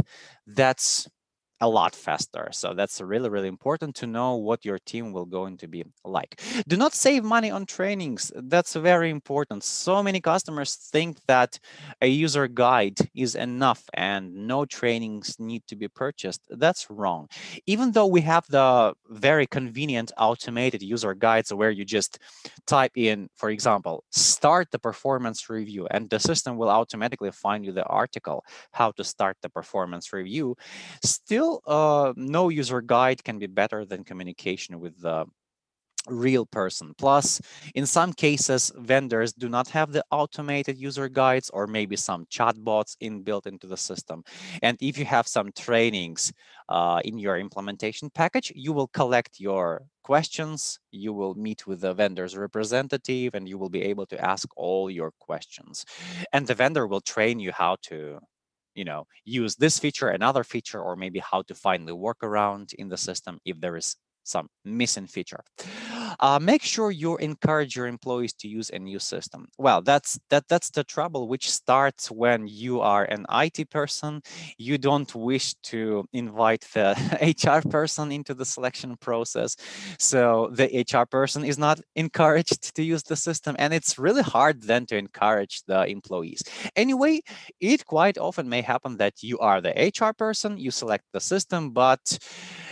that's 0.48 1.08
a 1.62 1.68
lot 1.70 1.96
faster. 1.96 2.50
So 2.52 2.74
that's 2.74 3.00
really, 3.00 3.30
really 3.30 3.48
important 3.48 3.96
to 3.96 4.08
know 4.08 4.36
what 4.36 4.66
your 4.66 4.80
team 4.80 5.14
will 5.14 5.26
going 5.26 5.58
to 5.58 5.68
be 5.68 5.86
like. 6.04 6.42
Do 6.68 6.76
not 6.76 6.94
save 6.94 7.24
money 7.24 7.52
on 7.52 7.66
trainings. 7.66 8.32
That's 8.36 8.74
very 8.74 9.10
important. 9.10 9.64
So 9.64 10.04
many 10.04 10.20
customers 10.20 10.76
think 10.76 11.20
that 11.28 11.60
a 12.02 12.08
user 12.08 12.48
guide 12.48 12.98
is 13.16 13.36
enough 13.36 13.84
and 13.94 14.48
no 14.48 14.66
trainings 14.66 15.40
need 15.40 15.64
to 15.68 15.76
be 15.76 15.88
purchased. 15.88 16.42
That's 16.50 16.90
wrong. 16.90 17.30
Even 17.66 17.92
though 17.92 18.08
we 18.08 18.22
have 18.22 18.46
the 18.50 18.94
very 19.10 19.48
convenient 19.48 20.12
automated 20.18 20.82
user 20.82 21.14
guides 21.14 21.54
where 21.54 21.72
you 21.72 21.86
just 21.86 22.20
type 22.68 22.92
in, 22.98 23.30
for 23.36 23.50
example, 23.50 24.04
start 24.12 24.70
the 24.72 24.80
performance 24.80 25.50
review 25.50 25.88
and 25.92 26.10
the 26.10 26.20
system 26.20 26.58
will 26.58 26.70
automatically 26.70 27.32
find 27.32 27.66
you 27.66 27.72
the 27.72 27.86
article, 27.86 28.44
how 28.72 28.92
to 28.92 29.04
start 29.04 29.38
the 29.42 29.50
performance 29.50 30.12
review. 30.12 30.56
Still, 31.44 31.60
uh, 31.68 32.14
no 32.16 32.48
user 32.48 32.80
guide 32.80 33.22
can 33.22 33.38
be 33.38 33.48
better 33.48 33.84
than 33.84 34.06
communication 34.06 34.80
with 34.80 35.02
the 35.02 35.26
real 36.08 36.46
person. 36.46 36.94
Plus, 36.98 37.42
in 37.76 37.86
some 37.86 38.14
cases, 38.14 38.72
vendors 38.78 39.34
do 39.34 39.50
not 39.50 39.68
have 39.68 39.92
the 39.92 40.06
automated 40.10 40.78
user 40.78 41.10
guides 41.10 41.50
or 41.50 41.68
maybe 41.68 41.98
some 41.98 42.26
chatbots 42.28 42.96
inbuilt 43.04 43.46
into 43.46 43.68
the 43.68 43.76
system. 43.76 44.24
And 44.62 44.78
if 44.80 44.98
you 44.98 45.04
have 45.04 45.28
some 45.28 45.52
trainings 45.52 46.32
uh, 46.70 47.02
in 47.04 47.18
your 47.20 47.38
implementation 47.38 48.10
package, 48.10 48.54
you 48.56 48.72
will 48.72 48.88
collect 48.88 49.38
your 49.42 49.82
questions, 50.02 50.80
you 50.92 51.12
will 51.12 51.36
meet 51.36 51.68
with 51.68 51.82
the 51.82 51.94
vendor's 51.94 52.38
representative, 52.38 53.36
and 53.36 53.50
you 53.50 53.58
will 53.58 53.70
be 53.70 53.82
able 53.82 54.06
to 54.06 54.22
ask 54.24 54.48
all 54.56 54.90
your 54.90 55.12
questions. 55.20 55.86
And 56.32 56.48
the 56.48 56.56
vendor 56.56 56.88
will 56.88 57.02
train 57.02 57.42
you 57.42 57.52
how 57.52 57.76
to 57.90 58.20
you 58.76 58.84
know 58.84 59.06
use 59.26 59.56
this 59.56 59.80
feature 59.80 60.10
another 60.10 60.44
feature 60.44 60.82
or 60.82 60.96
maybe 60.96 61.20
how 61.20 61.42
to 61.44 61.56
find 61.56 61.88
the 61.88 61.96
workaround 61.96 62.74
in 62.76 62.90
the 62.90 62.98
system 62.98 63.40
if 63.46 63.60
there 63.60 63.78
is 63.78 63.96
some 64.24 64.48
missing 64.64 65.08
feature. 65.08 65.44
Uh, 66.24 66.40
make 66.40 66.64
sure 66.64 66.90
you 66.90 67.18
encourage 67.18 67.76
your 67.76 67.86
employees 67.86 68.32
to 68.32 68.48
use 68.48 68.70
a 68.70 68.80
new 68.80 68.98
system. 68.98 69.46
Well, 69.58 69.82
that's 69.82 70.18
that 70.30 70.48
that's 70.48 70.70
the 70.70 70.86
trouble 70.86 71.28
which 71.28 71.52
starts 71.52 72.10
when 72.10 72.48
you 72.48 72.80
are 72.80 73.04
an 73.04 73.26
IT 73.30 73.66
person. 73.66 74.22
You 74.58 74.78
don't 74.78 75.14
wish 75.14 75.54
to 75.64 76.06
invite 76.14 76.62
the 76.74 76.96
HR 77.44 77.62
person 77.68 78.14
into 78.14 78.34
the 78.34 78.46
selection 78.46 78.96
process. 79.02 79.58
So 80.00 80.50
the 80.54 80.70
HR 80.74 81.06
person 81.06 81.44
is 81.44 81.58
not 81.58 81.82
encouraged 81.98 82.74
to 82.74 82.84
use 82.84 83.04
the 83.04 83.18
system. 83.18 83.58
And 83.60 83.74
it's 83.74 84.00
really 84.00 84.24
hard 84.24 84.62
then 84.62 84.86
to 84.88 84.98
encourage 84.98 85.64
the 85.68 85.86
employees. 85.88 86.42
Anyway, 86.78 87.20
it 87.60 87.86
quite 87.86 88.18
often 88.18 88.48
may 88.48 88.62
happen 88.62 88.96
that 88.98 89.24
you 89.24 89.40
are 89.40 89.60
the 89.60 89.78
HR 89.78 90.14
person, 90.14 90.58
you 90.58 90.72
select 90.72 91.04
the 91.12 91.20
system, 91.20 91.72
but 91.72 92.18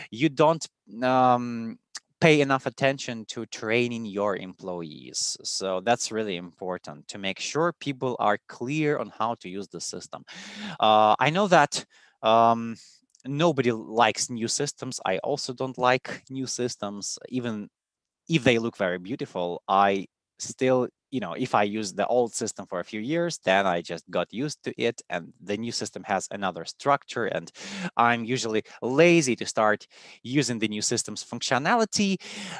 you 0.10 0.30
don't 0.30 0.66
um, 1.04 1.78
pay 2.22 2.42
enough 2.42 2.68
attention 2.68 3.26
to 3.26 3.46
training 3.48 4.06
your 4.06 4.38
employees. 4.38 5.38
So 5.44 5.82
that's 5.82 6.12
really 6.12 6.38
important 6.38 7.08
to 7.10 7.18
make 7.18 7.40
sure 7.40 7.74
people 7.80 8.16
are 8.20 8.38
clear 8.48 8.98
on 9.00 9.12
how 9.18 9.36
to 9.42 9.50
use 9.50 9.68
the 9.70 9.82
system. 9.82 10.24
Uh, 10.80 11.16
I 11.20 11.30
know 11.32 11.48
that 11.48 11.86
um, 12.24 12.78
nobody 13.26 13.72
likes 13.72 14.30
new 14.30 14.48
systems. 14.48 15.00
I 15.06 15.18
also 15.20 15.54
don't 15.54 15.78
like 15.78 16.24
new 16.30 16.48
systems, 16.48 17.20
even 17.30 17.70
if 18.30 18.44
they 18.44 18.60
look 18.60 18.78
very 18.78 19.00
beautiful. 19.00 19.62
I 19.68 20.08
still 20.40 20.88
you 21.12 21.20
know, 21.20 21.34
if 21.34 21.54
I 21.54 21.64
use 21.64 21.94
the 21.94 22.08
old 22.08 22.34
system 22.34 22.66
for 22.66 22.80
a 22.80 22.84
few 22.84 23.02
years, 23.02 23.40
then 23.44 23.68
I 23.68 23.82
just 23.82 24.10
got 24.10 24.34
used 24.34 24.64
to 24.64 24.74
it 24.82 25.02
and 25.10 25.34
the 25.42 25.58
new 25.58 25.72
system 25.72 26.04
has 26.06 26.28
another 26.32 26.66
structure 26.66 27.26
and 27.26 27.52
I'm 27.98 28.24
usually 28.26 28.64
lazy 28.82 29.36
to 29.36 29.46
start 29.46 29.88
using 30.24 30.60
the 30.60 30.68
new 30.68 30.82
system's 30.82 31.24
functionality. 31.24 32.18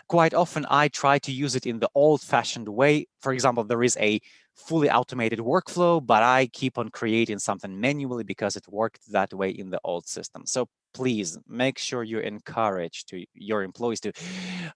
Quite 0.08 0.34
often 0.34 0.66
I 0.70 0.90
try 0.90 1.20
to 1.20 1.32
use 1.32 1.56
it 1.56 1.66
in 1.66 1.80
the 1.80 1.90
old 1.96 2.22
fashioned 2.22 2.68
way. 2.68 3.08
For 3.22 3.34
example, 3.34 3.64
there 3.64 3.84
is 3.84 3.98
a 4.00 4.20
fully 4.56 4.90
automated 4.90 5.40
workflow, 5.40 6.06
but 6.06 6.24
I 6.24 6.48
keep 6.48 6.78
on 6.78 6.90
creating 6.90 7.40
something 7.40 7.80
manually 7.80 8.24
because 8.24 8.56
it 8.56 8.66
worked 8.70 9.12
that 9.12 9.34
way 9.34 9.50
in 9.50 9.70
the 9.70 9.80
old 9.84 10.08
system. 10.08 10.44
So 10.46 10.68
please 10.94 11.38
make 11.48 11.78
sure 11.78 12.04
you 12.04 12.20
encourage 12.20 13.06
to 13.06 13.24
your 13.34 13.64
employees 13.64 14.02
to 14.02 14.12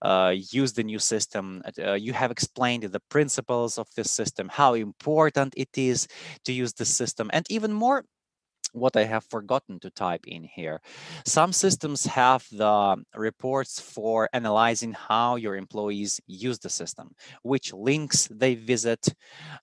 uh, 0.02 0.34
use 0.52 0.74
the 0.74 0.84
new 0.84 1.00
system. 1.00 1.62
Uh, 1.78 1.94
you 1.94 2.14
have 2.14 2.32
explained 2.32 2.84
the 2.84 3.02
principles 3.10 3.78
of 3.78 3.88
this 3.96 4.12
system, 4.12 4.50
how 4.50 4.74
important 4.74 5.54
it 5.58 5.70
is 5.76 6.08
to 6.46 6.54
use 6.54 6.74
the 6.74 6.86
system, 6.86 7.30
and 7.34 7.46
even 7.50 7.74
more 7.74 8.06
what 8.76 8.96
I 8.96 9.06
have 9.06 9.24
forgotten 9.24 9.80
to 9.80 9.90
type 9.90 10.28
in 10.28 10.44
here. 10.44 10.82
Some 11.26 11.54
systems 11.54 12.06
have 12.06 12.46
the 12.52 13.04
reports 13.16 13.80
for 13.80 14.30
analyzing 14.34 14.94
how 14.94 15.38
your 15.38 15.56
employees 15.56 16.20
use 16.28 16.60
the 16.60 16.70
system, 16.70 17.12
which 17.44 17.74
links 17.74 18.28
they 18.30 18.56
visit 18.56 19.08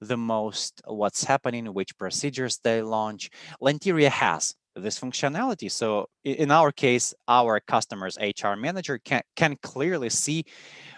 the 0.01 0.17
most, 0.17 0.81
what's 0.87 1.25
happening, 1.25 1.67
which 1.67 1.97
procedures 1.99 2.59
they 2.65 2.83
launch. 2.83 3.31
Lanteria 3.61 4.09
has 4.09 4.55
this 4.75 4.99
functionality. 4.99 5.71
So 5.71 6.07
in 6.25 6.51
our 6.51 6.73
case, 6.73 7.15
our 7.29 7.61
customers 7.61 8.17
HR 8.19 8.55
manager 8.55 8.99
can, 8.99 9.23
can 9.37 9.57
clearly 9.63 10.09
see 10.09 10.45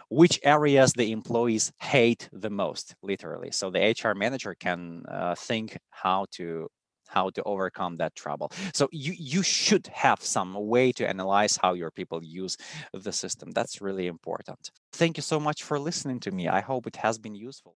which 0.09 0.39
areas 0.45 0.93
the 0.93 1.11
employees 1.11 1.73
hate 1.81 2.29
the 2.33 2.51
most, 2.51 2.95
literally. 3.03 3.51
So 3.51 3.71
the 3.71 3.95
HR 4.01 4.15
manager 4.15 4.55
can 4.55 5.03
uh, 5.09 5.35
think 5.35 5.77
how 5.91 6.27
to 6.33 6.69
how 7.15 7.31
to 7.31 7.43
overcome 7.45 7.97
that 7.99 8.15
trouble. 8.15 8.49
So 8.79 8.89
you 8.93 9.13
you 9.19 9.43
should 9.43 9.87
have 9.89 10.21
some 10.23 10.51
way 10.75 10.87
to 10.99 11.09
analyze 11.09 11.55
how 11.63 11.73
your 11.75 11.91
people 11.91 12.21
use 12.23 12.57
the 12.93 13.13
system. 13.13 13.51
That's 13.53 13.81
really 13.81 14.07
important. 14.07 14.71
Thank 14.93 15.17
you 15.19 15.23
so 15.23 15.39
much 15.41 15.63
for 15.63 15.79
listening 15.79 16.21
to 16.21 16.31
me. 16.31 16.45
I 16.49 16.61
hope 16.61 16.87
it 16.87 16.97
has 16.97 17.19
been 17.19 17.35
useful. 17.35 17.73